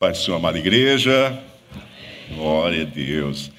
Pai, 0.00 0.14
sua 0.14 0.36
amada 0.36 0.58
igreja. 0.58 1.38
Glória 2.30 2.84
a 2.84 2.86
Deus. 2.86 3.50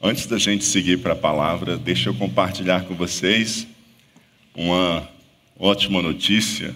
Antes 0.00 0.24
da 0.26 0.38
gente 0.38 0.62
seguir 0.62 0.98
para 0.98 1.12
a 1.12 1.16
palavra, 1.16 1.76
deixa 1.76 2.08
eu 2.08 2.14
compartilhar 2.14 2.84
com 2.84 2.94
vocês 2.94 3.66
uma 4.54 5.08
ótima 5.58 6.00
notícia. 6.00 6.72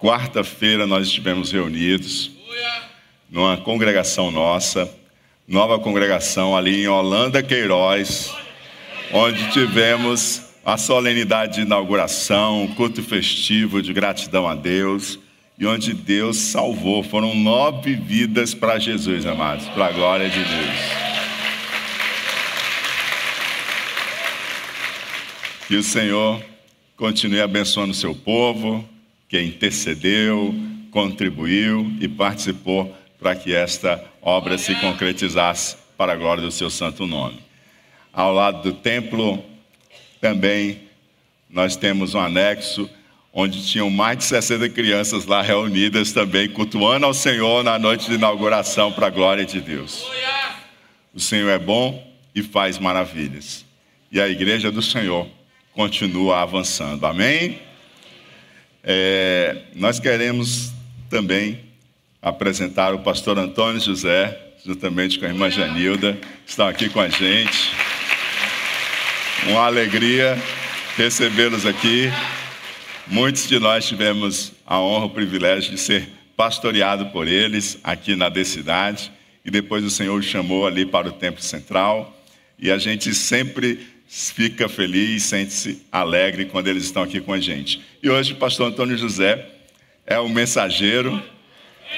Quarta-feira 0.00 0.84
nós 0.84 1.06
estivemos 1.06 1.52
reunidos 1.52 2.32
numa 3.30 3.56
congregação 3.56 4.32
nossa, 4.32 4.92
nova 5.46 5.78
congregação 5.78 6.56
ali 6.56 6.82
em 6.82 6.88
Holanda 6.88 7.40
Queiroz, 7.40 8.34
onde 9.12 9.48
tivemos 9.52 10.42
a 10.64 10.76
solenidade 10.76 11.54
de 11.54 11.60
inauguração, 11.60 12.64
um 12.64 12.74
culto 12.74 13.00
festivo 13.00 13.80
de 13.80 13.92
gratidão 13.92 14.48
a 14.48 14.56
Deus 14.56 15.20
e 15.58 15.66
onde 15.66 15.92
Deus 15.92 16.36
salvou. 16.36 17.02
Foram 17.02 17.34
nove 17.34 17.94
vidas 17.94 18.54
para 18.54 18.78
Jesus, 18.78 19.26
amados, 19.26 19.66
para 19.68 19.86
a 19.86 19.92
glória 19.92 20.28
de 20.28 20.38
Deus. 20.38 21.08
Que 25.66 25.76
o 25.76 25.82
Senhor 25.82 26.42
continue 26.96 27.40
abençoando 27.40 27.90
o 27.90 27.94
seu 27.94 28.14
povo, 28.14 28.88
que 29.28 29.40
intercedeu, 29.40 30.54
contribuiu 30.90 31.92
e 32.00 32.08
participou 32.08 32.94
para 33.18 33.34
que 33.34 33.54
esta 33.54 34.02
obra 34.22 34.56
se 34.56 34.74
concretizasse 34.76 35.76
para 35.96 36.12
a 36.12 36.16
glória 36.16 36.42
do 36.42 36.52
seu 36.52 36.70
santo 36.70 37.06
nome. 37.06 37.38
Ao 38.12 38.32
lado 38.32 38.62
do 38.62 38.72
templo, 38.72 39.44
também 40.20 40.82
nós 41.50 41.76
temos 41.76 42.14
um 42.14 42.20
anexo 42.20 42.88
onde 43.32 43.66
tinham 43.66 43.90
mais 43.90 44.18
de 44.18 44.24
60 44.24 44.68
crianças 44.70 45.26
lá 45.26 45.42
reunidas 45.42 46.12
também, 46.12 46.48
cultuando 46.48 47.06
ao 47.06 47.14
Senhor 47.14 47.62
na 47.62 47.78
noite 47.78 48.06
de 48.06 48.14
inauguração 48.14 48.92
para 48.92 49.08
a 49.08 49.10
glória 49.10 49.44
de 49.44 49.60
Deus. 49.60 50.06
O 51.14 51.20
Senhor 51.20 51.48
é 51.50 51.58
bom 51.58 52.06
e 52.34 52.42
faz 52.42 52.78
maravilhas. 52.78 53.64
E 54.10 54.20
a 54.20 54.28
igreja 54.28 54.70
do 54.70 54.82
Senhor 54.82 55.28
continua 55.72 56.40
avançando. 56.40 57.04
Amém? 57.04 57.58
É, 58.82 59.56
nós 59.74 60.00
queremos 60.00 60.72
também 61.10 61.60
apresentar 62.20 62.94
o 62.94 63.00
pastor 63.00 63.38
Antônio 63.38 63.80
José, 63.80 64.36
juntamente 64.64 65.18
com 65.18 65.26
a 65.26 65.28
irmã 65.28 65.50
Janilda, 65.50 66.18
estão 66.46 66.66
aqui 66.66 66.88
com 66.88 67.00
a 67.00 67.08
gente. 67.08 67.72
Uma 69.46 69.66
alegria 69.66 70.36
recebê-los 70.96 71.64
aqui. 71.64 72.10
Muitos 73.10 73.48
de 73.48 73.58
nós 73.58 73.86
tivemos 73.86 74.52
a 74.66 74.78
honra, 74.78 75.06
o 75.06 75.10
privilégio 75.10 75.70
de 75.70 75.78
ser 75.78 76.06
pastoreado 76.36 77.06
por 77.06 77.26
eles 77.26 77.78
aqui 77.82 78.14
na 78.14 78.30
cidade 78.44 79.10
e 79.42 79.50
depois 79.50 79.82
o 79.82 79.88
Senhor 79.88 80.22
chamou 80.22 80.66
ali 80.66 80.84
para 80.84 81.08
o 81.08 81.12
templo 81.12 81.42
central 81.42 82.14
e 82.58 82.70
a 82.70 82.76
gente 82.76 83.14
sempre 83.14 83.80
fica 84.06 84.68
feliz, 84.68 85.22
sente-se 85.22 85.86
alegre 85.90 86.44
quando 86.44 86.68
eles 86.68 86.84
estão 86.84 87.02
aqui 87.02 87.18
com 87.18 87.32
a 87.32 87.40
gente. 87.40 87.80
E 88.02 88.10
hoje 88.10 88.34
o 88.34 88.36
pastor 88.36 88.68
Antônio 88.68 88.98
José 88.98 89.42
é 90.06 90.18
o 90.18 90.28
mensageiro 90.28 91.22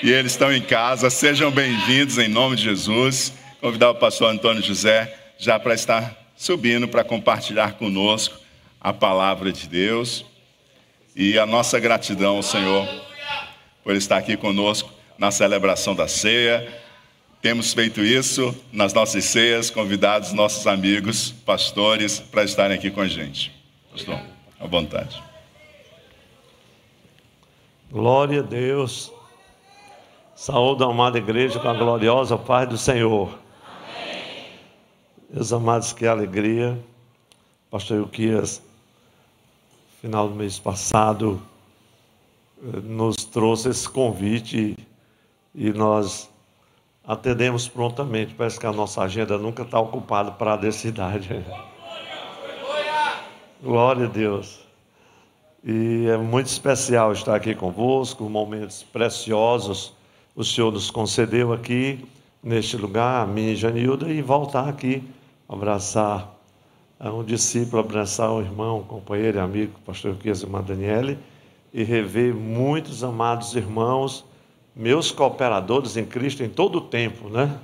e 0.05 0.13
eles 0.13 0.31
estão 0.31 0.53
em 0.53 0.63
casa. 0.63 1.11
Sejam 1.11 1.51
bem-vindos 1.51 2.19
em 2.19 2.29
nome 2.29 2.55
de 2.55 2.63
Jesus. 2.63 3.33
Convidar 3.61 3.91
o 3.91 3.97
pastor 3.97 4.31
Antônio 4.31 4.63
José 4.63 5.13
já 5.37 5.59
para 5.59 5.75
estar 5.75 6.17
subindo 6.37 6.87
para 6.87 7.03
compartilhar 7.03 7.73
conosco 7.73 8.39
a 8.81 8.93
palavra 8.93 9.51
de 9.51 9.67
Deus 9.67 10.30
e 11.15 11.39
a 11.39 11.47
nossa 11.47 11.79
gratidão 11.79 12.37
ao 12.37 12.43
Senhor 12.43 12.87
por 13.83 13.95
estar 13.95 14.17
aqui 14.17 14.37
conosco 14.37 14.91
na 15.19 15.31
celebração 15.31 15.95
da 15.95 16.09
ceia. 16.09 16.81
Temos 17.43 17.73
feito 17.73 18.01
isso 18.01 18.55
nas 18.73 18.93
nossas 18.93 19.25
ceias, 19.25 19.71
convidados 19.71 20.33
nossos 20.33 20.67
amigos, 20.67 21.31
pastores, 21.31 22.21
para 22.21 22.45
estarem 22.45 22.77
aqui 22.77 22.91
com 22.91 23.01
a 23.01 23.09
gente. 23.09 23.51
Pastor, 23.91 24.21
à 24.59 24.67
vontade. 24.67 25.23
Glória 27.91 28.41
a 28.41 28.43
Deus. 28.43 29.13
Saúde 30.35 30.85
a 30.85 30.87
amada 30.87 31.19
igreja 31.19 31.59
com 31.59 31.69
a 31.69 31.75
gloriosa 31.75 32.39
paz 32.39 32.69
do 32.69 32.79
Senhor. 32.79 33.39
Amém. 33.67 34.23
Meus 35.29 35.53
amados, 35.53 35.93
que 35.93 36.07
alegria. 36.07 36.79
Pastor 37.71 37.99
Euquias 37.99 38.63
final 40.01 40.29
do 40.29 40.35
mês 40.35 40.59
passado, 40.59 41.41
eh, 42.63 42.81
nos 42.83 43.17
trouxe 43.17 43.69
esse 43.69 43.89
convite 43.89 44.77
e 45.55 45.71
nós 45.73 46.29
atendemos 47.05 47.69
prontamente. 47.69 48.35
Parece 48.35 48.59
que 48.59 48.67
a 48.67 48.73
nossa 48.73 49.03
agenda 49.03 49.37
nunca 49.39 49.63
está 49.63 49.79
ocupada 49.79 50.31
para 50.31 50.55
a 50.55 50.73
cidade. 50.73 51.45
Glória 53.63 54.07
a 54.07 54.09
Deus. 54.09 54.61
E 55.63 56.07
é 56.09 56.17
muito 56.17 56.47
especial 56.47 57.13
estar 57.13 57.35
aqui 57.35 57.55
convosco, 57.55 58.25
momentos 58.29 58.83
preciosos 58.83 59.93
o 60.35 60.45
Senhor 60.45 60.73
nos 60.73 60.91
concedeu 60.91 61.53
aqui 61.53 62.03
neste 62.43 62.77
lugar, 62.77 63.23
a 63.23 63.27
mim 63.27 63.49
e 63.49 63.57
Janilda, 63.57 64.09
e 64.09 64.23
voltar 64.23 64.69
aqui, 64.69 65.03
abraçar 65.49 66.40
um 67.09 67.25
discípulo 67.25 67.81
abraçar 67.81 68.31
um 68.31 68.41
irmão, 68.41 68.81
um 68.81 68.85
companheiro 68.85 69.39
e 69.39 69.41
amigo, 69.41 69.73
pastor 69.87 70.15
Quias 70.17 70.43
e 70.43 70.45
irmã 70.45 70.61
Daniele, 70.61 71.19
e 71.73 71.83
rever 71.83 72.35
muitos 72.35 73.03
amados 73.03 73.55
irmãos, 73.57 74.25
meus 74.77 75.11
cooperadores 75.11 75.97
em 75.97 76.05
Cristo 76.05 76.43
em 76.43 76.51
todo 76.51 76.77
o 76.77 76.81
tempo, 76.83 77.31
né? 77.31 77.59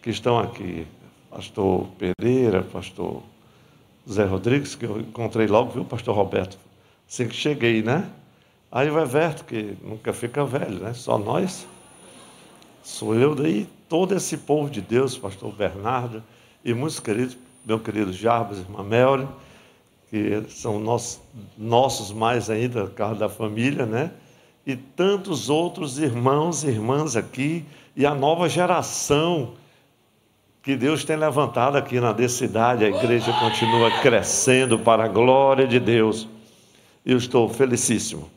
Que 0.00 0.10
estão 0.10 0.38
aqui. 0.38 0.86
Pastor 1.28 1.86
Pereira, 1.98 2.62
pastor 2.62 3.22
Zé 4.08 4.24
Rodrigues, 4.24 4.74
que 4.74 4.84
eu 4.84 5.00
encontrei 5.00 5.46
logo, 5.46 5.70
viu, 5.70 5.84
pastor 5.84 6.14
Roberto? 6.14 6.58
Assim 7.08 7.26
que 7.26 7.34
cheguei, 7.34 7.82
né? 7.82 8.08
Aí 8.70 8.88
o 8.88 8.98
Everto, 9.00 9.44
que 9.44 9.76
nunca 9.82 10.12
fica 10.12 10.44
velho, 10.44 10.78
né? 10.78 10.92
Só 10.94 11.18
nós. 11.18 11.66
Sou 12.82 13.14
eu 13.14 13.34
daí, 13.34 13.68
todo 13.88 14.14
esse 14.14 14.36
povo 14.36 14.70
de 14.70 14.80
Deus, 14.80 15.18
pastor 15.18 15.52
Bernardo 15.52 16.22
e 16.64 16.72
muitos 16.72 17.00
queridos 17.00 17.36
meu 17.64 17.78
querido 17.78 18.12
Jarbas, 18.12 18.58
irmã 18.58 18.82
Melry, 18.82 19.28
que 20.10 20.44
são 20.48 20.80
nossos, 20.80 21.20
nossos 21.56 22.12
mais 22.12 22.50
ainda, 22.50 22.88
carro 22.88 23.14
da 23.14 23.28
família, 23.28 23.86
né? 23.86 24.10
E 24.66 24.76
tantos 24.76 25.48
outros 25.48 25.98
irmãos 25.98 26.64
e 26.64 26.68
irmãs 26.68 27.16
aqui, 27.16 27.64
e 27.96 28.04
a 28.04 28.14
nova 28.14 28.48
geração 28.48 29.54
que 30.62 30.76
Deus 30.76 31.04
tem 31.04 31.16
levantado 31.16 31.76
aqui 31.76 31.98
na 32.00 32.14
cidade, 32.28 32.84
a 32.84 32.88
igreja 32.88 33.32
continua 33.32 33.90
crescendo 34.02 34.78
para 34.78 35.04
a 35.04 35.08
glória 35.08 35.66
de 35.66 35.80
Deus. 35.80 36.28
Eu 37.04 37.16
estou 37.16 37.48
felicíssimo. 37.48 38.28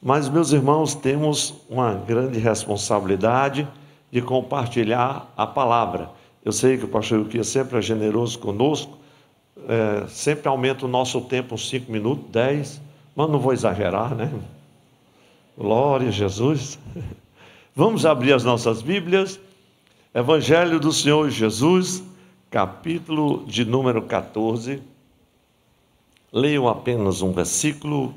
Mas, 0.00 0.28
meus 0.28 0.52
irmãos, 0.52 0.94
temos 0.94 1.54
uma 1.68 1.94
grande 1.94 2.38
responsabilidade 2.38 3.66
de 4.12 4.22
compartilhar 4.22 5.32
a 5.36 5.46
palavra. 5.46 6.10
Eu 6.44 6.52
sei 6.52 6.76
que 6.76 6.84
o 6.84 6.88
pastor 6.88 7.20
Euquias 7.20 7.48
sempre 7.48 7.78
é 7.78 7.80
generoso 7.80 8.38
conosco, 8.38 8.98
é, 9.66 10.06
sempre 10.08 10.46
aumenta 10.46 10.84
o 10.84 10.88
nosso 10.88 11.22
tempo 11.22 11.54
uns 11.54 11.70
5 11.70 11.90
minutos, 11.90 12.26
10, 12.30 12.82
mas 13.16 13.30
não 13.30 13.38
vou 13.38 13.54
exagerar, 13.54 14.14
né? 14.14 14.30
Glória 15.56 16.08
a 16.08 16.10
Jesus. 16.10 16.78
Vamos 17.74 18.04
abrir 18.04 18.34
as 18.34 18.44
nossas 18.44 18.82
Bíblias. 18.82 19.40
Evangelho 20.12 20.78
do 20.78 20.92
Senhor 20.92 21.30
Jesus, 21.30 22.02
capítulo 22.50 23.44
de 23.46 23.64
número 23.64 24.02
14. 24.02 24.82
Leio 26.30 26.68
apenas 26.68 27.22
um 27.22 27.32
versículo. 27.32 28.14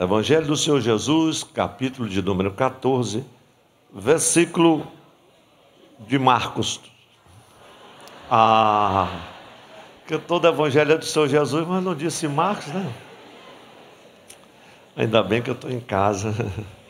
Evangelho 0.00 0.48
do 0.48 0.56
Senhor 0.56 0.80
Jesus, 0.80 1.44
capítulo 1.44 2.08
de 2.08 2.20
número 2.20 2.50
14, 2.50 3.22
versículo 3.94 4.84
de 6.06 6.18
Marcos. 6.18 6.80
Ah, 8.30 9.08
que 10.06 10.18
todo 10.18 10.46
evangelho 10.46 10.92
é 10.92 10.98
do 10.98 11.04
Senhor 11.04 11.28
Jesus, 11.28 11.66
mas 11.66 11.82
não 11.82 11.94
disse 11.94 12.26
Marcos, 12.28 12.66
né? 12.68 12.92
Ainda 14.96 15.22
bem 15.22 15.42
que 15.42 15.50
eu 15.50 15.54
estou 15.54 15.70
em 15.70 15.80
casa. 15.80 16.34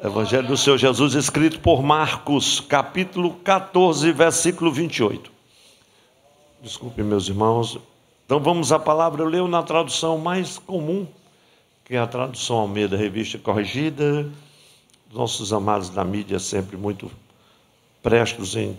Evangelho 0.00 0.46
do 0.46 0.56
Senhor 0.56 0.76
Jesus, 0.78 1.14
escrito 1.14 1.58
por 1.58 1.82
Marcos, 1.82 2.60
capítulo 2.60 3.34
14, 3.42 4.12
versículo 4.12 4.70
28. 4.70 5.28
Desculpe, 6.62 7.02
meus 7.02 7.28
irmãos. 7.28 7.80
Então 8.24 8.38
vamos 8.38 8.70
à 8.70 8.78
palavra. 8.78 9.22
Eu 9.22 9.28
leio 9.28 9.48
na 9.48 9.60
tradução 9.60 10.16
mais 10.16 10.56
comum, 10.56 11.04
que 11.84 11.96
é 11.96 11.98
a 11.98 12.06
tradução 12.06 12.58
Almeida, 12.58 12.96
revista 12.96 13.38
corrigida 13.38 14.30
nossos 15.12 15.52
amados 15.52 15.88
da 15.88 16.04
mídia 16.04 16.38
sempre 16.38 16.76
muito 16.76 17.10
prestos 18.02 18.56
em 18.56 18.78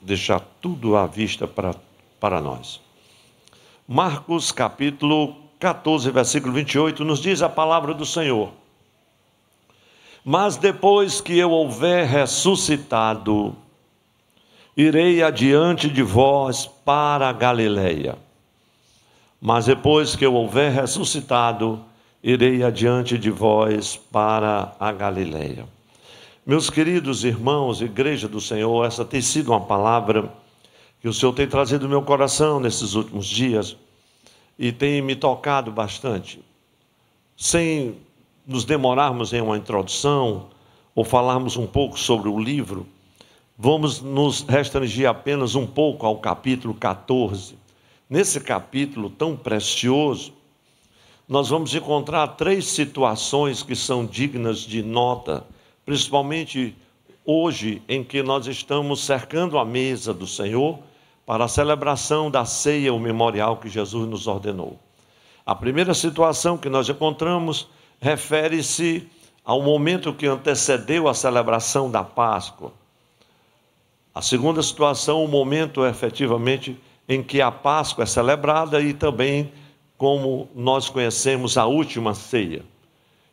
deixar 0.00 0.40
tudo 0.60 0.96
à 0.96 1.06
vista 1.06 1.46
para, 1.46 1.74
para 2.20 2.40
nós. 2.40 2.80
Marcos 3.86 4.52
capítulo 4.52 5.36
14, 5.58 6.10
versículo 6.10 6.52
28, 6.52 7.04
nos 7.04 7.20
diz 7.20 7.42
a 7.42 7.48
palavra 7.48 7.92
do 7.94 8.06
Senhor. 8.06 8.52
Mas 10.24 10.56
depois 10.56 11.20
que 11.20 11.38
eu 11.38 11.50
houver 11.50 12.06
ressuscitado, 12.06 13.56
irei 14.76 15.22
adiante 15.22 15.88
de 15.88 16.02
vós 16.02 16.66
para 16.84 17.28
a 17.28 17.32
Galileia. 17.32 18.16
Mas 19.40 19.66
depois 19.66 20.14
que 20.14 20.26
eu 20.26 20.34
houver 20.34 20.72
ressuscitado, 20.72 21.84
irei 22.22 22.62
adiante 22.62 23.16
de 23.16 23.30
vós 23.30 23.96
para 23.96 24.74
a 24.78 24.92
Galileia. 24.92 25.66
Meus 26.48 26.70
queridos 26.70 27.24
irmãos, 27.24 27.82
igreja 27.82 28.26
do 28.26 28.40
Senhor, 28.40 28.86
essa 28.86 29.04
tem 29.04 29.20
sido 29.20 29.50
uma 29.50 29.60
palavra 29.60 30.32
que 30.98 31.06
o 31.06 31.12
Senhor 31.12 31.34
tem 31.34 31.46
trazido 31.46 31.82
no 31.82 31.90
meu 31.90 32.00
coração 32.00 32.58
nesses 32.58 32.94
últimos 32.94 33.26
dias 33.26 33.76
e 34.58 34.72
tem 34.72 35.02
me 35.02 35.14
tocado 35.14 35.70
bastante. 35.70 36.40
Sem 37.36 37.98
nos 38.46 38.64
demorarmos 38.64 39.34
em 39.34 39.42
uma 39.42 39.58
introdução 39.58 40.48
ou 40.94 41.04
falarmos 41.04 41.58
um 41.58 41.66
pouco 41.66 42.00
sobre 42.00 42.30
o 42.30 42.40
livro, 42.40 42.86
vamos 43.54 44.00
nos 44.00 44.40
restringir 44.40 45.06
apenas 45.06 45.54
um 45.54 45.66
pouco 45.66 46.06
ao 46.06 46.16
capítulo 46.16 46.72
14. 46.72 47.58
Nesse 48.08 48.40
capítulo 48.40 49.10
tão 49.10 49.36
precioso, 49.36 50.32
nós 51.28 51.50
vamos 51.50 51.74
encontrar 51.74 52.26
três 52.28 52.68
situações 52.68 53.62
que 53.62 53.76
são 53.76 54.06
dignas 54.06 54.60
de 54.60 54.82
nota, 54.82 55.44
principalmente 55.88 56.76
hoje 57.24 57.80
em 57.88 58.04
que 58.04 58.22
nós 58.22 58.46
estamos 58.46 59.02
cercando 59.06 59.56
a 59.56 59.64
mesa 59.64 60.12
do 60.12 60.26
Senhor 60.26 60.78
para 61.24 61.46
a 61.46 61.48
celebração 61.48 62.30
da 62.30 62.44
ceia, 62.44 62.92
o 62.92 63.00
memorial 63.00 63.56
que 63.56 63.70
Jesus 63.70 64.06
nos 64.06 64.26
ordenou. 64.26 64.78
A 65.46 65.54
primeira 65.54 65.94
situação 65.94 66.58
que 66.58 66.68
nós 66.68 66.90
encontramos 66.90 67.68
refere-se 68.02 69.08
ao 69.42 69.62
momento 69.62 70.12
que 70.12 70.26
antecedeu 70.26 71.08
a 71.08 71.14
celebração 71.14 71.90
da 71.90 72.04
Páscoa. 72.04 72.70
A 74.14 74.20
segunda 74.20 74.62
situação, 74.62 75.24
o 75.24 75.28
momento 75.28 75.86
efetivamente 75.86 76.78
em 77.08 77.22
que 77.22 77.40
a 77.40 77.50
Páscoa 77.50 78.02
é 78.02 78.06
celebrada 78.06 78.78
e 78.82 78.92
também 78.92 79.50
como 79.96 80.50
nós 80.54 80.90
conhecemos 80.90 81.56
a 81.56 81.64
última 81.64 82.12
ceia. 82.12 82.62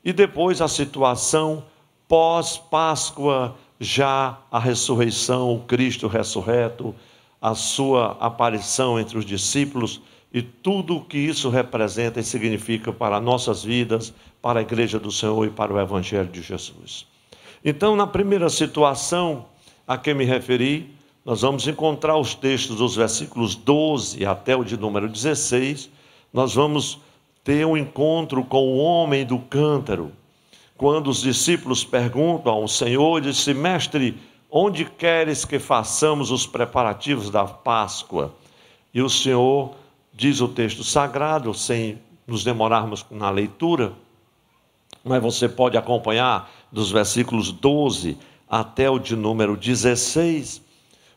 E 0.05 0.13
depois 0.13 0.61
a 0.61 0.69
situação 0.69 1.61
pós-Páscoa, 2.07 3.55
já 3.79 4.37
a 4.51 4.59
ressurreição, 4.59 5.53
o 5.53 5.59
Cristo 5.61 6.07
ressurreto, 6.07 6.95
a 7.41 7.53
sua 7.53 8.17
aparição 8.19 8.99
entre 8.99 9.17
os 9.17 9.25
discípulos 9.25 10.01
e 10.33 10.41
tudo 10.41 10.97
o 10.97 11.01
que 11.05 11.17
isso 11.17 11.49
representa 11.49 12.19
e 12.19 12.23
significa 12.23 12.91
para 12.91 13.19
nossas 13.19 13.63
vidas, 13.63 14.13
para 14.41 14.59
a 14.59 14.61
igreja 14.61 14.99
do 14.99 15.11
Senhor 15.11 15.45
e 15.45 15.49
para 15.49 15.73
o 15.73 15.79
Evangelho 15.79 16.27
de 16.27 16.41
Jesus. 16.41 17.05
Então, 17.63 17.95
na 17.95 18.05
primeira 18.05 18.49
situação 18.49 19.45
a 19.87 19.97
que 19.97 20.13
me 20.13 20.25
referi, 20.25 20.93
nós 21.23 21.41
vamos 21.41 21.67
encontrar 21.67 22.17
os 22.17 22.35
textos 22.35 22.77
dos 22.77 22.95
versículos 22.95 23.55
12 23.55 24.25
até 24.25 24.55
o 24.55 24.63
de 24.63 24.77
número 24.77 25.09
16. 25.09 25.89
Nós 26.31 26.53
vamos 26.53 26.99
ter 27.43 27.65
um 27.65 27.75
encontro 27.75 28.43
com 28.43 28.73
o 28.73 28.77
homem 28.77 29.25
do 29.25 29.39
cântaro. 29.39 30.11
Quando 30.77 31.09
os 31.09 31.21
discípulos 31.21 31.83
perguntam 31.83 32.53
ao 32.53 32.67
Senhor, 32.67 33.21
disse: 33.21 33.53
Mestre, 33.53 34.17
Onde 34.57 34.85
queres 34.85 35.43
que 35.43 35.59
façamos 35.59 36.31
os 36.31 36.47
preparativos 36.47 37.29
da 37.29 37.43
Páscoa? 37.43 38.33
E 38.93 39.01
o 39.01 39.09
Senhor 39.09 39.75
diz 40.13 40.39
o 40.39 40.47
texto 40.47 40.81
sagrado, 40.81 41.53
sem 41.53 41.99
nos 42.25 42.41
demorarmos 42.41 43.05
na 43.11 43.29
leitura, 43.29 43.91
mas 45.03 45.21
você 45.21 45.49
pode 45.49 45.77
acompanhar 45.77 46.49
dos 46.71 46.89
versículos 46.89 47.51
12 47.51 48.17
até 48.49 48.89
o 48.89 48.97
de 48.97 49.13
número 49.13 49.57
16, 49.57 50.61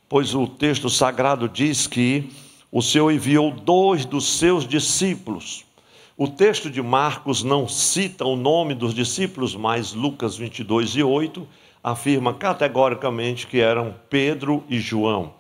pois 0.08 0.34
o 0.34 0.49
texto 0.49 0.90
sagrado 0.90 1.49
diz 1.49 1.87
que 1.87 2.32
o 2.72 2.82
Senhor 2.82 3.12
enviou 3.12 3.52
dois 3.52 4.04
dos 4.04 4.37
seus 4.37 4.66
discípulos. 4.66 5.64
O 6.20 6.26
texto 6.26 6.68
de 6.68 6.82
Marcos 6.82 7.44
não 7.44 7.68
cita 7.68 8.24
o 8.24 8.34
nome 8.34 8.74
dos 8.74 8.92
discípulos, 8.92 9.54
mas 9.54 9.92
Lucas 9.92 10.36
22 10.36 10.96
e 10.96 11.02
8 11.04 11.46
afirma 11.80 12.34
categoricamente 12.34 13.46
que 13.46 13.60
eram 13.60 13.94
Pedro 14.10 14.64
e 14.68 14.80
João. 14.80 15.34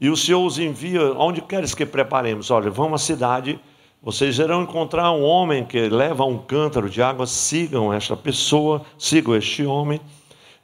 E 0.00 0.10
o 0.10 0.16
Senhor 0.16 0.44
os 0.44 0.58
envia, 0.58 1.12
onde 1.12 1.40
queres 1.40 1.76
que 1.76 1.86
preparemos? 1.86 2.50
Olha, 2.50 2.68
vão 2.68 2.92
à 2.92 2.98
cidade, 2.98 3.60
vocês 4.02 4.40
irão 4.40 4.64
encontrar 4.64 5.12
um 5.12 5.22
homem 5.22 5.64
que 5.64 5.88
leva 5.88 6.24
um 6.24 6.38
cântaro 6.38 6.90
de 6.90 7.00
água, 7.00 7.24
sigam 7.24 7.92
esta 7.92 8.16
pessoa, 8.16 8.84
sigam 8.98 9.36
este 9.36 9.64
homem, 9.64 10.00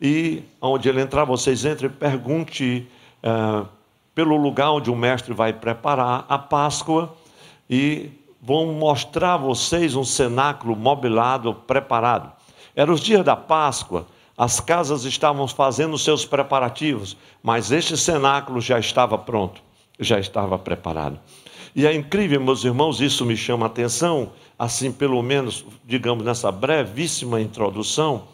e 0.01 0.43
onde 0.61 0.89
ele 0.89 1.01
entrar, 1.01 1.25
vocês 1.25 1.65
entrem 1.65 1.89
e 1.89 1.95
pergunte 1.95 2.89
uh, 3.23 3.69
pelo 4.13 4.35
lugar 4.35 4.73
onde 4.73 4.91
o 4.91 4.97
mestre 4.97 5.33
vai 5.33 5.53
preparar 5.53 6.27
a 6.29 6.37
Páscoa, 6.37 7.15
e 7.71 8.11
vão 8.43 8.67
mostrar 8.73 9.35
a 9.35 9.37
vocês 9.37 9.95
um 9.95 10.03
cenáculo 10.03 10.75
mobilado, 10.75 11.55
preparado. 11.55 12.33
Era 12.75 12.93
os 12.93 13.01
dias 13.01 13.25
da 13.25 13.37
Páscoa, 13.37 14.05
as 14.37 14.59
casas 14.59 15.05
estavam 15.05 15.47
fazendo 15.47 15.97
seus 15.97 16.25
preparativos, 16.25 17.17
mas 17.41 17.71
este 17.71 17.97
cenáculo 17.97 18.61
já 18.61 18.81
estava 18.81 19.17
pronto, 19.17 19.63
já 20.01 20.19
estava 20.19 20.59
preparado. 20.59 21.21
E 21.77 21.87
é 21.87 21.95
incrível, 21.95 22.41
meus 22.41 22.65
irmãos, 22.65 23.01
isso 23.01 23.25
me 23.25 23.37
chama 23.37 23.67
a 23.67 23.69
atenção, 23.69 24.33
assim, 24.59 24.91
pelo 24.91 25.23
menos, 25.23 25.65
digamos, 25.85 26.25
nessa 26.25 26.51
brevíssima 26.51 27.41
introdução, 27.41 28.25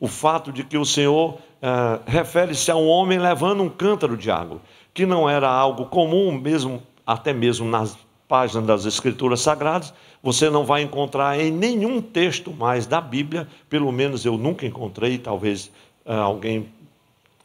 o 0.00 0.08
fato 0.08 0.50
de 0.50 0.64
que 0.64 0.78
o 0.78 0.84
Senhor 0.84 1.38
eh, 1.60 2.00
refere-se 2.06 2.70
a 2.70 2.76
um 2.76 2.88
homem 2.88 3.18
levando 3.18 3.62
um 3.62 3.68
cântaro 3.68 4.16
de 4.16 4.30
água, 4.30 4.60
que 4.94 5.04
não 5.04 5.28
era 5.28 5.48
algo 5.48 5.86
comum, 5.86 6.32
mesmo 6.32 6.82
até 7.06 7.32
mesmo 7.32 7.68
nas 7.68 7.96
páginas 8.28 8.66
das 8.66 8.84
Escrituras 8.84 9.40
Sagradas, 9.40 9.92
você 10.22 10.50
não 10.50 10.64
vai 10.64 10.82
encontrar 10.82 11.40
em 11.40 11.50
nenhum 11.50 12.02
texto 12.02 12.52
mais 12.52 12.86
da 12.86 13.00
Bíblia, 13.00 13.48
pelo 13.68 13.90
menos 13.90 14.24
eu 14.24 14.36
nunca 14.36 14.66
encontrei, 14.66 15.16
talvez 15.16 15.70
uh, 16.04 16.12
alguém, 16.12 16.68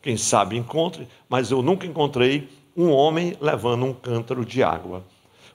quem 0.01 0.17
sabe, 0.17 0.57
encontre, 0.57 1.07
mas 1.29 1.49
eu 1.49 1.61
nunca 1.61 1.87
encontrei 1.87 2.49
um 2.75 2.91
homem 2.91 3.37
levando 3.39 3.85
um 3.85 3.93
cântaro 3.93 4.43
de 4.43 4.61
água. 4.61 5.03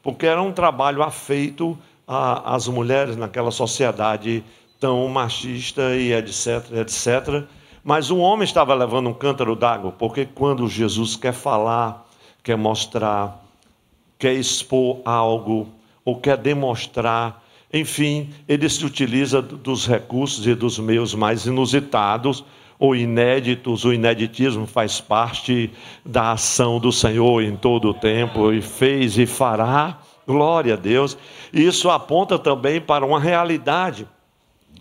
Porque 0.02 0.26
era 0.26 0.40
um 0.40 0.52
trabalho 0.52 1.02
afeito 1.02 1.76
às 2.06 2.66
mulheres 2.66 3.16
naquela 3.16 3.50
sociedade 3.50 4.42
tão 4.80 5.06
machista 5.08 5.94
e 5.94 6.12
etc, 6.12 6.72
etc. 6.72 7.44
Mas 7.82 8.10
um 8.10 8.20
homem 8.20 8.44
estava 8.44 8.74
levando 8.74 9.08
um 9.08 9.14
cântaro 9.14 9.56
d'água, 9.56 9.92
porque 9.92 10.24
quando 10.24 10.68
Jesus 10.68 11.16
quer 11.16 11.32
falar, 11.32 12.06
quer 12.42 12.56
mostrar, 12.56 13.44
quer 14.18 14.34
expor 14.34 15.00
algo 15.04 15.68
ou 16.04 16.16
quer 16.16 16.36
demonstrar, 16.36 17.44
enfim, 17.72 18.30
ele 18.48 18.68
se 18.68 18.84
utiliza 18.84 19.42
dos 19.42 19.86
recursos 19.86 20.46
e 20.46 20.54
dos 20.54 20.78
meios 20.78 21.14
mais 21.14 21.44
inusitados 21.44 22.44
ou 22.78 22.96
inéditos. 22.96 23.84
O 23.84 23.92
ineditismo 23.92 24.66
faz 24.66 25.00
parte 25.00 25.70
da 26.04 26.32
ação 26.32 26.80
do 26.80 26.90
Senhor 26.90 27.42
em 27.42 27.56
todo 27.56 27.90
o 27.90 27.94
tempo 27.94 28.52
e 28.52 28.62
fez 28.62 29.18
e 29.18 29.26
fará. 29.26 29.98
Glória 30.26 30.74
a 30.74 30.76
Deus. 30.76 31.16
Isso 31.52 31.90
aponta 31.90 32.38
também 32.38 32.80
para 32.80 33.04
uma 33.04 33.20
realidade 33.20 34.06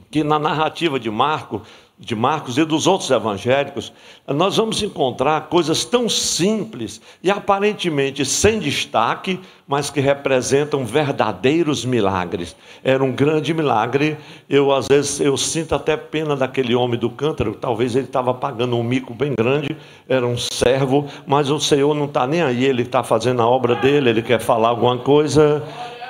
que 0.10 0.24
na 0.24 0.40
narrativa 0.40 1.00
de 1.00 1.10
Marco 1.10 1.62
de 2.00 2.16
Marcos 2.16 2.60
e 2.60 2.64
dos 2.64 2.86
outros 2.86 3.10
evangélicos, 3.10 3.92
nós 4.28 4.58
vamos 4.58 4.84
encontrar 4.84 5.48
coisas 5.48 5.84
tão 5.84 6.08
simples 6.08 7.02
e 7.24 7.32
aparentemente 7.32 8.24
sem 8.24 8.60
destaque, 8.60 9.40
mas 9.68 9.90
que 9.90 10.00
representam 10.00 10.86
verdadeiros 10.86 11.84
milagres. 11.84 12.56
Era 12.84 13.04
um 13.04 13.12
grande 13.12 13.52
milagre. 13.52 14.16
Eu 14.48 14.72
às 14.72 14.88
vezes 14.88 15.20
eu 15.20 15.36
sinto 15.38 15.74
até 15.74 15.98
pena 15.98 16.36
daquele 16.36 16.76
homem 16.76 17.00
do 17.00 17.10
cântaro, 17.10 17.56
talvez 17.56 17.96
ele 17.96 18.06
estava 18.06 18.32
pagando 18.32 18.78
um 18.78 18.84
mico 18.84 19.14
bem 19.16 19.34
grande, 19.36 19.76
era 20.08 20.26
um 20.26 20.38
servo, 20.38 21.08
mas 21.26 21.50
o 21.50 21.60
Senhor 21.60 21.96
não 21.96 22.06
está 22.06 22.28
nem 22.28 22.44
aí, 22.44 22.64
ele 22.64 22.84
está 22.84 23.04
fazendo 23.04 23.42
a 23.42 23.48
obra 23.48 23.76
dele, 23.76 24.12
ele 24.12 24.22
quer 24.22 24.40
falar 24.40 24.70
alguma 24.70 25.00
coisa, 25.00 25.64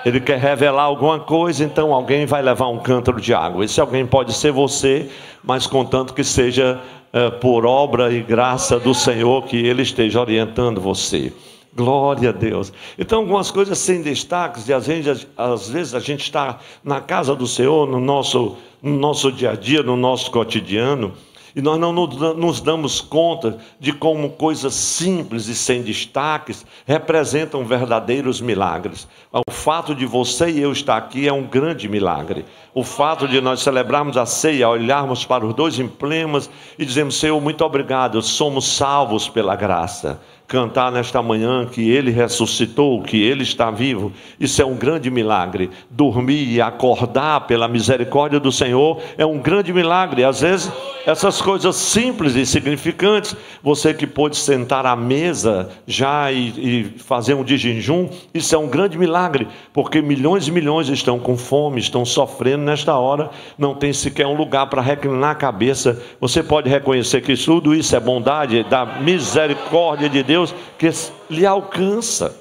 ele 0.07 0.21
quer 0.21 0.39
revelar 0.39 0.83
alguma 0.83 1.19
coisa, 1.19 1.65
então 1.65 1.93
alguém 1.93 2.25
vai 2.25 2.41
levar 2.41 2.69
um 2.69 2.79
cântaro 2.79 3.19
de 3.19 3.33
água. 3.33 3.65
Esse 3.65 3.81
alguém 3.81 4.05
pode 4.05 4.31
ser 4.33 4.53
você, 4.53 5.09
mas 5.43 5.67
contanto 5.67 6.13
que 6.13 6.23
seja 6.23 6.79
é, 7.11 7.29
por 7.29 7.65
obra 7.65 8.13
e 8.13 8.21
graça 8.21 8.79
do 8.79 8.93
Senhor 8.93 9.43
que 9.43 9.57
Ele 9.57 9.81
esteja 9.81 10.21
orientando 10.21 10.79
você. 10.79 11.33
Glória 11.75 12.29
a 12.29 12.31
Deus. 12.31 12.71
Então, 12.97 13.19
algumas 13.19 13.51
coisas 13.51 13.77
sem 13.77 14.01
destaques, 14.01 14.69
e 14.69 14.73
às 14.73 14.87
vezes, 14.87 15.27
às 15.37 15.69
vezes 15.69 15.93
a 15.93 15.99
gente 15.99 16.21
está 16.21 16.57
na 16.81 17.01
casa 17.01 17.35
do 17.35 17.45
Senhor, 17.45 17.85
no 17.85 17.99
nosso, 17.99 18.55
no 18.81 18.97
nosso 18.97 19.29
dia 19.29 19.51
a 19.51 19.55
dia, 19.55 19.83
no 19.83 19.97
nosso 19.97 20.31
cotidiano, 20.31 21.13
E 21.57 21.61
nós 21.61 21.79
não 21.79 21.91
nos 21.91 22.61
damos 22.61 23.01
conta 23.01 23.57
de 23.79 23.91
como 23.91 24.29
coisas 24.29 24.75
simples 24.75 25.47
e 25.47 25.55
sem 25.55 25.81
destaques 25.81 26.63
representam 26.85 27.65
verdadeiros 27.65 28.39
milagres. 28.39 29.07
O 29.33 29.51
fato 29.51 29.95
de 29.95 30.05
você 30.05 30.51
e 30.51 30.61
eu 30.61 30.71
estar 30.71 30.95
aqui 30.97 31.27
é 31.27 31.33
um 31.33 31.47
grande 31.47 31.89
milagre. 31.89 32.45
O 32.75 32.83
fato 32.83 33.27
de 33.27 33.41
nós 33.41 33.61
celebrarmos 33.61 34.17
a 34.17 34.25
ceia, 34.27 34.69
olharmos 34.69 35.25
para 35.25 35.47
os 35.47 35.55
dois 35.55 35.79
emblemas 35.79 36.47
e 36.77 36.85
dizermos: 36.85 37.19
Senhor, 37.19 37.41
muito 37.41 37.65
obrigado, 37.65 38.21
somos 38.21 38.67
salvos 38.67 39.27
pela 39.27 39.55
graça 39.55 40.21
cantar 40.47 40.91
nesta 40.91 41.21
manhã 41.21 41.65
que 41.65 41.89
ele 41.89 42.09
ressuscitou, 42.09 43.01
que 43.03 43.21
ele 43.21 43.43
está 43.43 43.69
vivo. 43.69 44.13
Isso 44.39 44.61
é 44.61 44.65
um 44.65 44.75
grande 44.75 45.11
milagre. 45.11 45.69
Dormir 45.89 46.49
e 46.49 46.61
acordar 46.61 47.41
pela 47.41 47.67
misericórdia 47.67 48.39
do 48.39 48.51
Senhor 48.51 49.01
é 49.17 49.25
um 49.25 49.39
grande 49.39 49.73
milagre. 49.73 50.23
Às 50.23 50.39
vezes, 50.39 50.71
essas 51.05 51.41
coisas 51.41 51.75
simples 51.75 52.35
e 52.35 52.45
significantes, 52.45 53.35
você 53.61 53.93
que 53.93 54.07
pôde 54.07 54.37
sentar 54.37 54.85
à 54.85 54.95
mesa 54.95 55.69
já 55.85 56.31
e, 56.31 56.47
e 56.57 56.83
fazer 56.97 57.33
um 57.33 57.43
de 57.43 57.57
jejum, 57.57 58.09
isso 58.33 58.55
é 58.55 58.57
um 58.57 58.67
grande 58.67 58.97
milagre, 58.97 59.47
porque 59.73 60.01
milhões 60.01 60.47
e 60.47 60.51
milhões 60.51 60.87
estão 60.87 61.19
com 61.19 61.35
fome, 61.35 61.79
estão 61.79 62.05
sofrendo 62.05 62.63
nesta 62.63 62.95
hora, 62.95 63.29
não 63.57 63.75
tem 63.75 63.91
sequer 63.91 64.27
um 64.27 64.35
lugar 64.35 64.67
para 64.67 64.81
reclinar 64.81 65.31
a 65.31 65.35
cabeça. 65.35 66.01
Você 66.21 66.41
pode 66.41 66.69
reconhecer 66.69 67.21
que 67.21 67.35
tudo 67.35 67.75
isso 67.75 67.95
é 67.95 67.99
bondade 67.99 68.63
da 68.63 68.85
misericórdia 68.85 70.09
de 70.09 70.23
Deus 70.23 70.36
Deus 70.37 70.53
que 70.77 70.89
lhe 71.29 71.45
alcança. 71.45 72.39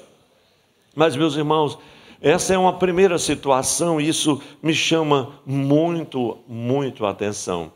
Mas, 0.95 1.15
meus 1.15 1.35
irmãos, 1.35 1.77
essa 2.21 2.53
é 2.53 2.57
uma 2.57 2.73
primeira 2.73 3.17
situação 3.17 3.99
e 3.99 4.07
isso 4.07 4.41
me 4.61 4.73
chama 4.73 5.39
muito, 5.45 6.37
muito 6.47 7.05
atenção. 7.05 7.71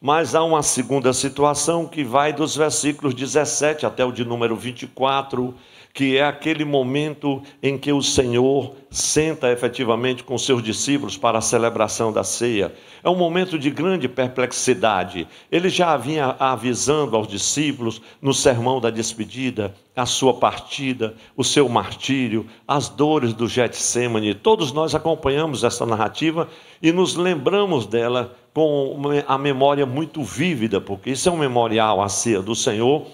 Mas 0.00 0.34
há 0.34 0.42
uma 0.42 0.64
segunda 0.64 1.12
situação 1.12 1.86
que 1.86 2.02
vai 2.02 2.32
dos 2.32 2.56
versículos 2.56 3.14
17 3.14 3.86
até 3.86 4.04
o 4.04 4.10
de 4.10 4.24
número 4.24 4.56
24, 4.56 5.54
que 5.92 6.16
é 6.16 6.24
aquele 6.24 6.64
momento 6.64 7.42
em 7.62 7.76
que 7.76 7.92
o 7.92 8.00
Senhor 8.00 8.74
senta 8.90 9.50
efetivamente 9.50 10.24
com 10.24 10.38
seus 10.38 10.62
discípulos 10.62 11.16
para 11.18 11.38
a 11.38 11.42
celebração 11.42 12.10
da 12.10 12.24
ceia. 12.24 12.72
É 13.04 13.10
um 13.10 13.16
momento 13.16 13.58
de 13.58 13.70
grande 13.70 14.08
perplexidade. 14.08 15.26
Ele 15.50 15.68
já 15.68 15.96
vinha 15.96 16.34
avisando 16.38 17.16
aos 17.16 17.28
discípulos 17.28 18.00
no 18.22 18.32
sermão 18.32 18.80
da 18.80 18.88
despedida, 18.88 19.74
a 19.94 20.06
sua 20.06 20.34
partida, 20.34 21.14
o 21.36 21.44
seu 21.44 21.68
martírio, 21.68 22.46
as 22.66 22.88
dores 22.88 23.34
do 23.34 23.46
Getsemane. 23.46 24.34
Todos 24.34 24.72
nós 24.72 24.94
acompanhamos 24.94 25.62
essa 25.62 25.84
narrativa 25.84 26.48
e 26.82 26.90
nos 26.90 27.16
lembramos 27.16 27.86
dela 27.86 28.34
com 28.54 28.98
a 29.26 29.36
memória 29.36 29.84
muito 29.84 30.22
vívida, 30.22 30.80
porque 30.80 31.10
isso 31.10 31.28
é 31.28 31.32
um 31.32 31.38
memorial 31.38 32.00
à 32.00 32.08
ceia 32.08 32.40
do 32.40 32.54
Senhor 32.54 33.06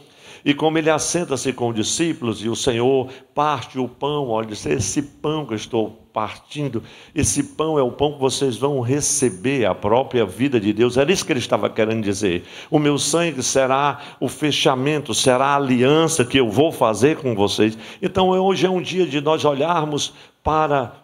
e 0.49 0.55
como 0.55 0.79
ele 0.79 0.89
assenta-se 0.89 1.53
com 1.53 1.69
os 1.69 1.75
discípulos 1.75 2.43
e 2.43 2.49
o 2.49 2.57
Senhor 2.57 3.11
parte 3.35 3.79
o 3.79 3.87
pão, 3.87 4.31
olha, 4.31 4.55
esse 4.55 5.03
pão 5.03 5.45
que 5.45 5.53
eu 5.53 5.57
estou 5.57 6.09
partindo, 6.11 6.83
esse 7.15 7.43
pão 7.43 7.79
é 7.79 7.83
o 7.83 7.93
pão 7.93 8.15
que 8.15 8.19
vocês 8.19 8.57
vão 8.57 8.81
receber, 8.81 9.67
a 9.67 9.75
própria 9.75 10.25
vida 10.25 10.59
de 10.59 10.73
Deus. 10.73 10.97
Era 10.97 11.13
isso 11.13 11.27
que 11.27 11.33
ele 11.33 11.39
estava 11.39 11.69
querendo 11.69 12.03
dizer. 12.03 12.45
O 12.71 12.79
meu 12.79 12.97
sangue 12.97 13.43
será 13.43 14.01
o 14.19 14.27
fechamento, 14.27 15.13
será 15.13 15.49
a 15.49 15.57
aliança 15.57 16.25
que 16.25 16.41
eu 16.41 16.49
vou 16.49 16.73
fazer 16.73 17.19
com 17.19 17.35
vocês. 17.35 17.77
Então 18.01 18.31
hoje 18.31 18.65
é 18.65 18.71
um 18.71 18.81
dia 18.81 19.07
de 19.07 19.21
nós 19.21 19.45
olharmos 19.45 20.15
para 20.43 20.95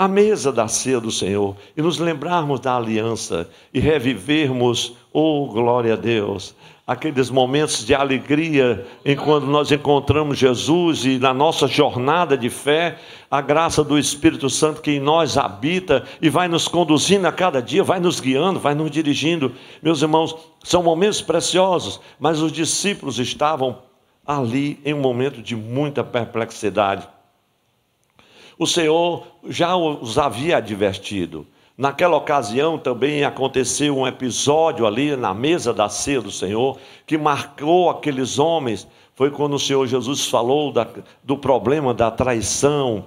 a 0.00 0.08
mesa 0.08 0.50
da 0.50 0.66
ceia 0.66 0.98
do 0.98 1.10
Senhor 1.10 1.54
e 1.76 1.82
nos 1.82 1.98
lembrarmos 1.98 2.58
da 2.58 2.74
aliança 2.74 3.46
e 3.70 3.78
revivermos, 3.78 4.94
oh 5.12 5.46
glória 5.52 5.92
a 5.92 5.96
Deus, 5.96 6.54
aqueles 6.86 7.28
momentos 7.28 7.84
de 7.84 7.94
alegria 7.94 8.86
em 9.04 9.14
quando 9.14 9.44
nós 9.44 9.70
encontramos 9.70 10.38
Jesus 10.38 11.04
e 11.04 11.18
na 11.18 11.34
nossa 11.34 11.66
jornada 11.66 12.34
de 12.34 12.48
fé, 12.48 12.96
a 13.30 13.42
graça 13.42 13.84
do 13.84 13.98
Espírito 13.98 14.48
Santo 14.48 14.80
que 14.80 14.92
em 14.92 15.00
nós 15.00 15.36
habita 15.36 16.04
e 16.22 16.30
vai 16.30 16.48
nos 16.48 16.66
conduzindo 16.66 17.26
a 17.26 17.32
cada 17.32 17.60
dia, 17.60 17.84
vai 17.84 18.00
nos 18.00 18.20
guiando, 18.20 18.58
vai 18.58 18.74
nos 18.74 18.90
dirigindo. 18.90 19.52
Meus 19.82 20.00
irmãos, 20.00 20.34
são 20.64 20.82
momentos 20.82 21.20
preciosos, 21.20 22.00
mas 22.18 22.40
os 22.40 22.52
discípulos 22.52 23.18
estavam 23.18 23.82
ali 24.26 24.80
em 24.82 24.94
um 24.94 25.00
momento 25.02 25.42
de 25.42 25.54
muita 25.54 26.02
perplexidade. 26.02 27.06
O 28.60 28.66
Senhor 28.66 29.26
já 29.48 29.74
os 29.74 30.18
havia 30.18 30.58
advertido. 30.58 31.46
Naquela 31.78 32.18
ocasião 32.18 32.76
também 32.76 33.24
aconteceu 33.24 33.96
um 33.96 34.06
episódio 34.06 34.86
ali 34.86 35.16
na 35.16 35.32
mesa 35.32 35.72
da 35.72 35.88
ceia 35.88 36.20
do 36.20 36.30
Senhor 36.30 36.76
que 37.06 37.16
marcou 37.16 37.88
aqueles 37.88 38.38
homens. 38.38 38.86
Foi 39.14 39.30
quando 39.30 39.54
o 39.54 39.58
Senhor 39.58 39.86
Jesus 39.86 40.26
falou 40.26 40.70
da, 40.70 40.86
do 41.24 41.38
problema 41.38 41.94
da 41.94 42.10
traição 42.10 43.06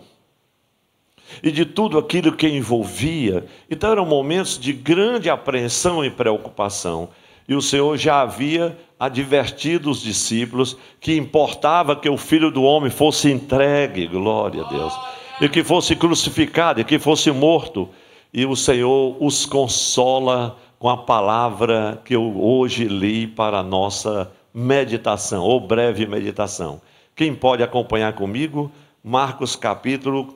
e 1.44 1.52
de 1.52 1.68
tudo 1.68 2.00
aquilo 2.00 2.32
que 2.32 2.48
envolvia. 2.48 3.46
Então 3.70 3.92
eram 3.92 4.08
momentos 4.08 4.58
de 4.58 4.74
grande 4.74 5.30
apreensão 5.30 6.04
e 6.04 6.10
preocupação. 6.10 7.10
E 7.48 7.54
o 7.54 7.62
Senhor 7.62 7.96
já 7.96 8.22
havia 8.22 8.76
advertido 9.00 9.92
os 9.92 10.02
discípulos 10.02 10.76
que 11.00 11.16
importava 11.16 11.96
que 11.96 12.10
o 12.10 12.18
filho 12.18 12.50
do 12.50 12.64
homem 12.64 12.90
fosse 12.90 13.30
entregue, 13.30 14.08
glória 14.08 14.64
a 14.64 14.68
Deus, 14.68 14.94
e 15.42 15.50
que 15.50 15.64
fosse 15.64 15.96
crucificado, 15.96 16.82
e 16.82 16.84
que 16.84 17.00
fosse 17.00 17.32
morto 17.32 17.90
e 18.34 18.46
o 18.46 18.56
Senhor 18.56 19.16
os 19.20 19.46
consola 19.46 20.58
com 20.80 20.90
a 20.90 20.98
palavra 20.98 22.02
que 22.04 22.16
eu 22.16 22.42
hoje 22.42 22.86
li 22.86 23.28
para 23.28 23.60
a 23.60 23.64
nossa 23.64 24.32
meditação, 24.52 25.44
ou 25.44 25.60
breve 25.60 26.08
meditação. 26.08 26.82
Quem 27.16 27.36
pode 27.36 27.62
acompanhar 27.62 28.14
comigo? 28.14 28.72
Marcos 29.04 29.56
capítulo 29.56 30.36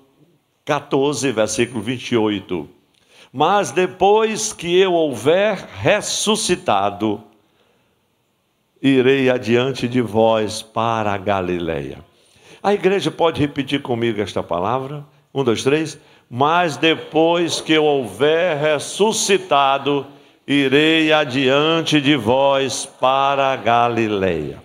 14, 0.64 1.32
versículo 1.32 1.82
28. 1.82 2.70
Mas 3.34 3.72
depois 3.72 4.54
que 4.54 4.80
eu 4.80 4.94
houver 4.94 5.58
ressuscitado, 5.58 7.24
irei 8.82 9.30
adiante 9.30 9.88
de 9.88 10.02
vós 10.02 10.62
para 10.62 11.14
a 11.14 11.18
Galileia. 11.18 12.07
A 12.68 12.74
igreja 12.74 13.10
pode 13.10 13.40
repetir 13.40 13.82
comigo 13.82 14.20
esta 14.20 14.44
palavra? 14.44 15.06
Um, 15.34 15.42
dois, 15.42 15.64
três 15.64 15.98
mas 16.30 16.76
depois 16.76 17.62
que 17.62 17.72
eu 17.72 17.86
houver 17.86 18.58
ressuscitado, 18.58 20.06
irei 20.46 21.14
adiante 21.14 22.02
de 22.02 22.18
vós 22.18 22.86
para 22.86 23.54
a 23.54 23.56
Galileia. 23.56 24.62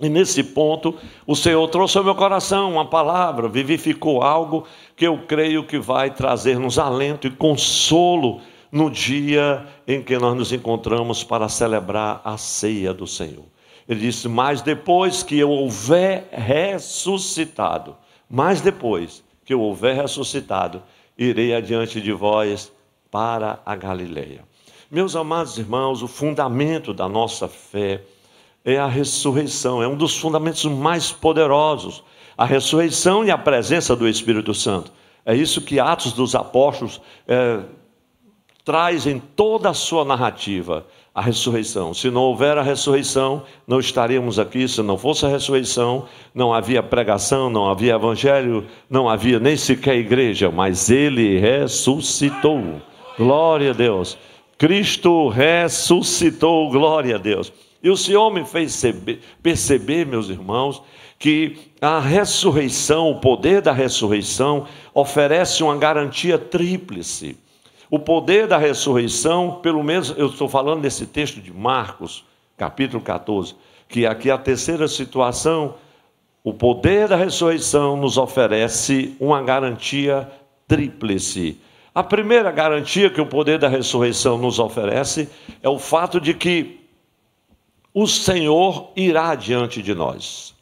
E 0.00 0.08
nesse 0.08 0.42
ponto, 0.42 0.94
o 1.26 1.36
Senhor 1.36 1.68
trouxe 1.68 1.98
ao 1.98 2.04
meu 2.04 2.14
coração 2.14 2.72
uma 2.72 2.86
palavra, 2.86 3.46
vivificou 3.46 4.22
algo 4.22 4.66
que 4.96 5.06
eu 5.06 5.18
creio 5.28 5.64
que 5.64 5.78
vai 5.78 6.08
trazer-nos 6.10 6.78
alento 6.78 7.26
e 7.26 7.30
consolo 7.30 8.40
no 8.72 8.90
dia 8.90 9.66
em 9.86 10.02
que 10.02 10.16
nós 10.16 10.34
nos 10.34 10.50
encontramos 10.50 11.22
para 11.22 11.46
celebrar 11.50 12.22
a 12.24 12.38
ceia 12.38 12.94
do 12.94 13.06
Senhor. 13.06 13.51
Ele 13.88 14.00
disse: 14.00 14.28
Mas 14.28 14.62
depois 14.62 15.22
que 15.22 15.38
eu 15.38 15.50
houver 15.50 16.28
ressuscitado, 16.30 17.96
mas 18.28 18.60
depois 18.60 19.22
que 19.44 19.52
eu 19.52 19.60
houver 19.60 19.96
ressuscitado, 19.96 20.82
irei 21.16 21.54
adiante 21.54 22.00
de 22.00 22.12
vós 22.12 22.72
para 23.10 23.60
a 23.66 23.74
Galileia. 23.74 24.44
Meus 24.90 25.16
amados 25.16 25.58
irmãos, 25.58 26.02
o 26.02 26.08
fundamento 26.08 26.92
da 26.92 27.08
nossa 27.08 27.48
fé 27.48 28.02
é 28.64 28.78
a 28.78 28.86
ressurreição, 28.86 29.82
é 29.82 29.88
um 29.88 29.96
dos 29.96 30.16
fundamentos 30.16 30.64
mais 30.64 31.10
poderosos. 31.10 32.02
A 32.36 32.44
ressurreição 32.44 33.24
e 33.24 33.30
a 33.30 33.38
presença 33.38 33.94
do 33.94 34.08
Espírito 34.08 34.54
Santo. 34.54 34.92
É 35.24 35.34
isso 35.34 35.60
que 35.60 35.78
Atos 35.78 36.12
dos 36.12 36.34
Apóstolos 36.34 37.00
é, 37.28 37.60
traz 38.64 39.06
em 39.06 39.18
toda 39.18 39.70
a 39.70 39.74
sua 39.74 40.04
narrativa 40.04 40.86
a 41.14 41.20
ressurreição. 41.20 41.92
Se 41.92 42.10
não 42.10 42.22
houver 42.22 42.56
a 42.56 42.62
ressurreição, 42.62 43.42
não 43.66 43.78
estaríamos 43.78 44.38
aqui. 44.38 44.66
Se 44.66 44.82
não 44.82 44.96
fosse 44.96 45.26
a 45.26 45.28
ressurreição, 45.28 46.06
não 46.34 46.54
havia 46.54 46.82
pregação, 46.82 47.50
não 47.50 47.68
havia 47.68 47.94
evangelho, 47.94 48.66
não 48.88 49.08
havia 49.08 49.38
nem 49.38 49.56
sequer 49.56 49.96
igreja, 49.96 50.50
mas 50.50 50.90
ele 50.90 51.38
ressuscitou. 51.38 52.80
Glória 53.18 53.70
a 53.70 53.74
Deus. 53.74 54.16
Cristo 54.56 55.28
ressuscitou, 55.28 56.70
glória 56.70 57.16
a 57.16 57.18
Deus. 57.18 57.52
E 57.82 57.90
o 57.90 57.96
Senhor 57.96 58.30
me 58.30 58.44
fez 58.44 58.80
perceber, 59.42 60.06
meus 60.06 60.30
irmãos, 60.30 60.80
que 61.18 61.56
a 61.80 61.98
ressurreição, 62.00 63.10
o 63.10 63.20
poder 63.20 63.60
da 63.60 63.72
ressurreição, 63.72 64.66
oferece 64.94 65.62
uma 65.62 65.76
garantia 65.76 66.38
tríplice. 66.38 67.36
O 67.92 67.98
poder 67.98 68.46
da 68.46 68.56
ressurreição, 68.56 69.60
pelo 69.62 69.82
menos 69.84 70.14
eu 70.16 70.28
estou 70.28 70.48
falando 70.48 70.80
nesse 70.80 71.04
texto 71.04 71.42
de 71.42 71.52
Marcos, 71.52 72.24
capítulo 72.56 73.02
14, 73.02 73.54
que 73.86 74.06
aqui 74.06 74.30
a 74.30 74.38
terceira 74.38 74.88
situação, 74.88 75.74
o 76.42 76.54
poder 76.54 77.06
da 77.06 77.16
ressurreição 77.16 77.94
nos 77.94 78.16
oferece 78.16 79.14
uma 79.20 79.42
garantia 79.42 80.26
tríplice. 80.66 81.60
A 81.94 82.02
primeira 82.02 82.50
garantia 82.50 83.10
que 83.10 83.20
o 83.20 83.26
poder 83.26 83.58
da 83.58 83.68
ressurreição 83.68 84.38
nos 84.38 84.58
oferece 84.58 85.28
é 85.62 85.68
o 85.68 85.78
fato 85.78 86.18
de 86.18 86.32
que 86.32 86.80
o 87.92 88.06
Senhor 88.06 88.90
irá 88.96 89.34
diante 89.34 89.82
de 89.82 89.94
nós. 89.94 90.54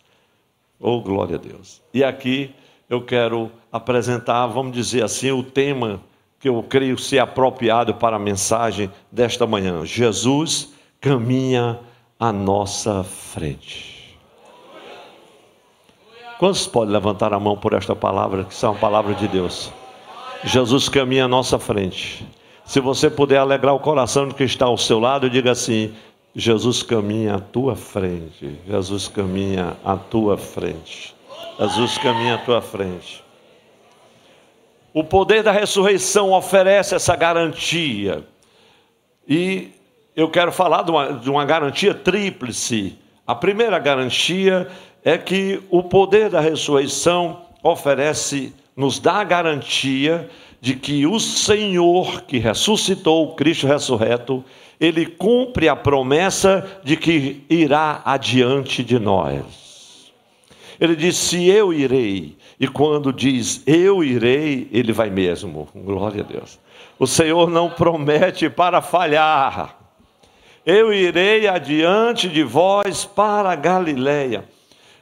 Oh, 0.80 1.00
glória 1.00 1.36
a 1.36 1.38
Deus. 1.38 1.80
E 1.94 2.02
aqui 2.02 2.52
eu 2.88 3.00
quero 3.00 3.52
apresentar, 3.70 4.48
vamos 4.48 4.72
dizer 4.72 5.04
assim, 5.04 5.30
o 5.30 5.44
tema 5.44 6.02
que 6.40 6.48
eu 6.48 6.62
creio 6.62 6.98
ser 6.98 7.18
apropriado 7.18 7.94
para 7.94 8.16
a 8.16 8.18
mensagem 8.18 8.90
desta 9.12 9.46
manhã. 9.46 9.84
Jesus 9.84 10.72
caminha 10.98 11.78
à 12.18 12.32
nossa 12.32 13.04
frente. 13.04 14.18
Quantos 16.38 16.66
podem 16.66 16.94
levantar 16.94 17.34
a 17.34 17.38
mão 17.38 17.58
por 17.58 17.74
esta 17.74 17.94
palavra, 17.94 18.44
que 18.44 18.54
são 18.54 18.72
a 18.72 18.76
palavra 18.76 19.14
de 19.14 19.28
Deus? 19.28 19.70
Jesus 20.42 20.88
caminha 20.88 21.26
à 21.26 21.28
nossa 21.28 21.58
frente. 21.58 22.26
Se 22.64 22.80
você 22.80 23.10
puder 23.10 23.36
alegrar 23.36 23.74
o 23.74 23.80
coração 23.80 24.26
de 24.26 24.34
que 24.34 24.44
está 24.44 24.64
ao 24.64 24.78
seu 24.78 24.98
lado, 24.98 25.28
diga 25.28 25.50
assim: 25.50 25.92
Jesus 26.34 26.82
caminha 26.82 27.34
à 27.34 27.38
tua 27.40 27.76
frente. 27.76 28.58
Jesus 28.66 29.08
caminha 29.08 29.76
à 29.84 29.96
tua 29.96 30.38
frente. 30.38 31.14
Jesus 31.58 31.98
caminha 31.98 32.36
à 32.36 32.38
tua 32.38 32.62
frente. 32.62 33.22
O 34.92 35.04
poder 35.04 35.42
da 35.42 35.52
ressurreição 35.52 36.32
oferece 36.32 36.94
essa 36.94 37.14
garantia. 37.14 38.24
E 39.28 39.68
eu 40.16 40.28
quero 40.28 40.50
falar 40.50 40.82
de 40.82 40.90
uma, 40.90 41.12
de 41.12 41.30
uma 41.30 41.44
garantia 41.44 41.94
tríplice. 41.94 42.98
A 43.26 43.34
primeira 43.34 43.78
garantia 43.78 44.68
é 45.04 45.16
que 45.16 45.62
o 45.70 45.82
poder 45.82 46.28
da 46.28 46.40
ressurreição 46.40 47.42
oferece, 47.62 48.52
nos 48.76 48.98
dá 48.98 49.14
a 49.14 49.24
garantia 49.24 50.28
de 50.60 50.74
que 50.74 51.06
o 51.06 51.18
Senhor 51.18 52.22
que 52.22 52.38
ressuscitou, 52.38 53.34
Cristo 53.34 53.66
ressurreto, 53.66 54.44
ele 54.80 55.06
cumpre 55.06 55.68
a 55.68 55.76
promessa 55.76 56.80
de 56.82 56.96
que 56.96 57.44
irá 57.48 58.02
adiante 58.04 58.82
de 58.82 58.98
nós. 58.98 60.12
Ele 60.80 60.96
disse: 60.96 61.46
Eu 61.46 61.72
irei. 61.72 62.36
E 62.60 62.68
quando 62.68 63.10
diz 63.10 63.62
eu 63.66 64.04
irei, 64.04 64.68
ele 64.70 64.92
vai 64.92 65.08
mesmo. 65.08 65.66
Glória 65.74 66.22
a 66.22 66.26
Deus. 66.26 66.60
O 66.98 67.06
Senhor 67.06 67.48
não 67.48 67.70
promete 67.70 68.50
para 68.50 68.82
falhar. 68.82 69.78
Eu 70.66 70.92
irei 70.92 71.48
adiante 71.48 72.28
de 72.28 72.42
vós 72.42 73.06
para 73.06 73.50
a 73.50 73.56
Galileia. 73.56 74.44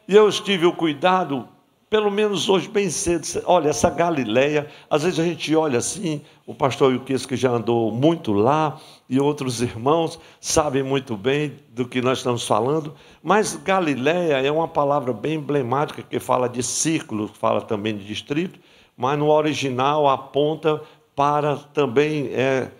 E 0.06 0.14
eu 0.14 0.30
tive 0.30 0.66
o 0.66 0.72
cuidado 0.72 1.48
pelo 1.90 2.11
menos 2.11 2.49
hoje 2.49 2.68
bem 2.68 2.90
cedo, 2.90 3.26
olha, 3.47 3.71
essa 3.71 3.88
Galileia, 3.88 4.68
às 4.90 5.02
vezes 5.02 5.18
a 5.18 5.25
gente 5.25 5.54
olha 5.54 5.78
assim, 5.78 6.21
o 6.47 6.54
pastor 6.54 6.92
Yuquis 6.92 7.25
que 7.25 7.37
já 7.37 7.50
andou 7.50 7.90
muito 7.90 8.33
lá, 8.33 8.78
e 9.09 9.18
outros 9.18 9.62
irmãos 9.62 10.18
sabem 10.40 10.83
muito 10.83 11.16
bem 11.16 11.54
do 11.71 11.88
que 11.88 12.02
nós 12.02 12.18
estamos 12.18 12.47
falando, 12.47 12.95
mas 13.23 13.57
Galileia 13.57 14.35
é 14.35 14.50
uma 14.50 14.68
palavra 14.68 15.12
bem 15.12 15.35
emblemática 15.35 16.02
que 16.02 16.21
fala 16.21 16.49
de 16.49 16.62
círculo, 16.62 17.28
fala 17.28 17.61
também 17.61 17.97
de 17.97 18.04
distrito, 18.04 18.61
mas 18.97 19.18
no 19.18 19.28
original 19.28 20.09
aponta 20.09 20.83
para 21.16 21.57
também 21.57 22.28
é, 22.33 22.71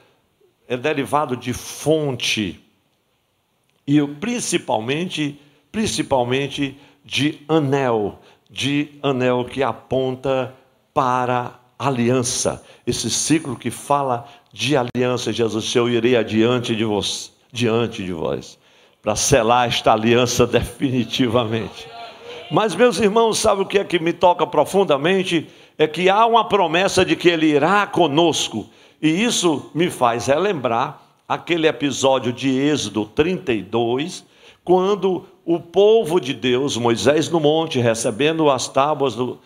é 0.69 0.77
derivado 0.77 1.37
de 1.37 1.53
fonte. 1.53 2.62
E 3.87 4.07
principalmente 4.07 5.41
principalmente 5.73 6.79
de 7.05 7.41
anel 7.49 8.21
de 8.50 8.99
anel 9.02 9.45
que 9.45 9.62
aponta 9.62 10.55
para 10.95 11.59
aliança. 11.78 12.62
Esse 12.87 13.11
ciclo 13.11 13.57
que 13.57 13.71
fala 13.71 14.26
de 14.52 14.76
aliança, 14.76 15.33
Jesus, 15.33 15.75
eu 15.75 15.88
irei 15.88 16.17
adiante 16.17 16.75
de 16.75 16.85
vós, 16.85 17.33
diante 17.52 18.02
de 18.05 18.12
vós, 18.12 18.59
para 19.02 19.14
selar 19.14 19.69
esta 19.69 19.93
aliança 19.93 20.47
definitivamente. 20.47 21.88
Mas 22.50 22.75
meus 22.75 22.99
irmãos, 22.99 23.38
sabe 23.38 23.62
o 23.62 23.67
que 23.67 23.78
é 23.78 23.85
que 23.85 23.99
me 23.99 24.12
toca 24.12 24.47
profundamente? 24.47 25.49
É 25.76 25.87
que 25.87 26.09
há 26.09 26.26
uma 26.26 26.49
promessa 26.49 27.05
de 27.05 27.14
que 27.14 27.28
ele 27.28 27.47
irá 27.47 27.87
conosco. 27.87 28.69
E 29.00 29.09
isso 29.09 29.71
me 29.75 29.90
faz 29.90 30.26
relembrar 30.26 31.00
aquele 31.28 31.69
episódio 31.69 32.33
de 32.33 32.49
Êxodo 32.49 33.05
32, 33.05 34.25
quando 34.64 35.26
o 35.49 35.59
povo 35.59 36.20
de 36.20 36.35
Deus, 36.35 36.77
Moisés 36.77 37.31
no 37.31 37.40
monte, 37.40 37.81
recebendo 37.81 38.51
as 38.51 38.68
tábuas 38.68 39.14
do, 39.14 39.38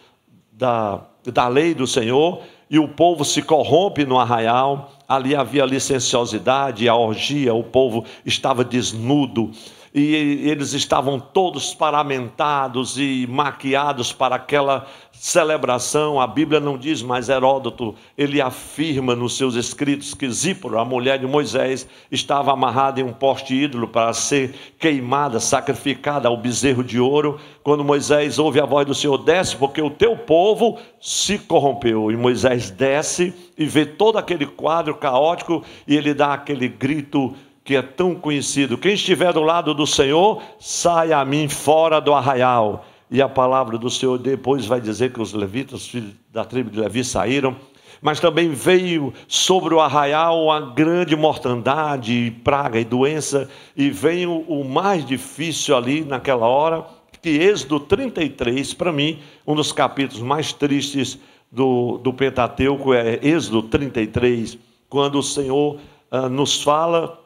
da, 0.51 1.01
da 1.25 1.47
lei 1.47 1.75
do 1.75 1.87
Senhor, 1.87 2.43
e 2.69 2.77
o 2.77 2.89
povo 2.89 3.25
se 3.25 3.41
corrompe 3.41 4.05
no 4.05 4.19
arraial, 4.19 4.91
ali 5.09 5.37
havia 5.37 5.65
licenciosidade, 5.65 6.89
a 6.89 6.97
orgia, 6.97 7.55
o 7.55 7.63
povo 7.63 8.05
estava 8.27 8.65
desnudo, 8.65 9.53
e 9.95 10.43
eles 10.51 10.73
estavam 10.73 11.21
todos 11.21 11.73
paramentados 11.73 12.99
e 12.99 13.25
maquiados 13.31 14.13
para 14.13 14.35
aquela 14.35 14.89
celebração. 15.23 16.21
A 16.21 16.27
Bíblia 16.27 16.59
não 16.59 16.77
diz, 16.77 17.01
mas 17.01 17.29
Heródoto, 17.29 17.95
ele 18.19 18.41
afirma 18.41 19.15
nos 19.15 19.37
seus 19.37 19.55
escritos 19.55 20.15
que 20.15 20.29
Zípora, 20.29 20.81
a 20.81 20.85
mulher 20.85 21.17
de 21.17 21.29
Moisés, 21.29 21.87
estava 22.11 22.53
amarrada 22.53 23.01
em 23.01 23.05
um 23.05 23.13
poste 23.13 23.55
ídolo 23.55 23.87
para 23.87 24.13
ser 24.15 24.53
queimada, 24.81 25.39
sacrificada 25.39 26.27
ao 26.27 26.37
bezerro 26.37 26.83
de 26.83 26.99
ouro. 26.99 27.39
Quando 27.63 27.85
Moisés 27.85 28.41
ouve 28.41 28.59
a 28.59 28.67
voz 28.67 28.85
do 28.85 28.97
Senhor, 28.97 29.17
desce, 29.17 29.55
porque 29.55 29.81
o 29.81 29.91
teu 29.91 30.17
povo 30.17 30.77
se 31.01 31.39
corrompeu. 31.39 32.11
E 32.11 32.17
Moisés 32.17 32.69
desce 32.69 33.33
e 33.57 33.65
vê 33.65 33.87
todo 33.87 34.19
aquele 34.19 34.45
quadro 34.45 34.97
caótico 34.97 35.63
e 35.87 35.97
ele 35.97 36.15
dá 36.15 36.35
aquele 36.35 36.67
grito 36.67 37.33
que 37.65 37.77
é 37.77 37.83
tão 37.83 38.13
conhecido: 38.17 38.77
quem 38.77 38.95
estiver 38.95 39.33
do 39.33 39.41
lado 39.41 39.73
do 39.73 39.87
Senhor, 39.87 40.43
saia 40.59 41.19
a 41.19 41.25
mim 41.25 41.49
fora 41.49 42.01
do 42.01 42.13
arraial. 42.13 42.85
E 43.13 43.21
a 43.21 43.29
palavra 43.29 43.77
do 43.77 43.91
Senhor 43.91 44.17
depois 44.17 44.65
vai 44.65 44.81
dizer 44.81 45.13
que 45.13 45.21
os 45.21 45.35
levitas, 45.35 45.87
filhos 45.87 46.15
da 46.33 46.47
tribo 46.47 46.71
de 46.71 46.81
Levi, 46.81 47.05
saíram. 47.05 47.55
Mas 48.01 48.19
também 48.19 48.49
veio 48.49 49.13
sobre 49.29 49.75
o 49.75 49.81
arraial 49.81 50.45
uma 50.45 50.59
grande 50.73 51.15
mortandade, 51.15 52.35
praga 52.43 52.81
e 52.81 52.87
doença, 52.87 53.51
e 53.77 53.91
veio 53.91 54.33
o 54.49 54.65
mais 54.65 55.05
difícil 55.05 55.77
ali 55.77 56.03
naquela 56.03 56.47
hora, 56.47 56.87
que 57.21 57.29
Êxodo 57.29 57.81
33, 57.81 58.73
para 58.73 58.91
mim, 58.91 59.21
um 59.47 59.55
dos 59.55 59.73
capítulos 59.73 60.23
mais 60.23 60.55
tristes 60.55 61.19
do, 61.51 61.99
do 61.99 62.15
Pentateuco 62.15 62.95
é 62.95 63.21
Êxodo 63.23 63.65
33, 63.65 64.57
quando 64.89 65.19
o 65.19 65.23
Senhor 65.23 65.79
ah, 66.11 66.31
nos 66.31 66.63
fala 66.63 67.21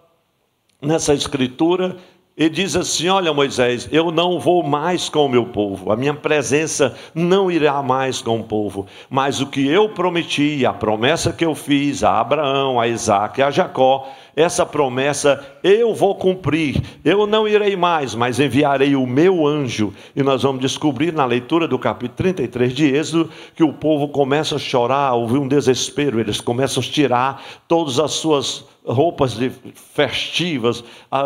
nessa 0.82 1.14
escritura 1.14 1.96
e 2.36 2.50
diz 2.50 2.76
assim: 2.76 3.08
Olha, 3.08 3.32
Moisés, 3.32 3.88
eu 3.90 4.10
não 4.10 4.38
vou 4.38 4.62
mais 4.62 5.08
com 5.08 5.24
o 5.24 5.28
meu 5.28 5.46
povo, 5.46 5.90
a 5.90 5.96
minha 5.96 6.12
presença 6.12 6.94
não 7.14 7.50
irá 7.50 7.82
mais 7.82 8.20
com 8.20 8.40
o 8.40 8.44
povo, 8.44 8.86
mas 9.08 9.40
o 9.40 9.46
que 9.46 9.66
eu 9.66 9.88
prometi, 9.88 10.66
a 10.66 10.72
promessa 10.72 11.32
que 11.32 11.44
eu 11.44 11.54
fiz 11.54 12.04
a 12.04 12.20
Abraão, 12.20 12.78
a 12.78 12.86
Isaac 12.86 13.40
e 13.40 13.42
a 13.42 13.50
Jacó, 13.50 14.06
essa 14.34 14.66
promessa 14.66 15.42
eu 15.64 15.94
vou 15.94 16.14
cumprir. 16.14 16.82
Eu 17.02 17.26
não 17.26 17.48
irei 17.48 17.74
mais, 17.74 18.14
mas 18.14 18.38
enviarei 18.38 18.94
o 18.94 19.06
meu 19.06 19.46
anjo. 19.46 19.94
E 20.14 20.22
nós 20.22 20.42
vamos 20.42 20.60
descobrir 20.60 21.10
na 21.10 21.24
leitura 21.24 21.66
do 21.66 21.78
capítulo 21.78 22.16
33 22.16 22.74
de 22.74 22.94
Êxodo 22.94 23.30
que 23.54 23.64
o 23.64 23.72
povo 23.72 24.08
começa 24.08 24.56
a 24.56 24.58
chorar, 24.58 25.14
ouvir 25.14 25.38
um 25.38 25.48
desespero, 25.48 26.20
eles 26.20 26.38
começam 26.38 26.82
a 26.82 26.86
tirar 26.86 27.42
todas 27.66 27.98
as 27.98 28.12
suas 28.12 28.66
roupas 28.86 29.36
festivas, 29.74 30.84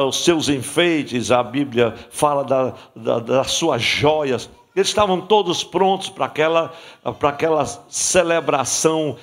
os 0.08 0.24
seus 0.24 0.48
enfeites, 0.48 1.30
a 1.30 1.42
Bíblia 1.42 1.94
fala 2.10 2.42
da, 2.42 2.74
da, 2.96 3.18
das 3.18 3.50
suas 3.52 3.82
joias. 3.82 4.48
Eles 4.74 4.88
estavam 4.88 5.20
todos 5.20 5.62
prontos 5.62 6.08
para 6.08 6.26
aquela, 6.26 6.72
para 7.18 7.28
aquela 7.28 7.64
celebração 7.88 9.16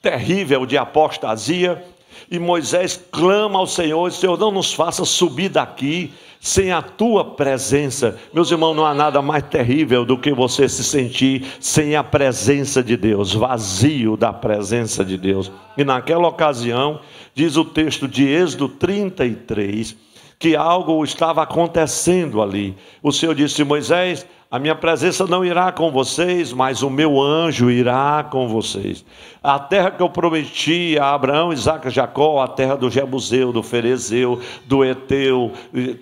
terrível 0.00 0.66
de 0.66 0.76
apostasia. 0.76 1.84
E 2.32 2.38
Moisés 2.38 2.98
clama 3.12 3.58
ao 3.58 3.66
Senhor: 3.66 4.10
Senhor, 4.10 4.38
não 4.38 4.50
nos 4.50 4.72
faça 4.72 5.04
subir 5.04 5.50
daqui 5.50 6.14
sem 6.40 6.72
a 6.72 6.80
tua 6.80 7.22
presença. 7.22 8.18
Meus 8.32 8.50
irmãos, 8.50 8.74
não 8.74 8.86
há 8.86 8.94
nada 8.94 9.20
mais 9.20 9.44
terrível 9.44 10.02
do 10.02 10.16
que 10.16 10.32
você 10.32 10.66
se 10.66 10.82
sentir 10.82 11.44
sem 11.60 11.94
a 11.94 12.02
presença 12.02 12.82
de 12.82 12.96
Deus, 12.96 13.34
vazio 13.34 14.16
da 14.16 14.32
presença 14.32 15.04
de 15.04 15.18
Deus. 15.18 15.52
E 15.76 15.84
naquela 15.84 16.26
ocasião, 16.26 17.00
diz 17.34 17.58
o 17.58 17.66
texto 17.66 18.08
de 18.08 18.26
Êxodo 18.26 18.66
33, 18.66 19.94
que 20.38 20.56
algo 20.56 21.04
estava 21.04 21.42
acontecendo 21.42 22.40
ali. 22.40 22.74
O 23.02 23.12
Senhor 23.12 23.34
disse: 23.34 23.62
Moisés, 23.62 24.26
a 24.52 24.58
minha 24.58 24.74
presença 24.74 25.26
não 25.26 25.42
irá 25.42 25.72
com 25.72 25.90
vocês, 25.90 26.52
mas 26.52 26.82
o 26.82 26.90
meu 26.90 27.18
anjo 27.18 27.70
irá 27.70 28.22
com 28.22 28.46
vocês. 28.46 29.02
A 29.42 29.58
terra 29.58 29.90
que 29.90 30.02
eu 30.02 30.10
prometi 30.10 30.98
a 31.00 31.14
Abraão, 31.14 31.54
Isaac 31.54 31.88
e 31.88 31.90
Jacó, 31.90 32.42
a 32.42 32.46
terra 32.46 32.76
do 32.76 32.90
Jebuseu, 32.90 33.50
do 33.50 33.62
Ferezeu, 33.62 34.42
do 34.66 34.84
Eteu, 34.84 35.52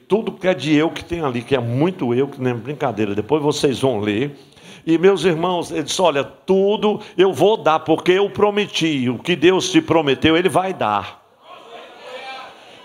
tudo 0.09 0.33
que 0.33 0.49
é 0.49 0.53
de 0.53 0.75
eu 0.75 0.91
que 0.91 1.05
tem 1.05 1.21
ali, 1.21 1.43
que 1.43 1.55
é 1.55 1.61
muito 1.61 2.13
eu, 2.13 2.27
que 2.27 2.43
não 2.43 2.51
é 2.51 2.55
brincadeira. 2.55 3.15
Depois 3.15 3.41
vocês 3.41 3.79
vão 3.79 4.01
ler. 4.01 4.37
E 4.85 4.99
meus 4.99 5.25
irmãos, 5.25 5.71
ele 5.71 5.85
disse: 5.85 6.03
Olha, 6.03 6.25
tudo 6.25 7.01
eu 7.17 7.33
vou 7.33 7.57
dar, 7.57 7.79
porque 7.79 8.11
eu 8.11 8.29
prometi. 8.31 9.09
O 9.09 9.21
que 9.21 9.37
Deus 9.37 9.71
te 9.71 9.81
prometeu, 9.81 10.37
Ele 10.37 10.49
vai 10.49 10.75
dar. 10.75 11.23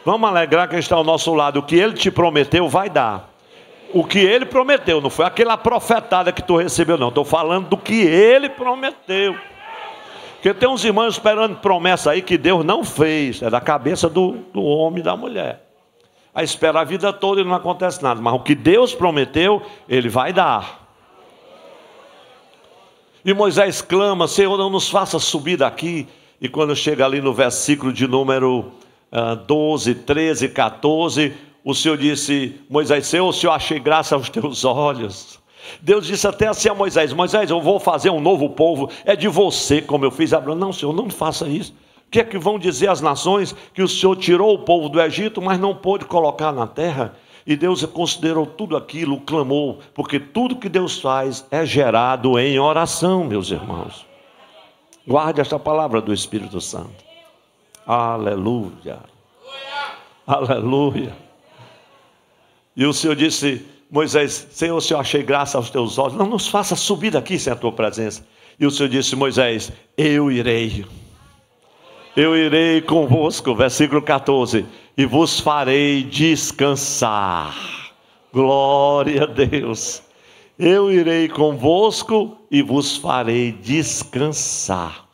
Vamos 0.05 0.29
alegrar 0.29 0.69
quem 0.69 0.77
está 0.77 0.95
ao 0.95 1.03
nosso 1.03 1.33
lado. 1.33 1.57
O 1.57 1.63
que 1.63 1.75
Ele 1.75 1.93
te 1.93 2.11
prometeu, 2.11 2.69
vai 2.69 2.87
dar. 2.87 3.34
O 3.95 4.03
que 4.03 4.19
Ele 4.19 4.45
prometeu, 4.45 4.99
não 4.99 5.09
foi 5.09 5.23
aquela 5.23 5.55
profetada 5.55 6.29
que 6.29 6.43
tu 6.43 6.57
recebeu, 6.57 6.97
não. 6.97 7.07
Estou 7.07 7.23
falando 7.23 7.69
do 7.69 7.77
que 7.77 8.01
Ele 8.01 8.49
prometeu. 8.49 9.37
Porque 10.33 10.53
tem 10.53 10.67
uns 10.67 10.83
irmãos 10.83 11.13
esperando 11.13 11.61
promessa 11.61 12.11
aí 12.11 12.21
que 12.21 12.37
Deus 12.37 12.65
não 12.65 12.83
fez. 12.83 13.41
É 13.41 13.49
da 13.49 13.61
cabeça 13.61 14.09
do, 14.09 14.33
do 14.53 14.61
homem 14.61 14.99
e 14.99 15.01
da 15.01 15.15
mulher. 15.15 15.65
A 16.33 16.43
espera 16.43 16.81
a 16.81 16.83
vida 16.83 17.13
toda 17.13 17.39
e 17.39 17.45
não 17.45 17.53
acontece 17.53 18.03
nada. 18.03 18.19
Mas 18.19 18.33
o 18.33 18.39
que 18.39 18.53
Deus 18.53 18.93
prometeu, 18.93 19.61
Ele 19.87 20.09
vai 20.09 20.33
dar. 20.33 20.89
E 23.23 23.33
Moisés 23.33 23.81
clama: 23.81 24.27
Senhor, 24.27 24.57
não 24.57 24.69
nos 24.69 24.89
faça 24.89 25.17
subir 25.19 25.55
daqui. 25.55 26.05
E 26.41 26.49
quando 26.49 26.75
chega 26.75 27.05
ali 27.05 27.21
no 27.21 27.33
versículo 27.33 27.93
de 27.93 28.05
número 28.09 28.73
uh, 29.09 29.37
12, 29.37 29.95
13, 29.95 30.49
14, 30.49 31.33
o 31.65 31.73
Senhor 31.73 31.97
disse: 31.97 32.61
Moisés, 32.69 33.07
Senhor, 33.07 33.33
se 33.33 33.47
eu 33.47 33.51
achei 33.51 33.79
graça 33.79 34.13
aos 34.13 34.29
teus 34.29 34.63
olhos. 34.63 35.39
Deus 35.81 36.05
disse 36.05 36.27
até 36.27 36.47
assim 36.47 36.69
a 36.69 36.75
Moisés: 36.75 37.11
Moisés, 37.11 37.49
eu 37.49 37.59
vou 37.59 37.79
fazer 37.79 38.11
um 38.11 38.21
novo 38.21 38.51
povo, 38.51 38.87
é 39.03 39.15
de 39.15 39.27
você, 39.27 39.81
como 39.81 40.05
eu 40.05 40.11
fiz 40.11 40.31
Abraão. 40.31 40.55
Não, 40.55 40.71
Senhor, 40.71 40.93
não 40.93 41.09
faça 41.09 41.47
isso. 41.49 41.73
O 42.07 42.11
que 42.11 42.19
é 42.19 42.23
que 42.23 42.37
vão 42.37 42.59
dizer 42.59 42.87
as 42.87 43.01
nações 43.01 43.55
que 43.73 43.81
o 43.81 43.87
Senhor 43.87 44.15
tirou 44.15 44.53
o 44.53 44.59
povo 44.59 44.87
do 44.87 45.01
Egito, 45.01 45.41
mas 45.41 45.59
não 45.59 45.73
pôde 45.73 46.05
colocar 46.05 46.51
na 46.51 46.67
terra? 46.67 47.15
E 47.47 47.55
Deus 47.55 47.83
considerou 47.85 48.45
tudo 48.45 48.77
aquilo, 48.77 49.19
clamou, 49.21 49.79
porque 49.93 50.19
tudo 50.19 50.55
que 50.55 50.69
Deus 50.69 50.99
faz 50.99 51.45
é 51.49 51.65
gerado 51.65 52.37
em 52.37 52.59
oração, 52.59 53.23
meus 53.23 53.49
irmãos. 53.49 54.05
Guarde 55.07 55.41
esta 55.41 55.57
palavra 55.57 55.99
do 55.99 56.13
Espírito 56.13 56.61
Santo. 56.61 57.03
Aleluia. 57.85 58.99
Aleluia. 60.25 61.24
E 62.75 62.85
o 62.85 62.93
Senhor 62.93 63.15
disse: 63.15 63.65
Moisés, 63.89 64.47
Senhor, 64.51 64.79
se 64.81 64.93
eu 64.93 64.99
achei 64.99 65.23
graça 65.23 65.57
aos 65.57 65.69
teus 65.69 65.97
olhos, 65.97 66.17
não 66.17 66.27
nos 66.27 66.47
faça 66.47 66.75
subir 66.75 67.11
daqui 67.11 67.37
sem 67.39 67.53
a 67.53 67.55
tua 67.55 67.71
presença. 67.71 68.25
E 68.59 68.65
o 68.65 68.71
Senhor 68.71 68.89
disse: 68.89 69.15
Moisés, 69.15 69.71
eu 69.97 70.31
irei. 70.31 70.85
Eu 72.15 72.35
irei 72.35 72.81
convosco, 72.81 73.53
versículo 73.53 74.01
14 74.01 74.65
e 74.97 75.05
vos 75.05 75.39
farei 75.39 76.03
descansar. 76.03 77.55
Glória 78.31 79.23
a 79.23 79.25
Deus. 79.25 80.01
Eu 80.57 80.91
irei 80.91 81.27
convosco 81.27 82.37
e 82.49 82.61
vos 82.61 82.95
farei 82.97 83.51
descansar. 83.51 85.05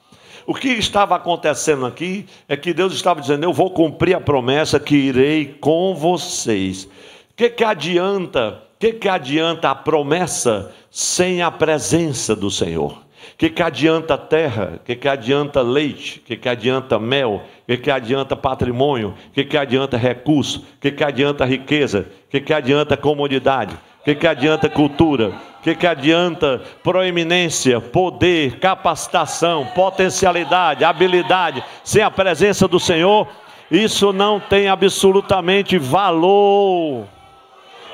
O 0.45 0.53
que 0.53 0.69
estava 0.69 1.15
acontecendo 1.15 1.85
aqui 1.85 2.25
é 2.47 2.55
que 2.55 2.73
Deus 2.73 2.93
estava 2.93 3.21
dizendo: 3.21 3.43
Eu 3.43 3.53
vou 3.53 3.71
cumprir 3.71 4.15
a 4.15 4.21
promessa 4.21 4.79
que 4.79 4.95
irei 4.95 5.45
com 5.59 5.95
vocês. 5.95 6.87
Que, 7.35 7.49
que 7.49 7.63
adianta? 7.63 8.61
Que, 8.79 8.93
que 8.93 9.07
adianta 9.07 9.69
a 9.69 9.75
promessa 9.75 10.71
sem 10.89 11.41
a 11.41 11.51
presença 11.51 12.35
do 12.35 12.49
Senhor? 12.49 13.01
Que, 13.37 13.49
que 13.49 13.61
adianta 13.61 14.17
terra? 14.17 14.79
Que, 14.83 14.95
que 14.95 15.07
adianta 15.07 15.61
leite? 15.61 16.19
Que, 16.19 16.35
que 16.35 16.49
adianta 16.49 16.99
mel? 16.99 17.41
Que, 17.67 17.77
que 17.77 17.91
adianta 17.91 18.35
patrimônio? 18.35 19.13
Que, 19.33 19.43
que 19.43 19.57
adianta 19.57 19.97
recurso? 19.97 20.65
Que, 20.79 20.91
que 20.91 21.03
adianta 21.03 21.45
riqueza? 21.45 22.07
Que, 22.29 22.39
que 22.39 22.53
adianta 22.53 22.97
comodidade? 22.97 23.77
Que, 24.03 24.15
que 24.15 24.27
adianta 24.27 24.67
cultura? 24.69 25.31
Que, 25.63 25.75
que 25.75 25.85
adianta 25.85 26.61
proeminência, 26.83 27.79
poder, 27.79 28.59
capacitação, 28.59 29.67
potencialidade, 29.75 30.83
habilidade? 30.83 31.63
Sem 31.83 32.01
a 32.01 32.09
presença 32.09 32.67
do 32.67 32.79
Senhor, 32.79 33.27
isso 33.69 34.11
não 34.11 34.39
tem 34.39 34.67
absolutamente 34.67 35.77
valor. 35.77 37.05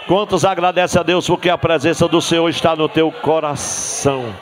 Quantos 0.08 0.46
agradecem 0.46 1.02
a 1.02 1.04
Deus 1.04 1.28
porque 1.28 1.50
a 1.50 1.58
presença 1.58 2.08
do 2.08 2.22
Senhor 2.22 2.48
está 2.50 2.78
no 2.78 2.88
teu 2.88 3.12
coração? 3.12 4.34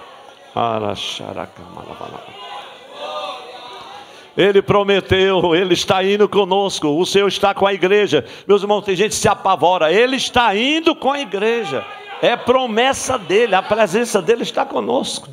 Ele 4.37 4.61
prometeu, 4.61 5.55
Ele 5.55 5.73
está 5.73 6.03
indo 6.03 6.29
conosco, 6.29 6.87
o 6.87 7.05
Senhor 7.05 7.27
está 7.27 7.53
com 7.53 7.65
a 7.65 7.73
igreja. 7.73 8.23
Meus 8.47 8.61
irmãos, 8.61 8.83
tem 8.83 8.95
gente 8.95 9.11
que 9.11 9.15
se 9.15 9.27
apavora, 9.27 9.91
Ele 9.91 10.17
está 10.17 10.55
indo 10.55 10.95
com 10.95 11.11
a 11.11 11.19
igreja. 11.19 11.83
É 12.21 12.35
promessa 12.35 13.17
dele, 13.17 13.55
a 13.55 13.63
presença 13.63 14.21
dele 14.21 14.43
está 14.43 14.65
conosco. 14.65 15.29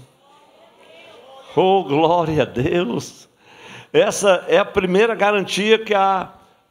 Oh, 1.54 1.84
glória 1.84 2.42
a 2.42 2.46
Deus. 2.46 3.28
Essa 3.92 4.46
é 4.48 4.56
a 4.56 4.64
primeira 4.64 5.14
garantia 5.14 5.78
que 5.78 5.92
a, 5.92 6.30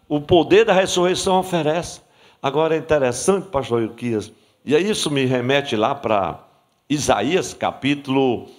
o 0.10 0.20
poder 0.20 0.66
da 0.66 0.74
ressurreição 0.74 1.40
oferece. 1.40 2.02
Agora 2.42 2.76
é 2.76 2.80
interessante, 2.80 3.48
pastor 3.50 3.84
Ilquias, 3.84 4.32
e 4.66 4.76
isso 4.76 5.12
me 5.12 5.26
remete 5.26 5.76
lá 5.76 5.94
para 5.94 6.44
Isaías, 6.90 7.54
capítulo 7.54 8.50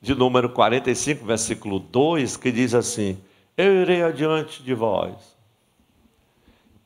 de 0.00 0.12
número 0.14 0.48
45, 0.48 1.24
versículo 1.24 1.78
2, 1.78 2.36
que 2.36 2.50
diz 2.50 2.74
assim: 2.74 3.16
Eu 3.56 3.82
irei 3.82 4.02
adiante 4.02 4.60
de 4.60 4.74
vós, 4.74 5.14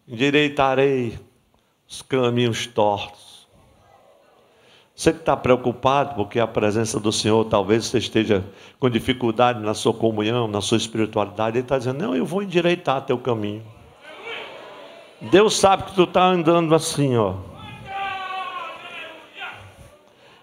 endireitarei 0.07 1.19
os 1.89 2.03
caminhos 2.03 2.67
tortos. 2.67 3.49
Você 4.95 5.11
que 5.11 5.21
está 5.21 5.35
preocupado 5.35 6.15
porque 6.15 6.39
a 6.39 6.47
presença 6.47 7.01
do 7.01 7.11
Senhor, 7.11 7.47
talvez 7.47 7.87
você 7.87 7.97
esteja 7.97 8.45
com 8.79 8.91
dificuldade 8.91 9.59
na 9.61 9.73
sua 9.73 9.95
comunhão, 9.95 10.47
na 10.47 10.61
sua 10.61 10.77
espiritualidade, 10.77 11.57
Ele 11.57 11.65
está 11.65 11.79
dizendo: 11.79 11.99
Não, 11.99 12.15
eu 12.15 12.27
vou 12.27 12.43
endireitar 12.43 13.01
teu 13.07 13.17
caminho. 13.17 13.65
Deus 15.31 15.57
sabe 15.57 15.85
que 15.85 15.95
tu 15.95 16.03
está 16.03 16.25
andando 16.25 16.75
assim, 16.75 17.17
ó. 17.17 17.35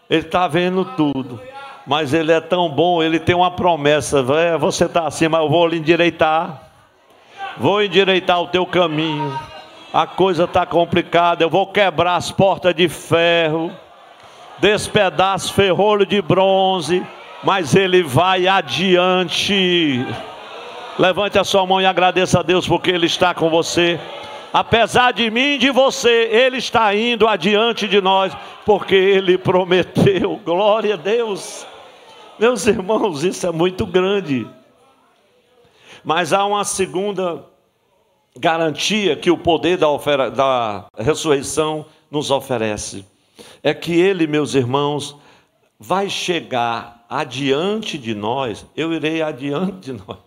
Ele 0.09 0.21
está 0.21 0.47
vendo 0.47 0.85
tudo. 0.85 1.39
Mas 1.85 2.13
ele 2.13 2.31
é 2.31 2.39
tão 2.39 2.69
bom, 2.69 3.03
ele 3.03 3.19
tem 3.19 3.35
uma 3.35 3.51
promessa. 3.51 4.23
Você 4.59 4.85
está 4.85 5.05
assim, 5.05 5.27
mas 5.27 5.41
eu 5.41 5.49
vou 5.49 5.67
lhe 5.67 5.77
endireitar. 5.77 6.61
Vou 7.57 7.83
endireitar 7.83 8.39
o 8.41 8.47
teu 8.47 8.65
caminho. 8.65 9.37
A 9.93 10.07
coisa 10.07 10.45
está 10.45 10.65
complicada. 10.65 11.43
Eu 11.43 11.49
vou 11.49 11.67
quebrar 11.67 12.15
as 12.15 12.31
portas 12.31 12.73
de 12.73 12.87
ferro. 12.87 13.71
Despedaço 14.59 15.53
ferrolho 15.53 16.05
de 16.05 16.21
bronze. 16.21 17.05
Mas 17.43 17.75
ele 17.75 18.01
vai 18.01 18.47
adiante. 18.47 20.05
Levante 20.97 21.37
a 21.37 21.43
sua 21.43 21.65
mão 21.65 21.81
e 21.81 21.85
agradeça 21.85 22.39
a 22.39 22.43
Deus 22.43 22.67
porque 22.67 22.91
Ele 22.91 23.05
está 23.05 23.33
com 23.33 23.49
você 23.49 23.99
apesar 24.53 25.11
de 25.13 25.29
mim 25.29 25.55
e 25.55 25.57
de 25.57 25.71
você, 25.71 26.29
Ele 26.31 26.57
está 26.57 26.93
indo 26.95 27.27
adiante 27.27 27.87
de 27.87 28.01
nós, 28.01 28.35
porque 28.65 28.95
Ele 28.95 29.37
prometeu. 29.37 30.37
Glória 30.43 30.95
a 30.95 30.97
Deus. 30.97 31.65
Meus 32.37 32.65
irmãos, 32.67 33.23
isso 33.23 33.45
é 33.45 33.51
muito 33.51 33.85
grande. 33.85 34.47
Mas 36.03 36.31
há 36.33 36.45
uma 36.45 36.63
segunda 36.63 37.45
garantia 38.37 39.15
que 39.15 39.29
o 39.29 39.37
poder 39.37 39.77
da, 39.77 39.87
da 40.29 40.87
ressurreição 40.97 41.85
nos 42.09 42.31
oferece. 42.31 43.05
É 43.61 43.73
que 43.73 43.93
Ele, 43.93 44.25
meus 44.25 44.55
irmãos, 44.55 45.15
vai 45.77 46.09
chegar 46.09 47.05
adiante 47.09 47.97
de 47.97 48.15
nós. 48.15 48.65
Eu 48.75 48.93
irei 48.93 49.21
adiante 49.21 49.91
de 49.91 49.93
nós. 49.93 50.17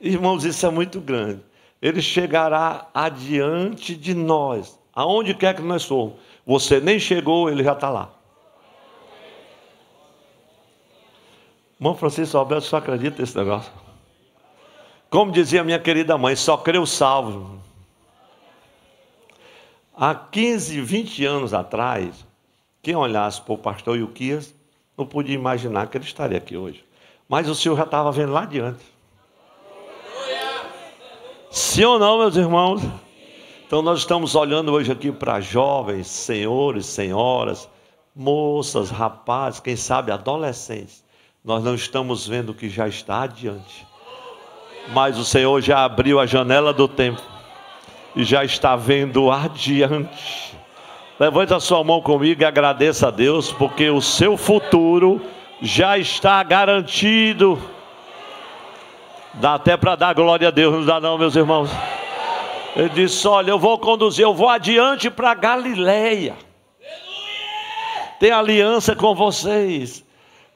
Irmãos, 0.00 0.44
isso 0.44 0.66
é 0.66 0.70
muito 0.70 1.00
grande 1.00 1.40
ele 1.82 2.00
chegará 2.00 2.88
adiante 2.94 3.96
de 3.96 4.14
nós, 4.14 4.78
aonde 4.94 5.34
quer 5.34 5.56
que 5.56 5.62
nós 5.62 5.84
formos. 5.84 6.14
Você 6.46 6.78
nem 6.78 7.00
chegou, 7.00 7.50
ele 7.50 7.64
já 7.64 7.72
está 7.72 7.90
lá. 7.90 8.08
Irmão 11.80 11.96
Francisco 11.96 12.38
Alberto 12.38 12.66
só 12.66 12.76
acredita 12.76 13.20
nesse 13.20 13.36
negócio. 13.36 13.72
Como 15.10 15.32
dizia 15.32 15.64
minha 15.64 15.80
querida 15.80 16.16
mãe, 16.16 16.36
só 16.36 16.56
creu 16.56 16.86
salvo. 16.86 17.60
Há 19.94 20.14
15, 20.14 20.80
20 20.80 21.26
anos 21.26 21.52
atrás, 21.52 22.24
quem 22.80 22.94
olhasse 22.94 23.40
para 23.42 23.54
o 23.54 23.58
pastor 23.58 23.98
Yuquias 23.98 24.54
não 24.96 25.04
podia 25.04 25.34
imaginar 25.34 25.88
que 25.88 25.96
ele 25.96 26.04
estaria 26.04 26.38
aqui 26.38 26.56
hoje. 26.56 26.84
Mas 27.28 27.48
o 27.48 27.54
Senhor 27.54 27.76
já 27.76 27.82
estava 27.82 28.12
vendo 28.12 28.32
lá 28.32 28.42
adiante. 28.42 28.91
Sim 31.52 31.84
ou 31.84 31.98
não, 31.98 32.18
meus 32.18 32.34
irmãos? 32.34 32.80
Então 33.66 33.82
nós 33.82 33.98
estamos 33.98 34.34
olhando 34.34 34.72
hoje 34.72 34.90
aqui 34.90 35.12
para 35.12 35.38
jovens, 35.38 36.06
senhores, 36.06 36.86
senhoras, 36.86 37.68
moças, 38.16 38.88
rapazes, 38.88 39.60
quem 39.60 39.76
sabe 39.76 40.10
adolescentes. 40.10 41.04
Nós 41.44 41.62
não 41.62 41.74
estamos 41.74 42.26
vendo 42.26 42.52
o 42.52 42.54
que 42.54 42.70
já 42.70 42.88
está 42.88 43.24
adiante. 43.24 43.86
Mas 44.94 45.18
o 45.18 45.26
Senhor 45.26 45.60
já 45.60 45.84
abriu 45.84 46.18
a 46.18 46.24
janela 46.24 46.72
do 46.72 46.88
tempo 46.88 47.20
e 48.16 48.24
já 48.24 48.42
está 48.42 48.74
vendo 48.74 49.30
adiante. 49.30 50.56
Levante 51.20 51.52
a 51.52 51.60
sua 51.60 51.84
mão 51.84 52.00
comigo 52.00 52.40
e 52.40 52.46
agradeça 52.46 53.08
a 53.08 53.10
Deus, 53.10 53.52
porque 53.52 53.90
o 53.90 54.00
seu 54.00 54.38
futuro 54.38 55.20
já 55.60 55.98
está 55.98 56.42
garantido. 56.42 57.60
Dá 59.34 59.54
até 59.54 59.76
para 59.76 59.96
dar 59.96 60.14
glória 60.14 60.48
a 60.48 60.50
Deus, 60.50 60.74
não 60.74 60.84
dá 60.84 61.00
não, 61.00 61.16
meus 61.16 61.34
irmãos. 61.34 61.70
Ele 62.76 62.88
disse: 62.90 63.26
Olha, 63.26 63.50
eu 63.50 63.58
vou 63.58 63.78
conduzir, 63.78 64.24
eu 64.24 64.34
vou 64.34 64.48
adiante 64.48 65.10
para 65.10 65.34
Galileia. 65.34 66.36
Tem 68.20 68.30
aliança 68.30 68.94
com 68.94 69.14
vocês. 69.14 70.04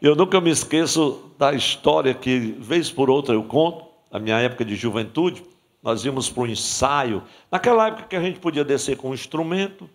Eu 0.01 0.15
nunca 0.15 0.41
me 0.41 0.51
esqueço 0.51 1.33
da 1.39 1.53
história 1.53 2.13
que, 2.15 2.55
vez 2.59 2.91
por 2.91 3.09
outra, 3.09 3.35
eu 3.35 3.43
conto, 3.43 3.87
na 4.13 4.19
minha 4.19 4.39
época 4.39 4.65
de 4.65 4.77
juventude, 4.77 5.43
nós 5.83 6.05
íamos 6.05 6.29
para 6.29 6.43
um 6.43 6.47
ensaio. 6.47 7.23
Naquela 7.51 7.89
época 7.89 8.05
que 8.05 8.17
a 8.17 8.21
gente 8.21 8.39
podia 8.39 8.65
descer 8.65 8.97
com 8.97 9.11
um 9.11 9.15
instrumento, 9.15 9.89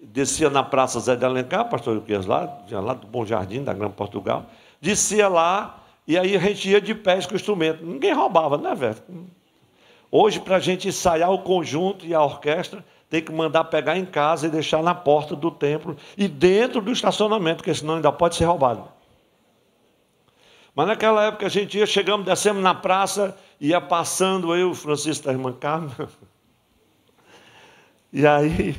descia 0.00 0.50
na 0.50 0.62
Praça 0.62 0.98
Zé 1.00 1.14
de 1.14 1.24
Alencar, 1.24 1.68
pastor 1.68 1.94
Euquias 1.94 2.26
lá, 2.26 2.58
lá 2.70 2.94
do 2.94 3.06
Bom 3.06 3.24
Jardim, 3.24 3.62
da 3.62 3.72
Grande 3.72 3.94
Portugal, 3.94 4.46
descia 4.80 5.28
lá 5.28 5.83
e 6.06 6.18
aí 6.18 6.36
a 6.36 6.38
gente 6.38 6.68
ia 6.68 6.80
de 6.80 6.94
pés 6.94 7.26
com 7.26 7.32
o 7.32 7.36
instrumento. 7.36 7.84
Ninguém 7.84 8.12
roubava, 8.12 8.58
né, 8.58 8.74
velho? 8.74 8.96
Hoje, 10.10 10.38
para 10.38 10.56
a 10.56 10.60
gente 10.60 10.86
ensaiar 10.86 11.30
o 11.32 11.42
conjunto 11.42 12.06
e 12.06 12.14
a 12.14 12.22
orquestra, 12.22 12.84
tem 13.08 13.22
que 13.22 13.32
mandar 13.32 13.64
pegar 13.64 13.96
em 13.96 14.04
casa 14.04 14.46
e 14.46 14.50
deixar 14.50 14.82
na 14.82 14.94
porta 14.94 15.34
do 15.34 15.50
templo 15.50 15.96
e 16.16 16.28
dentro 16.28 16.80
do 16.80 16.92
estacionamento, 16.92 17.58
porque 17.58 17.74
senão 17.74 17.96
ainda 17.96 18.12
pode 18.12 18.36
ser 18.36 18.44
roubado. 18.44 18.88
Mas 20.74 20.88
naquela 20.88 21.24
época 21.24 21.46
a 21.46 21.48
gente 21.48 21.78
ia, 21.78 21.86
chegamos, 21.86 22.26
descemos 22.26 22.62
na 22.62 22.74
praça, 22.74 23.36
ia 23.60 23.80
passando 23.80 24.54
eu, 24.54 24.74
Francisco 24.74 25.26
da 25.26 25.32
irmã 25.32 25.52
Carmen. 25.52 25.90
E 28.16 28.24
aí 28.24 28.76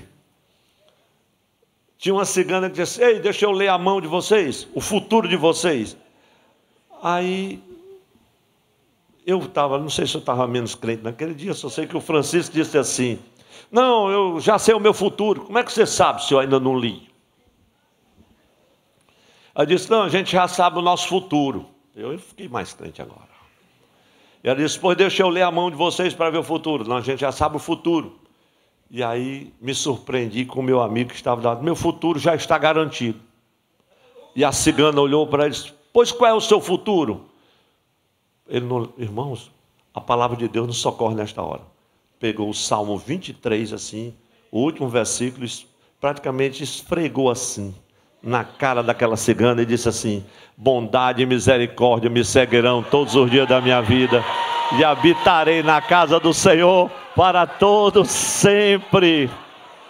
tinha 1.98 2.16
uma 2.16 2.24
cigana 2.24 2.70
que 2.70 2.76
disse: 2.78 3.04
Ei, 3.04 3.20
deixa 3.20 3.44
eu 3.44 3.52
ler 3.52 3.68
a 3.68 3.78
mão 3.78 4.00
de 4.00 4.08
vocês, 4.08 4.66
o 4.74 4.80
futuro 4.80 5.28
de 5.28 5.36
vocês. 5.36 5.98
Aí 7.02 7.62
eu 9.26 9.40
estava, 9.40 9.80
não 9.80 9.90
sei 9.90 10.06
se 10.06 10.16
eu 10.16 10.20
estava 10.20 10.48
menos 10.48 10.76
crente 10.76 11.04
naquele 11.04 11.34
dia, 11.34 11.54
só 11.54 11.68
sei 11.68 11.88
que 11.88 11.98
o 11.98 12.02
Francisco 12.02 12.54
disse 12.54 12.78
assim: 12.78 13.20
Não, 13.72 14.10
eu 14.10 14.40
já 14.40 14.60
sei 14.60 14.76
o 14.76 14.80
meu 14.80 14.94
futuro. 14.94 15.42
Como 15.42 15.58
é 15.58 15.64
que 15.64 15.74
você 15.74 15.86
sabe 15.86 16.24
se 16.24 16.34
eu 16.34 16.40
ainda 16.40 16.60
não 16.60 16.78
li? 16.78 17.10
Ela 19.56 19.66
disse: 19.66 19.90
Não, 19.90 20.04
a 20.04 20.10
gente 20.10 20.32
já 20.32 20.48
sabe 20.48 20.78
o 20.78 20.82
nosso 20.82 21.08
futuro. 21.08 21.66
Eu 21.96 22.18
fiquei 22.20 22.48
mais 22.48 22.74
crente 22.74 23.02
agora. 23.02 23.36
E 24.44 24.48
ela 24.48 24.58
disse: 24.58 24.80
Pois 24.80 24.96
deixa 24.96 25.24
eu 25.24 25.30
ler 25.30 25.42
a 25.42 25.52
mão 25.52 25.72
de 25.72 25.76
vocês 25.76 26.14
para 26.14 26.30
ver 26.30 26.38
o 26.38 26.44
futuro. 26.44 26.88
Não, 26.88 26.98
a 26.98 27.02
gente 27.02 27.22
já 27.22 27.32
sabe 27.32 27.56
o 27.56 27.60
futuro. 27.60 28.20
E 28.92 29.04
aí 29.04 29.52
me 29.60 29.74
surpreendi 29.74 30.46
com 30.46 30.60
o 30.60 30.64
meu 30.64 30.82
amigo 30.82 31.10
que 31.10 31.16
estava 31.16 31.42
lá. 31.42 31.60
Meu 31.60 31.76
futuro 31.76 32.20
já 32.20 32.36
está 32.36 32.58
garantido. 32.58 33.20
E 34.36 34.46
a 34.46 34.52
cigana 34.52 35.02
olhou 35.02 35.26
para 35.26 35.48
ele 35.48 35.56
Pois 35.96 36.12
qual 36.12 36.30
é 36.30 36.34
o 36.34 36.42
seu 36.42 36.60
futuro? 36.60 37.24
Ele 38.50 38.66
não, 38.66 38.90
irmãos, 38.98 39.50
a 39.94 40.02
palavra 40.02 40.36
de 40.36 40.46
Deus 40.46 40.68
nos 40.68 40.78
socorre 40.80 41.16
nesta 41.16 41.42
hora. 41.42 41.62
Pegou 42.20 42.50
o 42.50 42.54
Salmo 42.54 42.98
23, 42.98 43.72
assim, 43.72 44.14
o 44.52 44.60
último 44.60 44.90
versículo, 44.90 45.48
praticamente 46.02 46.62
esfregou 46.62 47.30
assim 47.30 47.74
na 48.22 48.44
cara 48.44 48.84
daquela 48.84 49.16
cigana 49.16 49.62
e 49.62 49.66
disse 49.66 49.88
assim: 49.88 50.26
Bondade 50.58 51.22
e 51.22 51.26
misericórdia 51.26 52.10
me 52.10 52.26
seguirão 52.26 52.84
todos 52.84 53.16
os 53.16 53.32
dias 53.32 53.48
da 53.48 53.62
minha 53.62 53.82
vida, 53.82 54.22
e 54.78 54.84
habitarei 54.84 55.64
na 55.64 55.80
casa 55.82 56.20
do 56.20 56.34
Senhor 56.34 56.92
para 57.16 57.48
todos 57.48 58.12
sempre. 58.12 59.30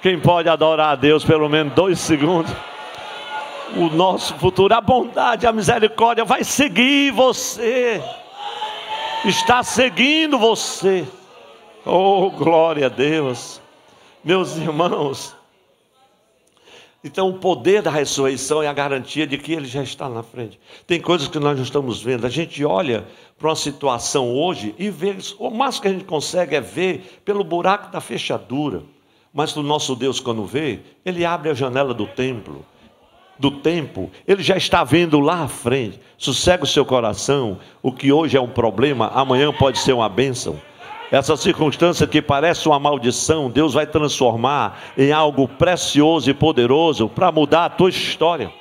Quem 0.03 0.19
pode 0.19 0.49
adorar 0.49 0.91
a 0.91 0.95
Deus 0.95 1.25
pelo 1.25 1.49
menos 1.49 1.73
dois 1.73 1.97
segundos? 1.97 2.53
O 3.75 3.89
nosso 3.89 4.35
futuro, 4.35 4.73
a 4.73 4.81
bondade, 4.81 5.45
a 5.45 5.51
misericórdia 5.51 6.23
vai 6.23 6.43
seguir 6.43 7.11
você 7.11 8.01
está 9.29 9.63
seguindo 9.63 10.37
você. 10.37 11.05
Oh, 11.85 12.29
glória 12.29 12.87
a 12.87 12.89
Deus. 12.89 13.61
Meus 14.23 14.57
irmãos, 14.57 15.35
então, 17.03 17.29
o 17.29 17.37
poder 17.37 17.83
da 17.83 17.91
ressurreição 17.91 18.63
é 18.63 18.67
a 18.67 18.73
garantia 18.73 19.27
de 19.27 19.37
que 19.37 19.53
ele 19.53 19.67
já 19.67 19.83
está 19.83 20.09
na 20.09 20.23
frente. 20.23 20.59
Tem 20.87 20.99
coisas 20.99 21.27
que 21.27 21.37
nós 21.37 21.55
não 21.55 21.63
estamos 21.63 22.01
vendo. 22.01 22.25
A 22.25 22.29
gente 22.29 22.65
olha 22.65 23.05
para 23.37 23.49
uma 23.49 23.55
situação 23.55 24.33
hoje 24.33 24.73
e 24.79 24.89
vê, 24.89 25.15
o 25.37 25.51
máximo 25.51 25.83
que 25.83 25.87
a 25.87 25.91
gente 25.91 26.05
consegue 26.05 26.55
é 26.55 26.61
ver 26.61 27.21
pelo 27.23 27.43
buraco 27.43 27.91
da 27.91 28.01
fechadura. 28.01 28.81
Mas 29.31 29.55
o 29.55 29.61
nosso 29.61 29.95
Deus, 29.95 30.19
quando 30.19 30.45
vê, 30.45 30.79
ele 31.05 31.23
abre 31.23 31.51
a 31.51 31.53
janela 31.53 31.93
do 31.93 32.07
templo 32.07 32.65
do 33.37 33.51
tempo, 33.51 34.09
ele 34.27 34.41
já 34.41 34.55
está 34.55 34.83
vendo 34.83 35.19
lá 35.19 35.43
à 35.43 35.47
frente. 35.47 35.99
Sossega 36.17 36.63
o 36.63 36.67
seu 36.67 36.85
coração. 36.85 37.59
O 37.81 37.91
que 37.91 38.11
hoje 38.11 38.37
é 38.37 38.41
um 38.41 38.47
problema, 38.47 39.11
amanhã 39.13 39.51
pode 39.51 39.79
ser 39.79 39.93
uma 39.93 40.09
bênção. 40.09 40.59
Essa 41.11 41.37
circunstância 41.37 42.07
que 42.07 42.21
parece 42.21 42.67
uma 42.67 42.79
maldição, 42.79 43.49
Deus 43.49 43.73
vai 43.73 43.85
transformar 43.85 44.79
em 44.97 45.11
algo 45.11 45.47
precioso 45.47 46.29
e 46.29 46.33
poderoso 46.33 47.07
para 47.07 47.31
mudar 47.31 47.65
a 47.65 47.69
tua 47.69 47.89
história. 47.89 48.51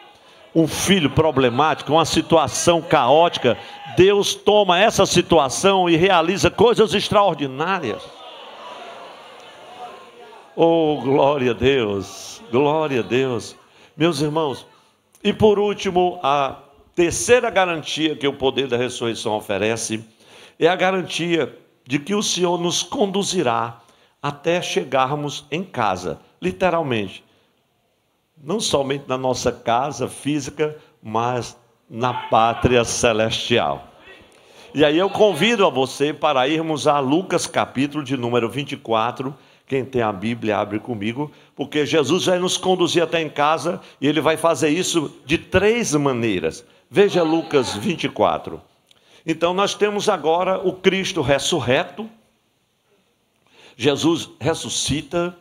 Um 0.55 0.69
filho 0.69 1.11
problemático, 1.11 1.93
uma 1.93 2.05
situação 2.05 2.81
caótica, 2.83 3.57
Deus 3.97 4.35
toma 4.35 4.79
essa 4.79 5.07
situação 5.07 5.89
e 5.89 5.97
realiza 5.97 6.51
coisas 6.51 6.95
extraordinárias. 6.95 8.03
Oh, 10.55 11.01
glória 11.03 11.51
a 11.51 11.55
Deus, 11.55 12.41
glória 12.53 13.01
a 13.01 13.03
Deus. 13.03 13.57
Meus 13.97 14.21
irmãos, 14.21 14.67
e 15.23 15.33
por 15.33 15.57
último, 15.57 16.19
a 16.21 16.59
terceira 16.97 17.49
garantia 17.49 18.17
que 18.17 18.27
o 18.27 18.33
poder 18.33 18.67
da 18.67 18.77
ressurreição 18.77 19.37
oferece 19.37 20.05
é 20.59 20.67
a 20.67 20.75
garantia 20.75 21.57
de 21.87 22.01
que 22.01 22.15
o 22.15 22.23
Senhor 22.23 22.61
nos 22.61 22.83
conduzirá 22.83 23.81
até 24.21 24.61
chegarmos 24.61 25.47
em 25.49 25.63
casa, 25.63 26.19
literalmente. 26.43 27.25
Não 28.43 28.59
somente 28.59 29.05
na 29.07 29.17
nossa 29.17 29.53
casa 29.53 30.09
física, 30.09 30.77
mas 31.01 31.57
na 31.89 32.13
pátria 32.29 32.85
celestial. 32.85 33.87
E 34.75 34.85
aí 34.85 34.99
eu 34.99 35.09
convido 35.09 35.65
a 35.65 35.71
você 35.71 36.13
para 36.13 36.49
irmos 36.49 36.89
a 36.89 36.99
Lucas 36.99 37.47
capítulo 37.47 38.03
de 38.03 38.17
número 38.17 38.51
24, 38.51 39.33
quem 39.67 39.85
tem 39.85 40.03
a 40.03 40.13
Bíblia, 40.13 40.59
abre 40.59 40.79
comigo, 40.79 41.31
porque 41.57 41.87
Jesus 41.87 42.27
vai 42.27 42.39
nos 42.39 42.57
conduzir 42.57 43.03
até 43.03 43.21
em 43.21 43.31
casa 43.31 43.81
e 44.01 44.07
ele 44.07 44.21
vai 44.21 44.37
fazer 44.37 44.69
isso 44.69 45.13
de 45.25 45.39
três 45.39 45.95
maneiras. 45.95 46.65
Veja 46.91 47.23
Lucas 47.23 47.75
24. 47.75 48.61
Então, 49.27 49.55
nós 49.55 49.75
temos 49.75 50.09
agora 50.09 50.59
o 50.59 50.73
Cristo 50.75 51.23
ressurreto. 51.23 52.09
Jesus 53.77 54.31
ressuscita 54.39 55.37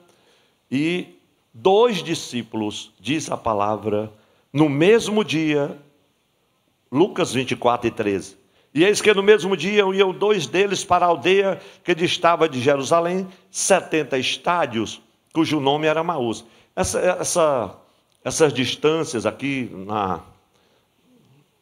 e 0.72 1.08
dois 1.54 2.02
discípulos, 2.02 2.92
diz 3.00 3.30
a 3.30 3.38
palavra, 3.38 4.12
no 4.52 4.70
mesmo 4.70 5.24
dia, 5.24 5.78
Lucas 6.92 7.34
24 7.34 7.88
e 7.88 7.92
13, 7.92 8.38
e 8.74 8.84
eis 8.84 9.02
que 9.02 9.14
no 9.14 9.22
mesmo 9.22 9.56
dia 9.56 9.84
iam 9.94 10.12
dois 10.12 10.48
deles 10.48 10.84
para 10.84 11.06
a 11.06 11.10
aldeia 11.10 11.62
que 11.84 11.94
distava 11.94 12.50
de 12.50 12.60
Jerusalém, 12.60 13.28
70 13.52 14.18
estádios, 14.18 15.00
cujo 15.32 15.60
nome 15.60 15.86
era 15.86 16.04
Maús. 16.04 16.44
Essa, 16.76 17.00
essa, 17.00 17.76
essas 18.24 18.52
distâncias 18.52 19.28
aqui 19.28 19.70
na, 19.86 20.22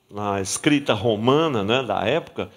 na 0.10 0.40
escrita 0.40 0.94
romana 0.94 1.64
né, 1.66 1.84
da 1.84 2.02
época, 2.06 2.50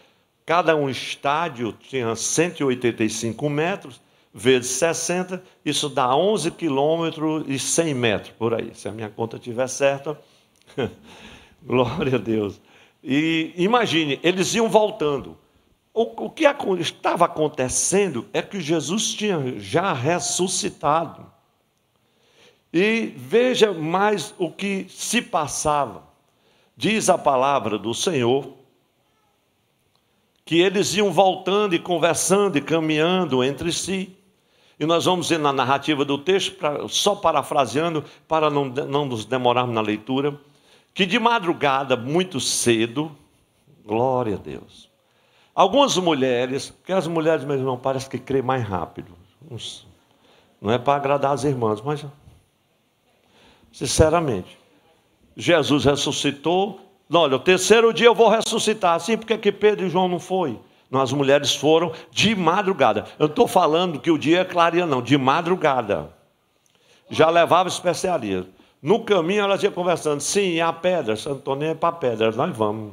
cada 0.47 0.77
um 0.77 0.89
estádio 0.89 1.73
tinha 1.73 2.15
185 2.15 3.51
metros, 3.51 4.01
vezes 4.33 4.71
60, 4.73 5.43
isso 5.65 5.89
dá 5.89 6.15
11 6.15 6.53
quilômetros 6.53 7.45
e 7.49 7.59
100 7.59 7.95
metros, 7.95 8.33
por 8.39 8.55
aí. 8.55 8.71
Se 8.75 8.89
a 8.89 8.93
minha 8.93 9.09
conta 9.09 9.37
estiver 9.37 9.69
certa, 9.69 10.17
glória 11.61 12.15
a 12.17 12.19
Deus. 12.19 12.61
E 13.07 13.53
imagine, 13.57 14.19
eles 14.23 14.55
iam 14.55 14.67
voltando. 14.67 15.37
O, 15.93 16.25
o 16.25 16.31
que 16.31 16.47
estava 16.81 17.27
acontecendo 17.27 18.27
é 18.33 18.41
que 18.41 18.59
Jesus 18.61 19.13
tinha 19.13 19.61
já 19.61 19.93
ressuscitado. 19.93 21.31
E 22.73 23.13
veja 23.15 23.73
mais 23.73 24.35
o 24.39 24.51
que 24.51 24.87
se 24.89 25.21
passava. 25.21 26.03
Diz 26.75 27.11
a 27.11 27.19
palavra 27.19 27.79
do 27.79 27.93
Senhor 27.93 28.55
que 30.47 30.61
eles 30.61 30.95
iam 30.95 31.13
voltando 31.13 31.75
e 31.75 31.79
conversando 31.79 32.57
e 32.57 32.61
caminhando 32.63 33.45
entre 33.45 33.71
si. 33.71 34.17
E 34.81 34.87
nós 34.87 35.05
vamos 35.05 35.29
ver 35.29 35.39
na 35.39 35.53
narrativa 35.53 36.05
do 36.05 36.19
texto, 36.19 36.57
só 36.89 37.15
parafraseando, 37.15 38.05
para 38.27 38.51
não, 38.51 38.65
não 38.65 39.07
nos 39.07 39.25
demorarmos 39.25 39.75
na 39.75 39.81
leitura 39.81 40.39
que 40.95 41.05
de 41.05 41.19
madrugada, 41.19 41.97
muito 41.97 42.39
cedo, 42.39 43.15
glória 43.85 44.37
a 44.37 44.39
Deus. 44.39 44.89
Algumas 45.55 45.97
mulheres, 45.97 46.71
porque 46.71 46.93
as 46.93 47.07
mulheres, 47.07 47.45
meu 47.45 47.57
irmão, 47.57 47.77
parece 47.77 48.09
que 48.09 48.19
creem 48.19 48.45
mais 48.45 48.63
rápido. 48.63 49.13
Não 50.61 50.73
é 50.73 50.79
para 50.79 50.97
agradar 50.97 51.33
as 51.33 51.45
irmãs, 51.45 51.81
mas 51.81 52.07
Sinceramente. 53.73 54.57
Jesus 55.37 55.85
ressuscitou. 55.85 56.81
Olha, 57.13 57.37
o 57.37 57.41
terceiro 57.41 57.93
dia 57.93 58.07
eu 58.07 58.15
vou 58.15 58.29
ressuscitar. 58.29 58.95
Assim, 58.95 59.17
porque 59.19 59.37
que 59.37 59.51
Pedro 59.51 59.87
e 59.87 59.91
João 59.91 60.09
não 60.09 60.21
foi? 60.21 60.59
Não, 60.89 61.01
as 61.01 61.13
mulheres 61.13 61.55
foram 61.55 61.93
de 62.13 62.37
madrugada. 62.37 63.05
Eu 63.19 63.27
estou 63.27 63.49
falando 63.49 63.99
que 63.99 64.13
o 64.13 64.19
dia 64.19 64.41
é 64.41 64.45
clareia, 64.45 64.87
não, 64.87 65.03
de 65.03 65.19
madrugada. 65.19 66.15
Já 67.11 67.29
levava 67.29 67.69
especiaria. 67.69 68.47
No 68.85 69.01
caminho 69.01 69.43
elas 69.43 69.63
iam 69.63 69.73
conversando. 69.73 70.21
Sim, 70.21 70.61
a 70.61 70.71
pedra. 70.71 71.17
Santo 71.17 71.37
Antônio 71.37 71.71
é 71.71 71.75
para 71.75 71.91
pedra. 71.91 72.31
Nós 72.33 72.55
vamos. 72.55 72.93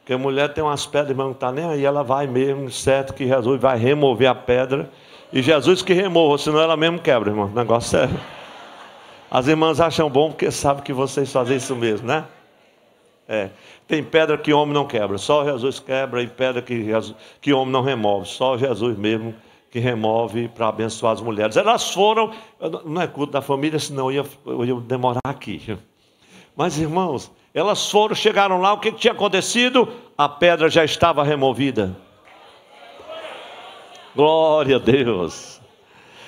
Porque 0.00 0.12
a 0.12 0.18
mulher 0.18 0.52
tem 0.52 0.62
umas 0.62 0.84
pedras, 0.84 1.12
irmão, 1.12 1.28
não 1.28 1.32
está 1.32 1.50
nem 1.50 1.64
aí. 1.64 1.82
Ela 1.82 2.02
vai 2.04 2.26
mesmo, 2.26 2.70
certo 2.70 3.14
que 3.14 3.26
Jesus 3.26 3.58
vai 3.58 3.78
remover 3.78 4.28
a 4.28 4.34
pedra. 4.34 4.90
E 5.32 5.40
Jesus 5.40 5.80
que 5.80 5.94
remova, 5.94 6.36
senão 6.36 6.60
ela 6.60 6.76
mesmo 6.76 6.98
quebra, 6.98 7.30
irmão. 7.30 7.48
negócio 7.48 7.88
sério. 7.88 8.20
As 9.30 9.46
irmãs 9.46 9.80
acham 9.80 10.10
bom 10.10 10.28
porque 10.28 10.50
sabem 10.50 10.84
que 10.84 10.92
vocês 10.92 11.32
fazem 11.32 11.56
isso 11.56 11.74
mesmo, 11.74 12.06
né? 12.06 12.26
É. 13.26 13.48
Tem 13.88 14.04
pedra 14.04 14.36
que 14.36 14.52
homem 14.52 14.74
não 14.74 14.86
quebra, 14.86 15.16
só 15.16 15.42
Jesus 15.44 15.80
quebra, 15.80 16.22
e 16.22 16.26
pedra 16.26 16.60
que, 16.60 16.90
que 17.40 17.52
homem 17.52 17.72
não 17.72 17.82
remove, 17.82 18.28
só 18.28 18.58
Jesus 18.58 18.96
mesmo 18.98 19.34
que 19.76 19.80
remove 19.80 20.48
para 20.48 20.68
abençoar 20.68 21.12
as 21.12 21.20
mulheres. 21.20 21.54
Elas 21.54 21.92
foram, 21.92 22.32
não 22.86 23.02
é 23.02 23.06
culto 23.06 23.34
da 23.34 23.42
família, 23.42 23.78
senão 23.78 24.10
eu 24.10 24.24
ia, 24.24 24.30
eu 24.46 24.64
ia 24.64 24.74
demorar 24.76 25.20
aqui. 25.26 25.76
Mas 26.56 26.78
irmãos, 26.78 27.30
elas 27.52 27.90
foram, 27.90 28.14
chegaram 28.14 28.58
lá, 28.58 28.72
o 28.72 28.80
que, 28.80 28.90
que 28.90 29.00
tinha 29.00 29.12
acontecido? 29.12 29.86
A 30.16 30.30
pedra 30.30 30.70
já 30.70 30.82
estava 30.82 31.22
removida. 31.22 31.94
Glória 34.14 34.76
a 34.76 34.78
Deus 34.78 35.55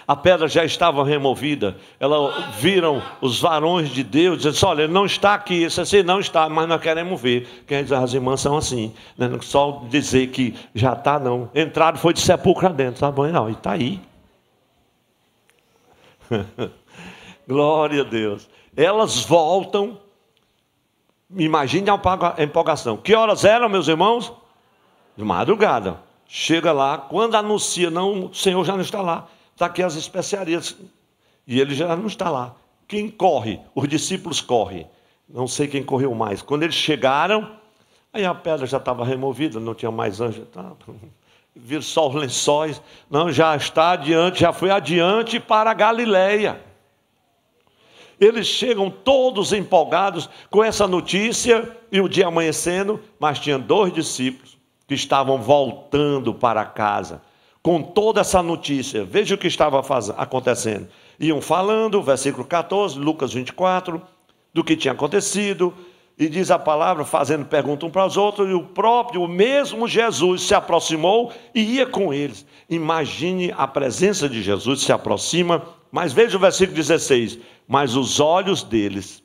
a 0.08 0.16
pedra 0.16 0.48
já 0.48 0.64
estava 0.64 1.04
removida. 1.04 1.76
Elas 2.00 2.56
viram 2.56 3.02
os 3.20 3.38
varões 3.38 3.90
de 3.90 4.02
Deus, 4.02 4.38
dizendo: 4.38 4.54
assim, 4.54 4.66
Olha, 4.66 4.82
ele 4.84 4.92
não 4.92 5.04
está 5.04 5.34
aqui. 5.34 5.64
Isso 5.64 5.82
assim, 5.82 6.02
não 6.02 6.18
está, 6.18 6.48
mas 6.48 6.66
nós 6.66 6.80
queremos 6.80 7.20
ver. 7.20 7.46
Quem 7.66 7.82
diz, 7.82 7.92
as 7.92 8.14
irmãs 8.14 8.40
são 8.40 8.56
assim. 8.56 8.94
Né? 9.18 9.28
Não 9.28 9.42
só 9.42 9.84
dizer 9.90 10.28
que 10.28 10.54
já 10.74 10.94
está, 10.94 11.18
não. 11.18 11.50
Entrado 11.54 11.98
foi 11.98 12.14
de 12.14 12.22
sepulcro 12.22 12.70
dentro, 12.70 13.00
tá 13.00 13.10
bom? 13.10 13.26
Não, 13.26 13.50
e 13.50 13.52
está 13.52 13.72
aí. 13.72 14.00
Glória 17.46 18.00
a 18.00 18.04
Deus. 18.04 18.48
Elas 18.74 19.22
voltam. 19.24 20.00
Imagine 21.36 21.90
a 21.90 22.42
empolgação. 22.42 22.96
Que 22.96 23.14
horas 23.14 23.44
eram, 23.44 23.68
meus 23.68 23.88
irmãos? 23.88 24.32
De 25.14 25.22
madrugada. 25.22 26.00
Chega 26.26 26.72
lá, 26.72 26.96
quando 26.96 27.34
anuncia, 27.34 27.90
não, 27.90 28.26
o 28.26 28.34
Senhor 28.34 28.64
já 28.64 28.72
não 28.72 28.80
está 28.80 29.02
lá 29.02 29.28
está 29.58 29.66
aqui 29.66 29.82
as 29.82 29.96
especiarias. 29.96 30.76
E 31.44 31.60
ele 31.60 31.74
já 31.74 31.96
não 31.96 32.06
está 32.06 32.30
lá. 32.30 32.54
Quem 32.86 33.10
corre? 33.10 33.60
Os 33.74 33.88
discípulos 33.88 34.40
correm. 34.40 34.86
Não 35.28 35.48
sei 35.48 35.66
quem 35.66 35.82
correu 35.82 36.14
mais. 36.14 36.40
Quando 36.40 36.62
eles 36.62 36.76
chegaram, 36.76 37.56
aí 38.12 38.24
a 38.24 38.32
pedra 38.32 38.66
já 38.68 38.76
estava 38.76 39.04
removida, 39.04 39.58
não 39.58 39.74
tinha 39.74 39.90
mais 39.90 40.20
anjo. 40.20 40.46
Tá, 40.46 40.72
viram 41.56 41.82
só 41.82 42.08
os 42.08 42.14
lençóis. 42.14 42.80
Não, 43.10 43.32
já 43.32 43.56
está 43.56 43.90
adiante, 43.90 44.40
já 44.40 44.52
foi 44.52 44.70
adiante 44.70 45.40
para 45.40 45.72
a 45.72 45.74
Galileia. 45.74 46.60
Eles 48.20 48.46
chegam 48.46 48.88
todos 48.88 49.52
empolgados 49.52 50.30
com 50.50 50.62
essa 50.62 50.86
notícia 50.86 51.76
e 51.90 52.00
o 52.00 52.08
dia 52.08 52.28
amanhecendo, 52.28 53.00
mas 53.18 53.40
tinha 53.40 53.58
dois 53.58 53.92
discípulos 53.92 54.56
que 54.86 54.94
estavam 54.94 55.38
voltando 55.38 56.32
para 56.32 56.64
casa 56.64 57.22
com 57.68 57.82
toda 57.82 58.22
essa 58.22 58.42
notícia. 58.42 59.04
Veja 59.04 59.34
o 59.34 59.38
que 59.38 59.46
estava 59.46 59.78
acontecendo. 60.16 60.88
Iam 61.20 61.42
falando, 61.42 62.02
versículo 62.02 62.42
14, 62.46 62.98
Lucas 62.98 63.34
24, 63.34 64.00
do 64.54 64.64
que 64.64 64.74
tinha 64.74 64.92
acontecido, 64.92 65.74
e 66.18 66.30
diz 66.30 66.50
a 66.50 66.58
palavra, 66.58 67.04
fazendo 67.04 67.44
pergunta 67.44 67.84
um 67.84 67.90
para 67.90 68.06
os 68.06 68.16
outros, 68.16 68.48
e 68.48 68.54
o 68.54 68.62
próprio, 68.62 69.22
o 69.22 69.28
mesmo 69.28 69.86
Jesus 69.86 70.44
se 70.44 70.54
aproximou 70.54 71.30
e 71.54 71.60
ia 71.60 71.84
com 71.84 72.10
eles. 72.10 72.46
Imagine 72.70 73.52
a 73.54 73.66
presença 73.66 74.30
de 74.30 74.42
Jesus 74.42 74.80
se 74.80 74.90
aproxima, 74.90 75.62
mas 75.92 76.14
veja 76.14 76.38
o 76.38 76.40
versículo 76.40 76.74
16: 76.74 77.38
Mas 77.68 77.94
os 77.94 78.18
olhos 78.18 78.62
deles, 78.62 79.22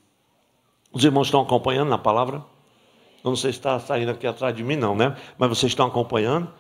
os 0.92 1.06
irmãos 1.06 1.28
estão 1.28 1.40
acompanhando 1.40 1.88
na 1.88 1.98
palavra? 1.98 2.44
Eu 3.24 3.30
não 3.30 3.38
sei 3.38 3.54
se 3.54 3.60
está 3.60 3.80
saindo 3.80 4.12
aqui 4.12 4.28
atrás 4.28 4.54
de 4.54 4.66
mim, 4.66 4.76
não, 4.76 4.94
né? 4.94 5.16
Mas 5.38 5.48
vocês 5.48 5.72
estão 5.72 5.88
acompanhando? 5.88 6.52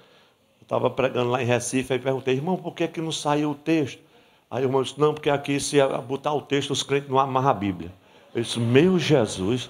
Estava 0.73 0.89
pregando 0.89 1.29
lá 1.29 1.41
em 1.41 1.45
Recife, 1.45 1.93
aí 1.93 1.99
perguntei, 1.99 2.33
irmão, 2.33 2.57
por 2.57 2.73
que, 2.73 2.87
que 2.87 2.99
não 2.99 3.11
saiu 3.11 3.51
o 3.51 3.55
texto? 3.55 3.99
Aí 4.49 4.63
o 4.63 4.67
irmão 4.67 4.81
disse, 4.81 4.99
não, 4.99 5.13
porque 5.13 5.29
aqui 5.29 5.59
se 5.59 5.77
botar 6.07 6.33
o 6.33 6.41
texto, 6.41 6.71
os 6.71 6.83
crentes 6.83 7.09
não 7.09 7.19
amarram 7.19 7.49
a 7.49 7.53
Bíblia. 7.53 7.91
Eu 8.33 8.41
disse, 8.41 8.59
meu 8.59 8.97
Jesus. 8.97 9.69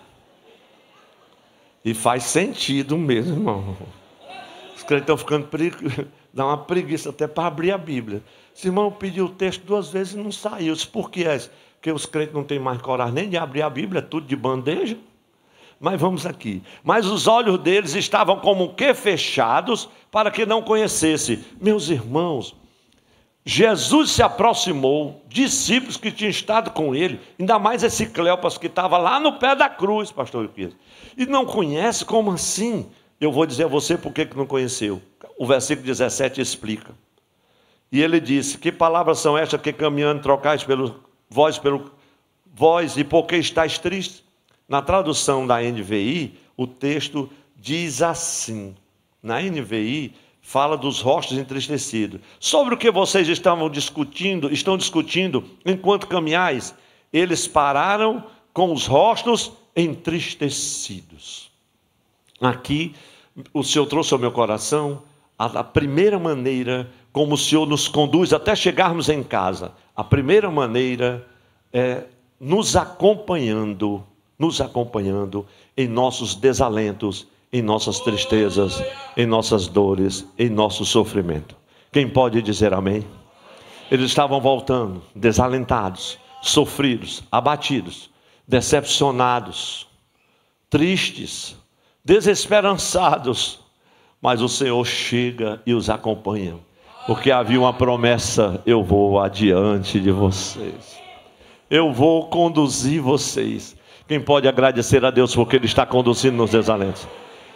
E 1.83 1.93
faz 1.93 2.23
sentido 2.23 2.97
mesmo, 2.97 3.33
irmão. 3.33 3.77
Os 4.75 4.83
crentes 4.83 5.03
estão 5.03 5.17
ficando 5.17 5.47
preguiça, 5.47 6.07
dá 6.33 6.45
uma 6.45 6.57
preguiça 6.57 7.09
até 7.09 7.27
para 7.27 7.47
abrir 7.47 7.71
a 7.71 7.77
Bíblia. 7.77 8.23
Esse 8.55 8.67
irmão 8.67 8.91
pediu 8.91 9.25
o 9.25 9.29
texto 9.29 9.63
duas 9.65 9.89
vezes 9.89 10.13
e 10.13 10.17
não 10.17 10.31
saiu. 10.31 10.67
Eu 10.67 10.75
disse, 10.75 10.87
por 10.87 11.11
que 11.11 11.25
é 11.25 11.35
isso? 11.35 11.51
Porque 11.75 11.91
os 11.91 12.05
crentes 12.05 12.33
não 12.33 12.43
têm 12.43 12.59
mais 12.59 12.81
coragem 12.81 13.13
nem 13.13 13.29
de 13.29 13.37
abrir 13.37 13.61
a 13.61 13.69
Bíblia, 13.69 13.99
é 13.99 14.01
tudo 14.01 14.25
de 14.25 14.35
bandeja. 14.35 14.97
Mas 15.83 15.99
vamos 15.99 16.25
aqui. 16.25 16.63
Mas 16.81 17.05
os 17.05 17.27
olhos 17.27 17.59
deles 17.59 17.93
estavam 17.93 18.39
como 18.39 18.73
que 18.73 18.93
fechados 18.93 19.89
para 20.09 20.31
que 20.31 20.45
não 20.45 20.61
conhecesse. 20.61 21.43
Meus 21.59 21.89
irmãos, 21.89 22.55
Jesus 23.43 24.11
se 24.11 24.23
aproximou, 24.23 25.21
discípulos 25.27 25.97
que 25.97 26.09
tinham 26.09 26.29
estado 26.29 26.71
com 26.71 26.95
ele, 26.95 27.19
ainda 27.37 27.59
mais 27.59 27.83
esse 27.83 28.05
Cleopas 28.05 28.57
que 28.57 28.67
estava 28.67 28.97
lá 28.97 29.19
no 29.19 29.33
pé 29.33 29.57
da 29.57 29.67
cruz, 29.67 30.09
pastor 30.09 30.45
Euclides, 30.45 30.77
e 31.17 31.25
não 31.25 31.45
conhece, 31.45 32.05
como 32.05 32.31
assim? 32.31 32.89
Eu 33.19 33.29
vou 33.29 33.45
dizer 33.45 33.65
a 33.65 33.67
você 33.67 33.97
por 33.97 34.13
que 34.13 34.25
não 34.37 34.45
conheceu. 34.45 35.01
O 35.37 35.45
versículo 35.45 35.85
17 35.85 36.39
explica. 36.39 36.93
E 37.91 38.01
ele 38.01 38.21
disse: 38.21 38.57
Que 38.57 38.71
palavras 38.71 39.19
são 39.19 39.37
estas 39.37 39.59
que 39.59 39.73
caminhando 39.73 40.21
trocais 40.21 40.63
pelo 40.63 41.03
vós 41.29 41.57
pelo 41.59 41.91
vós 42.55 42.95
e 42.95 43.03
por 43.03 43.23
que 43.25 43.35
estáis 43.35 43.77
tristes? 43.77 44.22
Na 44.73 44.81
tradução 44.81 45.45
da 45.45 45.61
NVI, 45.61 46.33
o 46.57 46.65
texto 46.65 47.29
diz 47.55 48.01
assim: 48.01 48.73
na 49.21 49.39
NVI, 49.39 50.15
fala 50.41 50.75
dos 50.75 50.99
rostos 50.99 51.37
entristecidos. 51.37 52.19
Sobre 52.39 52.73
o 52.73 52.77
que 52.77 52.89
vocês 52.89 53.29
estavam 53.29 53.69
discutindo, 53.69 54.51
estão 54.51 54.75
discutindo 54.75 55.43
enquanto 55.63 56.07
caminhais, 56.07 56.73
eles 57.13 57.47
pararam 57.47 58.23
com 58.51 58.73
os 58.73 58.87
rostos 58.87 59.51
entristecidos. 59.75 61.51
Aqui, 62.41 62.95
o 63.53 63.63
Senhor 63.63 63.85
trouxe 63.85 64.11
ao 64.11 64.19
meu 64.19 64.31
coração 64.31 65.03
a, 65.37 65.63
primeira 65.63 66.17
maneira 66.17 66.91
como 67.11 67.35
o 67.35 67.37
Senhor 67.37 67.67
nos 67.67 67.87
conduz 67.87 68.33
até 68.33 68.55
chegarmos 68.55 69.07
em 69.07 69.21
casa. 69.21 69.71
A 69.95 70.03
primeira 70.03 70.49
maneira 70.49 71.27
é 71.71 72.05
nos 72.39 72.75
acompanhando 72.75 74.03
nos 74.43 74.59
acompanhando 74.59 75.45
em 75.77 75.87
nossos 75.87 76.35
desalentos, 76.35 77.25
em 77.51 77.61
nossas 77.61 78.01
tristezas, 78.01 78.83
em 79.15 79.25
nossas 79.25 79.69
dores, 79.69 80.27
em 80.37 80.49
nosso 80.49 80.83
sofrimento. 80.83 81.55
Quem 81.93 82.09
pode 82.09 82.41
dizer 82.41 82.73
amém? 82.73 83.05
Eles 83.89 84.07
estavam 84.07 84.41
voltando, 84.41 85.01
desalentados, 85.15 86.19
sofridos, 86.41 87.23
abatidos, 87.31 88.09
decepcionados, 88.45 89.87
tristes, 90.69 91.55
desesperançados, 92.03 93.61
mas 94.21 94.41
o 94.41 94.49
Senhor 94.49 94.85
chega 94.85 95.61
e 95.65 95.73
os 95.73 95.89
acompanha, 95.89 96.59
porque 97.07 97.31
havia 97.31 97.61
uma 97.61 97.71
promessa: 97.71 98.61
eu 98.65 98.83
vou 98.83 99.21
adiante 99.21 100.01
de 100.01 100.11
vocês, 100.11 100.99
eu 101.69 101.93
vou 101.93 102.27
conduzir 102.27 103.01
vocês. 103.01 103.81
Quem 104.07 104.19
pode 104.19 104.47
agradecer 104.47 105.03
a 105.05 105.11
Deus 105.11 105.33
porque 105.33 105.55
Ele 105.55 105.65
está 105.65 105.85
conduzindo 105.85 106.35
nos 106.35 106.51
desalentos? 106.51 107.07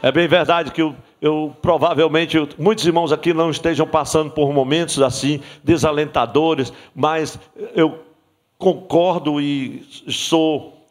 É 0.02 0.12
bem 0.12 0.28
verdade 0.28 0.72
que 0.72 0.82
eu, 0.82 0.96
eu 1.22 1.56
provavelmente 1.62 2.38
muitos 2.58 2.86
irmãos 2.86 3.12
aqui 3.12 3.34
não 3.34 3.50
estejam 3.50 3.88
passando 3.88 4.32
por 4.32 4.54
momentos 4.54 5.02
assim 5.02 5.42
desalentadores, 5.64 6.72
mas 6.96 7.40
eu 7.76 8.00
concordo 8.58 9.42
e 9.42 9.84
sou 10.08 10.86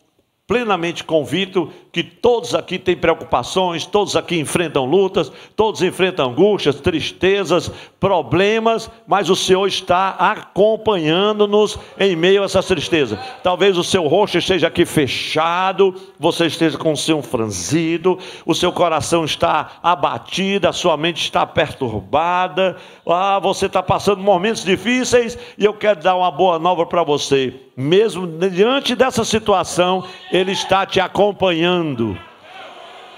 plenamente 0.47 1.03
convicto 1.03 1.73
que 1.97 2.03
todos 2.03 2.55
aqui 2.55 2.79
têm 2.79 2.95
preocupações, 2.95 3.87
todos 3.87 4.17
aqui 4.17 4.39
enfrentam 4.39 4.85
lutas, 4.85 5.33
todos 5.57 5.81
enfrentam 5.81 6.29
angústias, 6.31 6.79
tristezas, 6.79 7.73
problemas, 7.99 8.91
mas 9.07 9.31
o 9.31 9.35
Senhor 9.35 9.67
está 9.67 10.11
acompanhando-nos 10.11 11.79
em 11.99 12.15
meio 12.15 12.43
a 12.43 12.45
essas 12.45 12.67
tristezas. 12.67 13.19
Talvez 13.43 13.79
o 13.79 13.83
seu 13.83 14.07
rosto 14.07 14.37
esteja 14.37 14.67
aqui 14.67 14.85
fechado, 14.85 15.95
você 16.19 16.45
esteja 16.45 16.77
com 16.77 16.93
o 16.93 16.97
seu 16.99 17.23
franzido, 17.23 18.19
o 18.45 18.55
seu 18.55 18.71
coração 18.71 19.25
está 19.25 19.79
abatido, 19.83 20.69
a 20.69 20.75
sua 20.75 20.99
mente 20.99 21.23
está 21.23 21.47
perturbada, 21.47 22.77
ah, 23.09 23.39
você 23.39 23.65
está 23.65 23.83
passando 23.83 24.21
momentos 24.21 24.63
difíceis 24.63 25.39
e 25.57 25.65
eu 25.65 25.73
quero 25.73 26.03
dar 26.03 26.15
uma 26.15 26.31
boa 26.31 26.59
nova 26.59 26.85
para 26.85 27.03
você 27.03 27.55
mesmo 27.77 28.27
diante 28.49 28.95
dessa 28.95 29.23
situação, 29.23 30.03
Ele 30.33 30.53
está 30.53 30.87
te 30.87 30.99
acompanhando. 30.99 31.86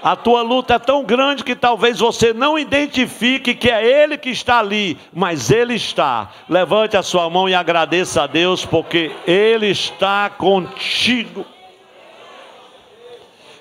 A 0.01 0.15
tua 0.15 0.41
luta 0.41 0.75
é 0.75 0.79
tão 0.79 1.03
grande 1.03 1.43
que 1.43 1.55
talvez 1.55 1.99
você 1.99 2.33
não 2.33 2.57
identifique 2.57 3.53
que 3.53 3.69
é 3.69 4.03
Ele 4.03 4.17
que 4.17 4.29
está 4.29 4.59
ali, 4.59 4.97
mas 5.13 5.51
Ele 5.51 5.75
está. 5.75 6.29
Levante 6.47 6.95
a 6.95 7.03
sua 7.03 7.29
mão 7.29 7.49
e 7.49 7.53
agradeça 7.53 8.23
a 8.23 8.27
Deus, 8.27 8.65
porque 8.65 9.11
Ele 9.27 9.67
está 9.67 10.29
contigo. 10.29 11.45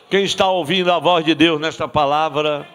Quem 0.09 0.25
está 0.25 0.49
ouvindo 0.49 0.93
a 0.93 0.99
voz 0.99 1.25
de 1.25 1.35
Deus 1.35 1.61
nesta 1.61 1.89
palavra, 1.89 2.67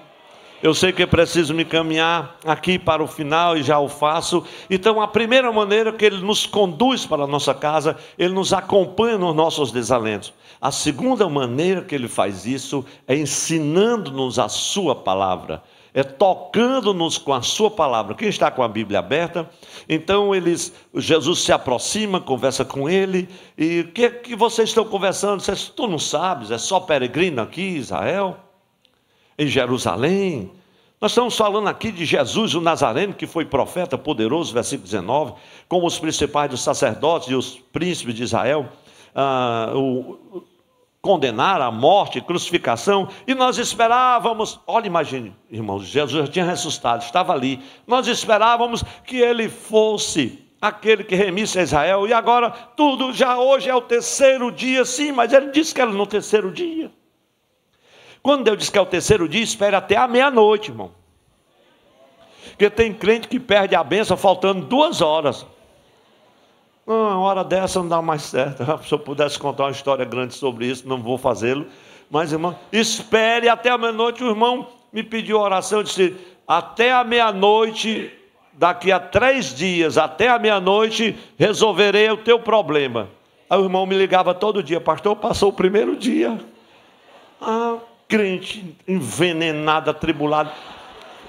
eu 0.64 0.74
sei 0.74 0.94
que 0.94 1.06
preciso 1.06 1.54
me 1.54 1.66
caminhar 1.66 2.38
aqui 2.46 2.80
para 2.80 3.04
o 3.04 3.08
final 3.08 3.58
e 3.58 3.62
já 3.62 3.78
o 3.80 3.90
faço. 3.90 4.46
Então, 4.70 5.02
a 5.02 5.08
primeira 5.10 5.52
maneira 5.52 5.92
que 5.92 6.06
Ele 6.06 6.22
nos 6.22 6.46
conduz 6.46 7.06
para 7.06 7.26
a 7.26 7.28
nossa 7.28 7.54
casa, 7.54 7.98
Ele 8.18 8.34
nos 8.34 8.54
acompanha 8.54 9.18
nos 9.18 9.36
nossos 9.36 9.74
desalentos. 9.74 10.34
A 10.62 10.72
segunda 10.72 11.28
maneira 11.28 11.82
que 11.82 11.94
Ele 11.94 12.08
faz 12.08 12.46
isso 12.46 12.86
é 13.06 13.14
ensinando-nos 13.14 14.40
a 14.40 14.48
Sua 14.48 14.96
palavra 14.96 15.62
é 15.94 16.02
tocando-nos 16.02 17.20
com 17.20 17.34
a 17.34 17.44
sua 17.44 17.70
palavra. 17.70 18.16
Quem 18.16 18.28
está 18.28 18.50
com 18.50 18.64
a 18.64 18.68
Bíblia 18.68 18.98
aberta? 18.98 19.48
Então 19.88 20.34
eles, 20.34 20.74
Jesus 20.96 21.44
se 21.44 21.52
aproxima, 21.52 22.20
conversa 22.20 22.66
com 22.66 22.90
ele, 22.90 23.30
e 23.56 23.82
o 23.82 23.92
que, 23.92 24.10
que 24.10 24.36
vocês 24.36 24.70
estão 24.70 24.86
conversando? 24.86 25.42
Você, 25.42 25.54
tu 25.76 25.86
não 25.86 26.00
sabes, 26.00 26.50
é 26.50 26.58
só 26.58 26.80
peregrino 26.80 27.44
aqui, 27.44 27.62
Israel? 27.62 28.38
Em 29.38 29.48
Jerusalém. 29.48 30.52
Nós 31.00 31.12
estamos 31.12 31.36
falando 31.36 31.68
aqui 31.68 31.92
de 31.92 32.06
Jesus, 32.06 32.56
o 32.56 32.62
Nazareno, 32.62 33.14
que 33.14 33.28
foi 33.28 33.44
profeta 33.46 33.98
poderoso, 33.98 34.54
versículo 34.54 34.86
19, 34.86 35.34
como 35.68 35.86
os 35.86 36.00
principais 36.00 36.50
dos 36.50 36.62
sacerdotes 36.62 37.28
e 37.30 37.36
os 37.36 37.60
príncipes 37.74 38.16
de 38.16 38.24
Israel 38.24 38.70
ah, 39.14 39.74
o, 39.76 40.44
condenaram 41.02 41.66
à 41.66 41.72
morte, 41.72 42.22
crucificação, 42.22 43.10
e 43.28 43.36
nós 43.36 43.58
esperávamos, 43.58 44.62
olha, 44.66 44.88
imagine, 44.88 45.36
irmãos, 45.52 45.84
Jesus 45.84 46.26
já 46.26 46.32
tinha 46.32 46.46
ressuscitado, 46.46 47.04
estava 47.04 47.34
ali, 47.34 47.62
nós 47.86 48.08
esperávamos 48.08 48.82
que 49.06 49.18
ele 49.18 49.50
fosse 49.50 50.40
aquele 50.62 51.04
que 51.04 51.14
remisse 51.14 51.60
a 51.60 51.64
Israel, 51.64 52.08
e 52.08 52.14
agora 52.14 52.50
tudo, 52.50 53.12
já 53.12 53.38
hoje 53.38 53.70
é 53.70 53.76
o 53.76 53.82
terceiro 53.82 54.50
dia, 54.50 54.86
sim, 54.86 55.12
mas 55.12 55.34
ele 55.34 55.52
disse 55.52 55.76
que 55.76 55.82
era 55.82 55.92
no 55.92 56.08
terceiro 56.08 56.50
dia. 56.50 56.90
Quando 58.24 58.46
Deus 58.46 58.58
diz 58.58 58.70
que 58.70 58.78
é 58.78 58.82
o 58.82 58.86
terceiro 58.86 59.28
dia, 59.28 59.44
espere 59.44 59.76
até 59.76 59.98
a 59.98 60.08
meia-noite, 60.08 60.72
irmão. 60.72 60.92
Porque 62.52 62.70
tem 62.70 62.94
crente 62.94 63.28
que 63.28 63.38
perde 63.38 63.76
a 63.76 63.84
benção 63.84 64.16
faltando 64.16 64.66
duas 64.66 65.02
horas. 65.02 65.46
Não, 66.88 66.96
uma 66.96 67.20
hora 67.20 67.44
dessa 67.44 67.80
não 67.80 67.90
dá 67.90 68.02
mais 68.02 68.22
certo. 68.22 68.64
Se 68.88 68.94
eu 68.94 69.00
pudesse 69.00 69.38
contar 69.38 69.66
uma 69.66 69.72
história 69.72 70.06
grande 70.06 70.36
sobre 70.36 70.68
isso, 70.68 70.88
não 70.88 71.02
vou 71.02 71.18
fazê-lo. 71.18 71.68
Mas, 72.10 72.32
irmão, 72.32 72.58
espere 72.72 73.50
até 73.50 73.70
a 73.70 73.78
meia-noite. 73.78 74.24
O 74.24 74.30
irmão 74.30 74.68
me 74.92 75.04
pediu 75.04 75.40
oração, 75.40 75.80
eu 75.80 75.84
disse: 75.84 76.16
até 76.48 76.94
a 76.94 77.04
meia-noite, 77.04 78.10
daqui 78.54 78.92
a 78.92 79.00
três 79.02 79.54
dias, 79.54 79.98
até 79.98 80.30
a 80.30 80.40
meia-noite, 80.40 81.18
resolverei 81.38 82.10
o 82.10 82.18
teu 82.18 82.40
problema. 82.40 83.10
Aí 83.50 83.60
o 83.60 83.64
irmão 83.64 83.86
me 83.86 83.98
ligava 83.98 84.34
todo 84.34 84.64
dia, 84.64 84.80
pastor, 84.80 85.16
passou 85.18 85.50
o 85.50 85.54
primeiro 85.54 85.96
dia. 85.96 86.40
Ah, 87.42 87.78
crente 88.08 88.76
envenenado, 88.88 89.90
atribulado. 89.90 90.52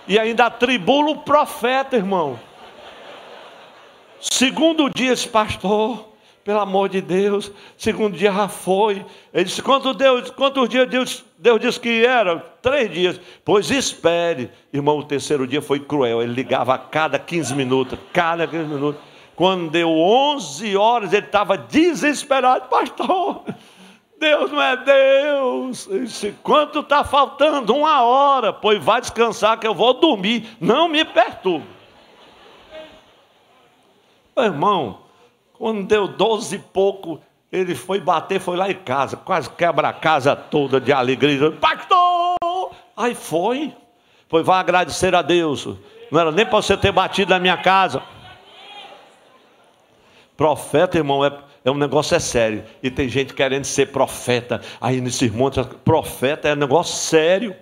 E 0.06 0.18
ainda 0.18 0.46
atribula 0.46 1.10
o 1.10 1.18
profeta, 1.18 1.96
irmão. 1.96 2.38
Segundo 4.20 4.88
dia, 4.90 5.12
esse 5.12 5.28
pastor, 5.28 6.08
pelo 6.44 6.60
amor 6.60 6.88
de 6.88 7.00
Deus, 7.00 7.50
segundo 7.76 8.16
dia 8.16 8.32
já 8.32 8.48
foi. 8.48 9.04
Ele 9.32 9.44
disse: 9.44 9.62
quantos, 9.62 9.96
Deus, 9.96 10.30
quantos 10.30 10.68
dias 10.68 10.88
Deus, 10.88 11.24
Deus 11.38 11.60
disse 11.60 11.80
que 11.80 12.04
era? 12.04 12.38
Três 12.60 12.92
dias. 12.92 13.20
Pois 13.44 13.70
espere. 13.70 14.50
Irmão, 14.72 14.98
o 14.98 15.04
terceiro 15.04 15.46
dia 15.46 15.62
foi 15.62 15.80
cruel. 15.80 16.22
Ele 16.22 16.34
ligava 16.34 16.74
a 16.74 16.78
cada 16.78 17.18
15 17.18 17.54
minutos, 17.54 17.98
cada 18.12 18.46
15 18.46 18.64
minutos. 18.64 19.00
Quando 19.34 19.70
deu 19.70 19.90
11 19.90 20.76
horas, 20.76 21.12
ele 21.12 21.26
estava 21.26 21.56
desesperado, 21.56 22.68
pastor. 22.68 23.42
Deus 24.18 24.50
não 24.50 24.62
é 24.62 24.76
Deus. 24.76 25.88
Disse, 25.90 26.34
quanto 26.42 26.80
está 26.80 27.04
faltando? 27.04 27.74
Uma 27.74 28.02
hora. 28.02 28.52
Pois 28.52 28.82
vai 28.82 29.00
descansar 29.00 29.58
que 29.58 29.66
eu 29.66 29.74
vou 29.74 29.94
dormir. 29.94 30.56
Não 30.60 30.88
me 30.88 31.04
perturbe. 31.04 31.66
Meu 34.36 34.46
irmão, 34.46 35.00
quando 35.52 35.86
deu 35.86 36.08
doze 36.08 36.56
e 36.56 36.58
pouco, 36.58 37.20
ele 37.52 37.74
foi 37.74 38.00
bater, 38.00 38.40
foi 38.40 38.56
lá 38.56 38.68
em 38.68 38.74
casa, 38.74 39.16
quase 39.16 39.48
quebra 39.50 39.88
a 39.88 39.92
casa 39.92 40.34
toda 40.34 40.80
de 40.80 40.92
alegria. 40.92 41.52
Pastor! 41.52 42.72
Aí 42.96 43.14
foi. 43.14 43.72
Pois 44.28 44.44
vai 44.44 44.58
agradecer 44.58 45.14
a 45.14 45.22
Deus. 45.22 45.68
Não 46.10 46.20
era 46.20 46.32
nem 46.32 46.44
para 46.44 46.56
você 46.56 46.76
ter 46.76 46.90
batido 46.90 47.30
na 47.30 47.38
minha 47.38 47.56
casa. 47.56 48.02
Profeta, 50.36 50.98
irmão, 50.98 51.24
é 51.24 51.32
é 51.64 51.70
um 51.70 51.78
negócio 51.78 52.14
é 52.14 52.20
sério. 52.20 52.64
E 52.82 52.90
tem 52.90 53.08
gente 53.08 53.32
querendo 53.32 53.64
ser 53.64 53.86
profeta. 53.86 54.60
Aí 54.80 55.00
nesse 55.00 55.24
irmão, 55.24 55.50
profeta 55.82 56.48
é 56.48 56.52
um 56.52 56.56
negócio 56.56 56.94
sério. 56.94 57.56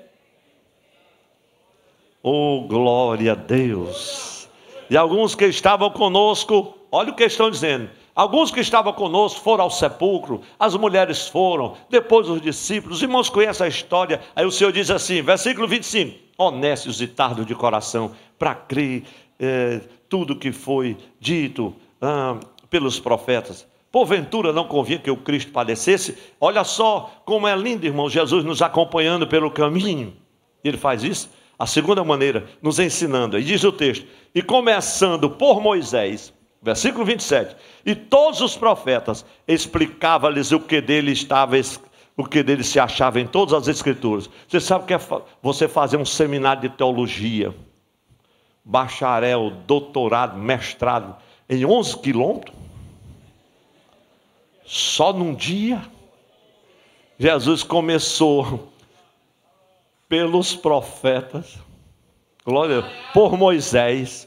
Oh, 2.22 2.66
glória 2.68 3.32
a 3.32 3.34
Deus. 3.34 4.48
E 4.90 4.96
alguns 4.96 5.34
que 5.34 5.44
estavam 5.46 5.88
conosco, 5.90 6.76
olha 6.90 7.10
o 7.12 7.16
que 7.16 7.24
estão 7.24 7.50
dizendo. 7.50 7.88
Alguns 8.14 8.50
que 8.50 8.60
estavam 8.60 8.92
conosco 8.92 9.40
foram 9.40 9.64
ao 9.64 9.70
sepulcro, 9.70 10.42
as 10.58 10.76
mulheres 10.76 11.28
foram, 11.28 11.74
depois 11.88 12.28
os 12.28 12.42
discípulos, 12.42 12.98
os 12.98 13.02
irmãos 13.02 13.30
conhecem 13.30 13.64
a 13.64 13.68
história. 13.68 14.20
Aí 14.36 14.44
o 14.44 14.50
Senhor 14.50 14.70
diz 14.70 14.90
assim, 14.90 15.22
versículo 15.22 15.66
25: 15.66 16.18
Honestos 16.36 17.00
e 17.00 17.06
tardo 17.06 17.44
de 17.44 17.54
coração, 17.54 18.12
para 18.38 18.54
crer 18.54 19.04
é, 19.40 19.80
tudo 20.10 20.36
que 20.36 20.52
foi 20.52 20.98
dito 21.18 21.74
ah, 22.02 22.38
pelos 22.68 23.00
profetas. 23.00 23.66
Porventura 23.92 24.54
não 24.54 24.64
convinha 24.64 24.98
que 24.98 25.10
o 25.10 25.18
Cristo 25.18 25.52
padecesse? 25.52 26.16
Olha 26.40 26.64
só 26.64 27.22
como 27.26 27.46
é 27.46 27.54
lindo, 27.54 27.84
irmão, 27.84 28.08
Jesus 28.08 28.42
nos 28.42 28.62
acompanhando 28.62 29.26
pelo 29.26 29.50
caminho. 29.50 30.16
Ele 30.64 30.78
faz 30.78 31.04
isso. 31.04 31.30
A 31.58 31.66
segunda 31.66 32.02
maneira, 32.02 32.46
nos 32.62 32.78
ensinando. 32.78 33.38
E 33.38 33.44
diz 33.44 33.62
o 33.62 33.70
texto: 33.70 34.06
E 34.34 34.40
começando 34.40 35.28
por 35.28 35.60
Moisés, 35.60 36.32
versículo 36.62 37.04
27, 37.04 37.54
e 37.84 37.94
todos 37.94 38.40
os 38.40 38.56
profetas 38.56 39.26
explicava-lhes 39.46 40.52
o 40.52 40.58
que 40.58 40.80
dele 40.80 41.12
estava 41.12 41.56
o 42.16 42.24
que 42.24 42.42
dele 42.42 42.64
se 42.64 42.80
achava 42.80 43.20
em 43.20 43.26
todas 43.26 43.52
as 43.52 43.68
escrituras. 43.68 44.28
Você 44.48 44.60
sabe 44.60 44.84
o 44.84 44.86
que 44.86 44.94
é 44.94 45.00
você 45.42 45.68
fazer 45.68 45.98
um 45.98 46.04
seminário 46.04 46.62
de 46.62 46.70
teologia, 46.70 47.54
bacharel, 48.64 49.52
doutorado, 49.66 50.38
mestrado 50.38 51.14
em 51.48 51.66
11 51.66 51.98
quilômetros? 51.98 52.61
Só 54.72 55.12
num 55.12 55.34
dia, 55.34 55.82
Jesus 57.18 57.62
começou 57.62 58.72
pelos 60.08 60.56
profetas, 60.56 61.58
glória, 62.42 62.82
por 63.12 63.36
Moisés 63.36 64.26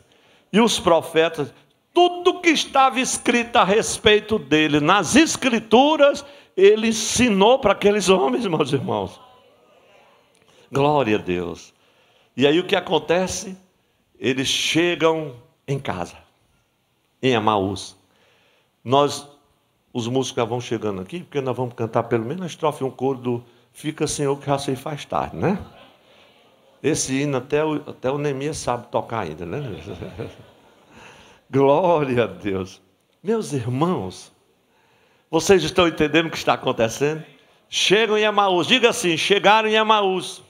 e 0.53 0.61
os 0.61 0.79
profetas, 0.79 1.51
tudo 1.91 2.41
que 2.41 2.51
estava 2.51 2.99
escrito 2.99 3.55
a 3.55 3.63
respeito 3.63 4.37
dele 4.37 4.79
nas 4.79 5.15
escrituras, 5.15 6.23
ele 6.55 6.89
ensinou 6.89 7.57
para 7.57 7.71
aqueles 7.71 8.07
homens, 8.07 8.45
meus 8.45 8.71
irmãos. 8.71 9.19
Glória 10.71 11.15
a 11.15 11.19
Deus. 11.19 11.73
E 12.37 12.45
aí 12.45 12.59
o 12.59 12.67
que 12.67 12.75
acontece? 12.75 13.57
Eles 14.19 14.47
chegam 14.47 15.37
em 15.67 15.79
casa, 15.79 16.19
em 17.19 17.33
Amaús. 17.33 17.97
Nós 18.83 19.34
os 19.95 20.07
músicos 20.07 20.35
já 20.35 20.43
vão 20.43 20.59
chegando 20.59 21.01
aqui, 21.01 21.21
porque 21.21 21.39
nós 21.39 21.55
vamos 21.55 21.73
cantar 21.73 22.03
pelo 22.03 22.25
menos 22.25 22.43
a 22.43 22.47
estrofe 22.47 22.83
um 22.83 22.91
coro 22.91 23.17
do 23.17 23.43
Fica 23.71 24.05
Senhor 24.05 24.37
que 24.37 24.45
já 24.45 24.57
sei 24.57 24.75
faz 24.75 25.05
tarde, 25.05 25.37
né? 25.37 25.57
Esse 26.83 27.21
hino 27.21 27.37
até 27.37 27.63
o, 27.63 27.75
até 27.87 28.11
o 28.11 28.17
Neemias 28.17 28.57
sabe 28.57 28.87
tocar 28.87 29.21
ainda, 29.21 29.45
né? 29.45 29.61
Glória 31.49 32.25
a 32.25 32.27
Deus. 32.27 32.81
Meus 33.23 33.53
irmãos, 33.53 34.33
vocês 35.31 35.63
estão 35.63 35.87
entendendo 35.87 36.27
o 36.27 36.31
que 36.31 36.37
está 36.37 36.55
acontecendo? 36.55 37.23
chegam 37.69 38.17
em 38.17 38.23
Emaús. 38.23 38.67
Diga 38.67 38.89
assim: 38.89 39.15
chegaram 39.15 39.69
em 39.69 39.75
Emaús. 39.75 40.43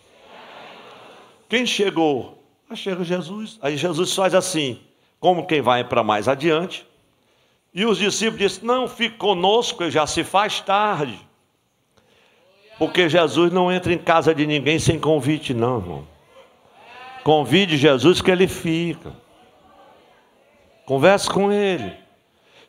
Quem 1.48 1.66
chegou? 1.66 2.44
Aí 2.68 2.76
chega 2.76 3.04
Jesus. 3.04 3.60
Aí 3.62 3.78
Jesus 3.78 4.14
faz 4.14 4.34
assim, 4.34 4.80
como 5.20 5.46
quem 5.46 5.62
vai 5.62 5.84
para 5.84 6.04
mais 6.04 6.28
adiante. 6.28 6.86
E 7.76 7.86
os 7.86 7.98
discípulos 7.98 8.40
dizem: 8.40 8.66
Não, 8.66 8.88
fique 8.88 9.18
conosco, 9.18 9.92
já 9.92 10.08
se 10.08 10.24
faz 10.24 10.62
tarde. 10.62 11.20
Porque 12.80 13.10
Jesus 13.10 13.52
não 13.52 13.70
entra 13.70 13.94
em 13.94 13.98
casa 13.98 14.34
de 14.34 14.48
ninguém 14.48 14.80
sem 14.80 14.98
convite, 14.98 15.54
não, 15.54 15.80
irmão. 15.80 16.08
Convide 17.24 17.78
Jesus 17.78 18.22
que 18.22 18.32
ele 18.32 18.48
fica. 18.48 19.12
Converse 20.86 21.30
com 21.30 21.52
ele. 21.52 21.94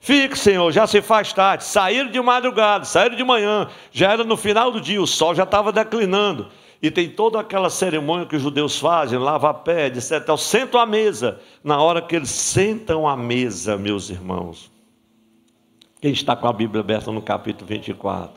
Fique, 0.00 0.38
Senhor, 0.38 0.72
já 0.72 0.86
se 0.86 1.00
faz 1.02 1.32
tarde. 1.32 1.64
Saíram 1.64 2.11
de 2.11 2.20
madrugada, 2.20 2.84
saíram 2.84 3.16
de 3.16 3.24
manhã, 3.24 3.68
já 3.92 4.12
era 4.12 4.24
no 4.24 4.36
final 4.36 4.70
do 4.70 4.80
dia, 4.80 5.00
o 5.00 5.07
sol 5.07 5.34
já 5.34 5.42
estava 5.42 5.72
declinando. 5.72 6.48
E 6.80 6.90
tem 6.90 7.09
toda 7.09 7.40
aquela 7.40 7.70
cerimônia 7.70 8.26
que 8.26 8.36
os 8.36 8.42
judeus 8.42 8.78
fazem, 8.78 9.18
lava 9.18 9.52
pé, 9.52 9.86
etc. 9.86 10.36
Sentam 10.38 10.80
à 10.80 10.86
mesa. 10.86 11.40
Na 11.62 11.80
hora 11.80 12.02
que 12.02 12.14
eles 12.14 12.30
sentam 12.30 13.09
à 13.09 13.16
mesa, 13.16 13.76
meus 13.76 14.11
irmãos. 14.11 14.76
Quem 16.01 16.12
está 16.12 16.36
com 16.36 16.47
a 16.47 16.53
Bíblia 16.53 16.80
aberta 16.80 17.11
no 17.11 17.22
capítulo 17.22 17.66
24? 17.66 18.34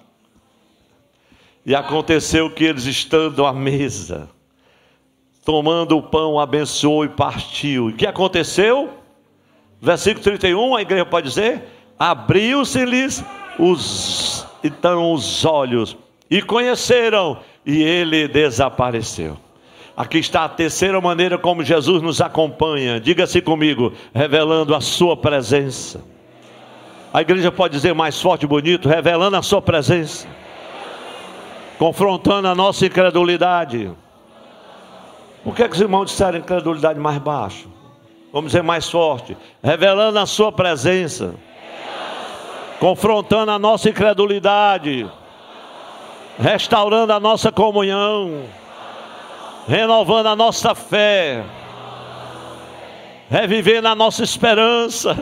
E 1.66 1.76
aconteceu 1.76 2.50
que 2.50 2.64
eles 2.64 2.86
estando 2.86 3.46
à 3.46 3.52
mesa, 3.52 4.30
tomando 5.44 5.98
o 5.98 6.02
pão, 6.02 6.40
abençoou 6.40 7.04
e 7.04 7.10
partiu. 7.10 7.90
E 7.90 7.94
o 7.94 7.96
que 7.96 8.08
aconteceu? 8.08 8.90
Versículo 9.82 10.24
31, 10.24 10.76
a 10.76 10.82
igreja 10.82 11.06
pode 11.06 11.28
dizer: 11.28 11.64
abriu-se-lhes 11.98 13.24
os 13.58 14.46
então 14.64 15.14
os 15.14 15.46
olhos 15.46 15.98
e 16.30 16.42
conheceram, 16.42 17.40
e 17.66 17.82
ele 17.82 18.28
desapareceu. 18.28 19.38
Aqui 19.98 20.18
está 20.20 20.46
a 20.46 20.50
terceira 20.50 21.02
maneira 21.02 21.38
como 21.38 21.64
Jesus 21.64 22.02
nos 22.02 22.22
acompanha. 22.22 23.00
Diga-se 23.02 23.42
comigo, 23.42 23.92
revelando 24.14 24.74
a 24.74 24.80
sua 24.80 25.18
presença. 25.18 26.02
A 27.12 27.22
igreja 27.22 27.52
pode 27.52 27.74
dizer 27.74 27.94
mais 27.94 28.22
forte 28.22 28.44
e 28.44 28.48
bonito, 28.48 28.88
revelando 28.88 29.36
a 29.36 29.42
sua 29.42 29.62
presença. 29.62 30.28
Confrontando 31.80 32.48
a 32.48 32.54
nossa 32.54 32.86
incredulidade. 32.86 33.92
Por 35.44 35.56
que, 35.56 35.68
que 35.68 35.74
os 35.74 35.82
irmãos 35.82 36.06
disseram 36.06 36.38
incredulidade 36.38 37.00
mais 37.00 37.18
baixo? 37.18 37.68
Vamos 38.32 38.52
dizer 38.52 38.62
mais 38.62 38.88
forte. 38.88 39.36
Revelando 39.64 40.20
a 40.20 40.28
sua 40.28 40.52
presença. 40.52 41.34
Confrontando 42.80 43.52
a 43.52 43.58
nossa 43.58 43.90
incredulidade. 43.90 45.10
Restaurando 46.38 47.12
a 47.12 47.20
nossa 47.20 47.52
comunhão. 47.52 48.44
Renovando 49.68 50.28
a 50.28 50.36
nossa 50.36 50.76
fé. 50.76 51.44
Revivendo 53.32 53.88
a 53.88 53.96
nossa 53.96 54.24
esperança. 54.24 55.18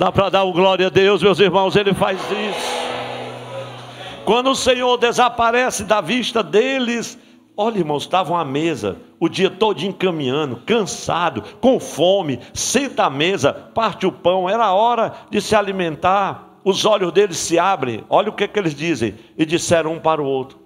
Dá 0.00 0.10
para 0.10 0.30
dar 0.30 0.44
o 0.44 0.52
glória 0.54 0.86
a 0.86 0.88
Deus, 0.88 1.22
meus 1.22 1.38
irmãos, 1.38 1.76
Ele 1.76 1.92
faz 1.92 2.18
isso. 2.22 4.24
Quando 4.24 4.52
o 4.52 4.56
Senhor 4.56 4.96
desaparece 4.96 5.84
da 5.84 6.00
vista 6.00 6.42
deles, 6.42 7.18
Olha, 7.54 7.76
irmãos, 7.76 8.04
estavam 8.04 8.34
à 8.34 8.42
mesa 8.42 8.96
o 9.18 9.28
dia 9.28 9.50
todo 9.50 9.82
encaminhando, 9.82 10.56
cansado, 10.64 11.44
com 11.60 11.78
fome, 11.78 12.40
senta 12.54 13.04
à 13.04 13.10
mesa, 13.10 13.52
parte 13.52 14.06
o 14.06 14.12
pão, 14.12 14.48
era 14.48 14.72
hora 14.72 15.12
de 15.30 15.42
se 15.42 15.54
alimentar. 15.54 16.48
Os 16.64 16.86
olhos 16.86 17.12
deles 17.12 17.36
se 17.36 17.58
abrem, 17.58 18.02
olha 18.08 18.30
o 18.30 18.32
que, 18.32 18.48
que 18.48 18.58
eles 18.58 18.74
dizem, 18.74 19.14
e 19.36 19.44
disseram 19.44 19.92
um 19.92 20.00
para 20.00 20.22
o 20.22 20.24
outro: 20.24 20.58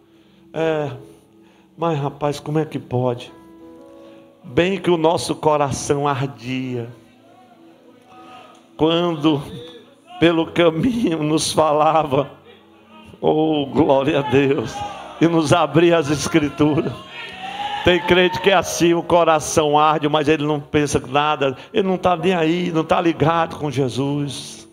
É, 0.53 0.93
mas 1.77 1.99
rapaz, 1.99 2.39
como 2.39 2.61
é 2.61 2.65
que 2.65 2.79
pode? 2.79 3.33
Bem 4.45 4.79
que 4.79 4.93
o 4.93 4.97
nosso 4.97 5.35
coração 5.35 6.07
ardia, 6.07 6.89
quando 8.77 9.43
pelo 10.19 10.47
caminho 10.47 11.23
nos 11.23 11.53
falava, 11.53 12.31
oh 13.21 13.67
glória 13.67 14.21
a 14.21 14.23
Deus 14.23 14.75
e 15.21 15.29
nos 15.29 15.53
abrir 15.53 15.95
as 15.95 16.11
escrituras. 16.11 16.93
Tem 17.85 18.01
crente 18.01 18.41
que 18.41 18.51
é 18.51 18.55
assim, 18.55 18.95
o 18.95 19.03
coração 19.03 19.79
arde, 19.79 20.09
mas 20.09 20.27
ele 20.27 20.45
não 20.45 20.59
pensa 20.59 21.03
nada, 21.07 21.57
ele 21.73 21.87
não 21.87 21.97
está 21.97 22.17
nem 22.17 22.35
aí, 22.35 22.73
não 22.73 22.81
está 22.81 23.01
ligado 23.01 23.57
com 23.57 23.71
Jesus. 23.71 24.65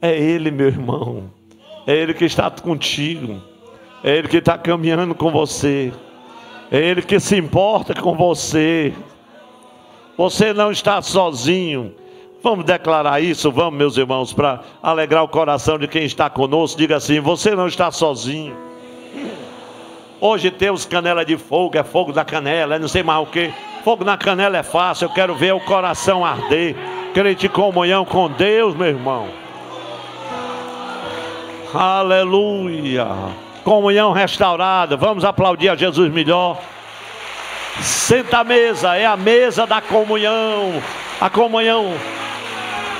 É 0.00 0.18
Ele, 0.18 0.50
meu 0.50 0.66
irmão, 0.66 1.30
é 1.86 1.94
Ele 1.94 2.12
que 2.12 2.24
está 2.24 2.50
contigo, 2.50 3.40
é 4.02 4.16
Ele 4.16 4.26
que 4.26 4.38
está 4.38 4.58
caminhando 4.58 5.14
com 5.14 5.30
você, 5.30 5.92
é 6.72 6.78
Ele 6.78 7.02
que 7.02 7.20
se 7.20 7.36
importa 7.36 7.94
com 7.94 8.16
você. 8.16 8.92
Você 10.18 10.52
não 10.52 10.72
está 10.72 11.00
sozinho. 11.00 11.94
Vamos 12.42 12.64
declarar 12.64 13.20
isso, 13.20 13.52
vamos, 13.52 13.78
meus 13.78 13.96
irmãos, 13.96 14.32
para 14.32 14.60
alegrar 14.82 15.22
o 15.22 15.28
coração 15.28 15.78
de 15.78 15.86
quem 15.86 16.04
está 16.04 16.28
conosco. 16.28 16.76
Diga 16.76 16.96
assim: 16.96 17.20
você 17.20 17.54
não 17.54 17.68
está 17.68 17.90
sozinho. 17.92 18.56
Hoje 20.20 20.50
temos 20.50 20.84
canela 20.84 21.24
de 21.24 21.36
fogo, 21.36 21.76
é 21.76 21.82
fogo 21.82 22.12
da 22.12 22.24
canela, 22.24 22.76
é 22.76 22.78
não 22.78 22.88
sei 22.88 23.02
mais 23.02 23.22
o 23.22 23.26
que. 23.26 23.52
Fogo 23.84 24.04
na 24.04 24.16
canela 24.16 24.56
é 24.56 24.62
fácil, 24.62 25.06
eu 25.06 25.10
quero 25.10 25.34
ver 25.34 25.52
o 25.52 25.60
coração 25.60 26.24
arder. 26.24 26.76
Crente 27.14 27.48
comunhão 27.48 28.04
com 28.04 28.30
Deus, 28.30 28.74
meu 28.74 28.86
irmão. 28.88 29.28
Aleluia. 31.74 33.06
Comunhão 33.64 34.12
restaurada. 34.12 34.96
Vamos 34.96 35.24
aplaudir 35.24 35.68
a 35.68 35.76
Jesus 35.76 36.12
melhor. 36.12 36.58
Senta 37.80 38.38
à 38.38 38.44
mesa, 38.44 38.96
é 38.96 39.06
a 39.06 39.16
mesa 39.16 39.66
da 39.66 39.80
comunhão. 39.80 40.82
A 41.20 41.30
comunhão, 41.30 41.94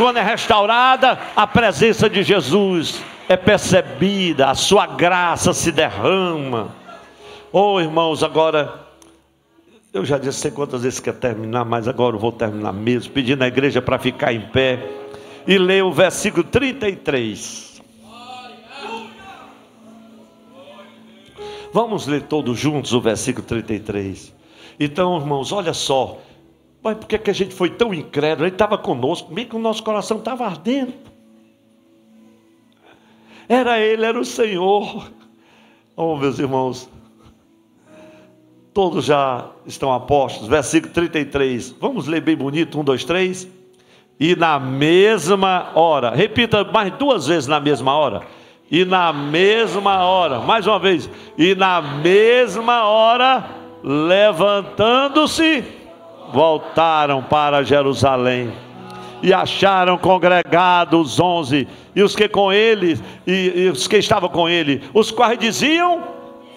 quando 0.02 0.16
é 0.16 0.22
restaurada, 0.22 1.16
a 1.36 1.46
presença 1.46 2.10
de 2.10 2.24
Jesus 2.24 3.00
é 3.28 3.36
percebida, 3.36 4.50
a 4.50 4.54
sua 4.56 4.84
graça 4.84 5.52
se 5.52 5.70
derrama. 5.70 6.74
Oh, 7.52 7.80
irmãos, 7.80 8.24
agora 8.24 8.84
eu 9.94 10.04
já 10.04 10.18
disse 10.18 10.40
sei 10.40 10.50
quantas 10.50 10.82
vezes 10.82 10.98
quer 10.98 11.14
terminar, 11.14 11.64
mas 11.64 11.86
agora 11.86 12.16
eu 12.16 12.18
vou 12.18 12.32
terminar 12.32 12.72
mesmo, 12.72 13.12
pedindo 13.12 13.44
à 13.44 13.46
igreja 13.46 13.80
para 13.80 13.96
ficar 13.96 14.32
em 14.32 14.40
pé 14.40 14.84
e 15.46 15.56
ler 15.56 15.84
o 15.84 15.92
versículo 15.92 16.42
33. 16.42 17.80
Vamos 21.72 22.08
ler 22.08 22.22
todos 22.22 22.58
juntos 22.58 22.92
o 22.92 23.00
versículo 23.00 23.46
33. 23.46 24.34
Então, 24.80 25.16
irmãos, 25.16 25.52
olha 25.52 25.72
só. 25.72 26.18
Mas 26.82 26.96
por 26.96 27.06
que, 27.06 27.18
que 27.18 27.30
a 27.30 27.34
gente 27.34 27.54
foi 27.54 27.70
tão 27.70 27.94
incrédulo? 27.94 28.46
Ele 28.46 28.54
estava 28.54 28.76
conosco, 28.76 29.32
meio 29.32 29.48
que 29.48 29.56
o 29.56 29.58
nosso 29.58 29.82
coração 29.82 30.18
estava 30.18 30.44
ardendo. 30.44 30.92
Era 33.48 33.78
Ele, 33.78 34.04
era 34.04 34.18
o 34.18 34.24
Senhor. 34.24 35.10
Oh, 35.94 36.16
meus 36.16 36.38
irmãos, 36.38 36.88
Todos 38.74 39.04
já 39.04 39.50
estão 39.66 39.92
apostos. 39.92 40.48
Versículo 40.48 40.92
33. 40.94 41.76
Vamos 41.78 42.06
ler 42.06 42.22
bem 42.22 42.36
bonito. 42.36 42.80
Um, 42.80 42.84
dois, 42.84 43.04
três. 43.04 43.46
E 44.18 44.34
na 44.34 44.58
mesma 44.58 45.72
hora. 45.74 46.10
Repita 46.10 46.64
mais 46.64 46.90
duas 46.94 47.26
vezes 47.26 47.46
na 47.46 47.60
mesma 47.60 47.94
hora. 47.94 48.22
E 48.70 48.84
na 48.84 49.12
mesma 49.12 50.02
hora. 50.06 50.40
Mais 50.40 50.66
uma 50.66 50.78
vez. 50.78 51.10
E 51.36 51.54
na 51.54 51.82
mesma 51.82 52.84
hora, 52.84 53.44
levantando-se, 53.84 55.62
voltaram 56.32 57.22
para 57.22 57.62
Jerusalém. 57.62 58.52
E 59.22 59.32
acharam 59.32 59.96
congregados 59.96 61.12
os 61.12 61.20
onze. 61.20 61.68
E 61.94 62.02
os 62.02 62.16
que 62.16 62.28
com 62.28 62.52
ele, 62.52 62.98
e, 63.26 63.52
e 63.54 63.68
os 63.68 63.86
que 63.86 63.98
estavam 63.98 64.28
com 64.28 64.48
ele, 64.48 64.82
os 64.92 65.10
quais 65.10 65.38
diziam 65.38 66.02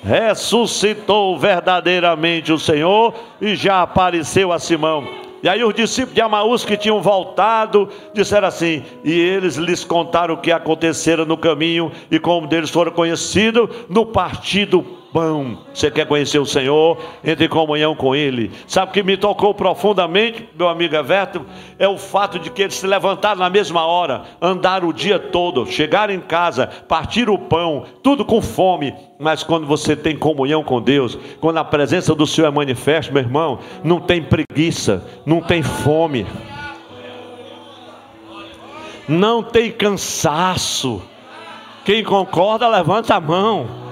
ressuscitou 0.03 1.38
verdadeiramente 1.38 2.53
o 2.53 2.59
Senhor 2.59 3.13
e 3.41 3.55
já 3.55 3.82
apareceu 3.82 4.53
a 4.53 4.59
Simão. 4.59 5.07
E 5.41 5.49
aí 5.49 5.63
os 5.63 5.73
discípulos 5.73 6.15
de 6.15 6.21
Amaús 6.21 6.63
que 6.63 6.78
tinham 6.78 7.01
voltado 7.01 7.89
disseram 8.13 8.47
assim, 8.47 8.84
e 9.03 9.11
eles 9.11 9.55
lhes 9.55 9.84
contaram 9.84 10.36
o 10.36 10.38
que 10.38 10.51
acontecera 10.51 11.26
no 11.26 11.38
caminho 11.38 11.91
e 12.09 12.19
como 12.19 12.47
deles 12.47 12.69
foram 12.69 12.91
conhecidos 12.91 13.69
no 13.89 14.05
partido 14.05 14.86
pão. 15.16 15.59
Você 15.74 15.89
quer 15.89 16.05
conhecer 16.05 16.39
o 16.39 16.45
Senhor? 16.45 16.97
Entre 17.24 17.45
em 17.45 17.49
comunhão 17.49 17.95
com 17.95 18.13
Ele. 18.13 18.51
Sabe 18.68 18.89
o 18.89 18.93
que 18.93 19.01
me 19.01 19.16
tocou 19.16 19.53
profundamente, 19.53 20.49
meu 20.53 20.68
amigo 20.68 20.93
Everton? 20.93 21.45
É 21.80 21.88
o 21.88 21.97
fato 21.97 22.38
de 22.38 22.49
que 22.49 22.63
eles 22.63 22.76
se 22.76 22.86
levantaram 22.86 23.39
na 23.39 23.49
mesma 23.49 23.86
hora, 23.86 24.24
andaram 24.41 24.89
o 24.89 24.93
dia 24.93 25.18
todo, 25.18 25.66
chegaram 25.66 26.13
em 26.13 26.20
casa, 26.20 26.68
partiram 26.68 27.34
o 27.34 27.39
pão, 27.39 27.86
tudo 28.03 28.26
com 28.26 28.41
fome. 28.41 28.93
Mas 29.18 29.41
quando 29.41 29.66
você 29.66 29.95
tem 29.95 30.18
comunhão 30.18 30.61
com 30.61 30.82
Deus, 30.82 31.18
quando 31.39 31.59
a 31.59 31.63
presença 31.63 32.13
do 32.13 32.28
Senhor 32.28 32.49
é 32.49 32.51
manifesta, 32.51 33.13
meu 33.13 33.24
irmão, 33.24 33.59
não 33.86 34.01
tem 34.01 34.22
preguiça, 34.22 35.01
não 35.26 35.39
tem 35.39 35.63
fome, 35.63 36.28
não 39.07 39.41
tem 39.41 39.72
cansaço 39.72 41.01
Quem 41.86 42.03
concorda, 42.03 42.68
levanta 42.68 43.16
a 43.16 43.22
mão. 43.22 43.84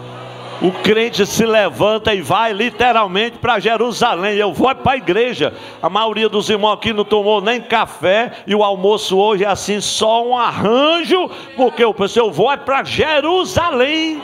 O 0.64 0.72
crente 0.72 1.26
se 1.26 1.45
levanta 1.45 2.16
e 2.16 2.22
vai 2.22 2.53
literalmente 2.53 3.38
para 3.38 3.59
Jerusalém. 3.59 4.38
Eu 4.38 4.53
vou 4.53 4.74
para 4.74 4.93
a 4.93 4.97
igreja. 4.97 5.53
A 5.82 5.89
maioria 5.89 6.30
dos 6.30 6.49
irmãos 6.49 6.76
aqui 6.76 6.93
não 6.93 7.03
tomou 7.03 7.41
nem 7.41 7.59
café 7.59 8.32
e 8.47 8.55
o 8.55 8.64
almoço 8.64 9.18
hoje 9.18 9.43
é 9.43 9.47
assim 9.47 9.82
só 9.82 10.26
um 10.26 10.38
arranjo, 10.38 11.30
porque 11.57 11.84
pensei, 11.93 12.22
eu 12.22 12.32
vou 12.32 12.49
é 12.49 12.55
para 12.55 12.82
Jerusalém. 12.82 14.22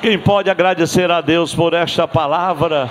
Quem 0.00 0.18
pode 0.18 0.48
agradecer 0.48 1.10
a 1.10 1.20
Deus 1.20 1.54
por 1.54 1.74
esta 1.74 2.08
palavra? 2.08 2.88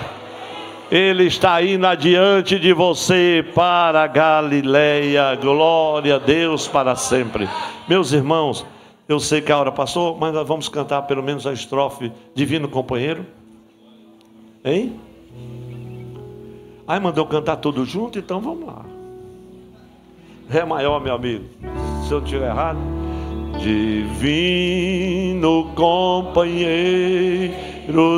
Ele 0.92 1.24
está 1.24 1.60
indo 1.60 1.84
adiante 1.84 2.60
de 2.60 2.72
você 2.72 3.44
para 3.56 4.06
Galileia. 4.06 5.34
Glória 5.34 6.14
a 6.14 6.18
Deus 6.18 6.68
para 6.68 6.94
sempre. 6.94 7.48
Meus 7.88 8.12
irmãos, 8.12 8.64
eu 9.08 9.18
sei 9.18 9.40
que 9.40 9.50
a 9.50 9.58
hora 9.58 9.72
passou, 9.72 10.16
mas 10.18 10.34
nós 10.34 10.46
vamos 10.46 10.68
cantar 10.68 11.02
pelo 11.02 11.22
menos 11.22 11.46
a 11.46 11.52
estrofe 11.52 12.12
Divino 12.34 12.68
Companheiro. 12.68 13.24
Hein? 14.64 15.00
Aí 16.86 17.00
mandou 17.00 17.24
cantar 17.26 17.56
tudo 17.56 17.84
junto, 17.86 18.18
então 18.18 18.40
vamos 18.40 18.66
lá. 18.66 18.84
Ré 20.48 20.64
maior, 20.64 21.00
meu 21.00 21.14
amigo. 21.14 21.44
Se 22.06 22.12
eu 22.12 22.22
estiver 22.22 22.48
errado. 22.48 22.78
Divino 23.58 24.84
companheiro 25.74 27.10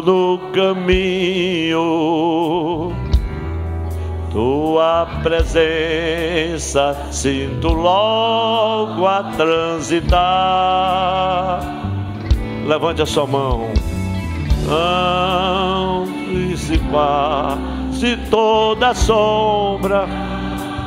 do 0.02 0.38
caminho 0.52 1.80
tua 4.30 5.06
presença 5.22 6.96
sinto 7.10 7.68
logo 7.68 9.06
a 9.06 9.24
transitar. 9.36 10.20
Levante 12.66 13.02
a 13.02 13.06
sua 13.06 13.26
mão. 13.26 13.68
Antecipar 16.46 17.58
se 17.92 18.16
toda 18.30 18.94
sombra. 18.94 20.06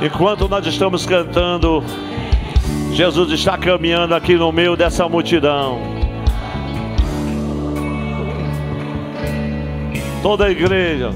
Enquanto 0.02 0.50
nós 0.50 0.66
estamos 0.66 1.06
cantando, 1.06 1.84
Jesus 2.94 3.32
está 3.32 3.58
caminhando 3.58 4.16
aqui 4.16 4.36
no 4.36 4.52
meio 4.52 4.76
dessa 4.76 5.08
multidão. 5.08 5.80
Toda 10.22 10.46
a 10.46 10.52
igreja. 10.52 11.12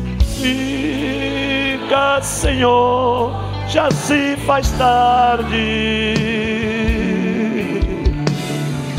Fica, 1.88 2.22
Senhor, 2.22 3.32
já 3.70 3.90
se 3.90 4.36
faz 4.46 4.70
tarde. 4.72 6.14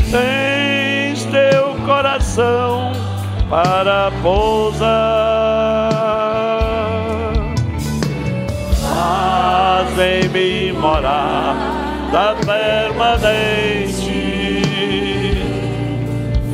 Tens 0.09 1.23
teu 1.25 1.75
coração 1.85 2.91
para 3.47 4.11
pousar. 4.23 5.91
Fazem-me 8.81 10.73
morar 10.73 11.55
da 12.11 12.35
permanente. 12.43 13.83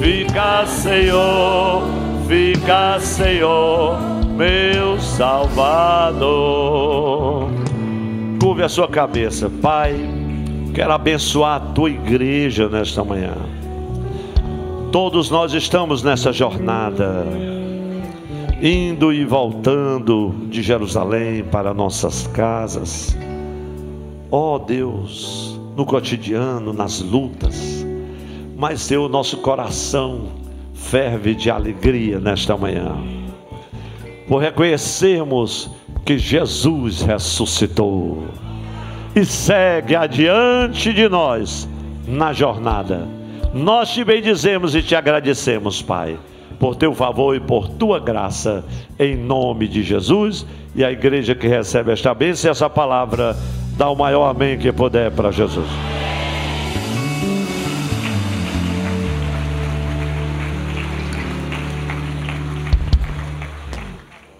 Fica, 0.01 0.65
Senhor, 0.65 1.83
fica, 2.27 2.99
Senhor 2.99 4.14
meu 4.35 4.99
Salvador. 4.99 6.27
Curve 8.39 8.63
a 8.63 8.69
sua 8.69 8.87
cabeça, 8.87 9.49
Pai. 9.61 9.95
Quero 10.73 10.91
abençoar 10.91 11.55
a 11.55 11.59
tua 11.73 11.89
igreja 11.89 12.67
nesta 12.67 13.01
manhã. 13.03 13.35
Todos 14.91 15.31
nós 15.31 15.53
estamos 15.53 16.03
nessa 16.03 16.33
jornada, 16.33 17.25
indo 18.61 19.13
e 19.13 19.23
voltando 19.23 20.35
de 20.49 20.61
Jerusalém 20.61 21.43
para 21.45 21.73
nossas 21.73 22.27
casas. 22.27 23.17
Ó 24.29 24.55
oh 24.55 24.59
Deus, 24.59 25.59
no 25.77 25.85
cotidiano, 25.85 26.73
nas 26.73 26.99
lutas, 26.99 27.85
mas 28.57 28.81
seu 28.81 29.07
nosso 29.07 29.37
coração 29.37 30.27
ferve 30.73 31.33
de 31.35 31.49
alegria 31.49 32.19
nesta 32.19 32.57
manhã 32.57 33.24
por 34.27 34.41
reconhecermos 34.41 35.69
que 36.03 36.17
Jesus 36.17 37.01
ressuscitou 37.01 38.25
e 39.15 39.23
segue 39.23 39.95
adiante 39.95 40.93
de 40.93 41.07
nós 41.07 41.67
na 42.07 42.33
jornada. 42.33 43.07
Nós 43.53 43.91
te 43.91 44.03
bendizemos 44.03 44.75
e 44.75 44.81
te 44.81 44.95
agradecemos, 44.95 45.81
Pai, 45.81 46.17
por 46.59 46.75
teu 46.75 46.93
favor 46.93 47.35
e 47.35 47.39
por 47.39 47.69
tua 47.69 47.99
graça, 47.99 48.65
em 48.99 49.15
nome 49.15 49.67
de 49.67 49.81
Jesus. 49.81 50.45
E 50.75 50.83
a 50.83 50.91
igreja 50.91 51.33
que 51.33 51.47
recebe 51.47 51.91
esta 51.91 52.13
bênção 52.13 52.49
e 52.49 52.51
essa 52.51 52.69
palavra, 52.69 53.35
dá 53.77 53.89
o 53.89 53.95
maior 53.95 54.29
amém 54.29 54.57
que 54.57 54.71
puder 54.71 55.11
para 55.11 55.31
Jesus. 55.31 55.67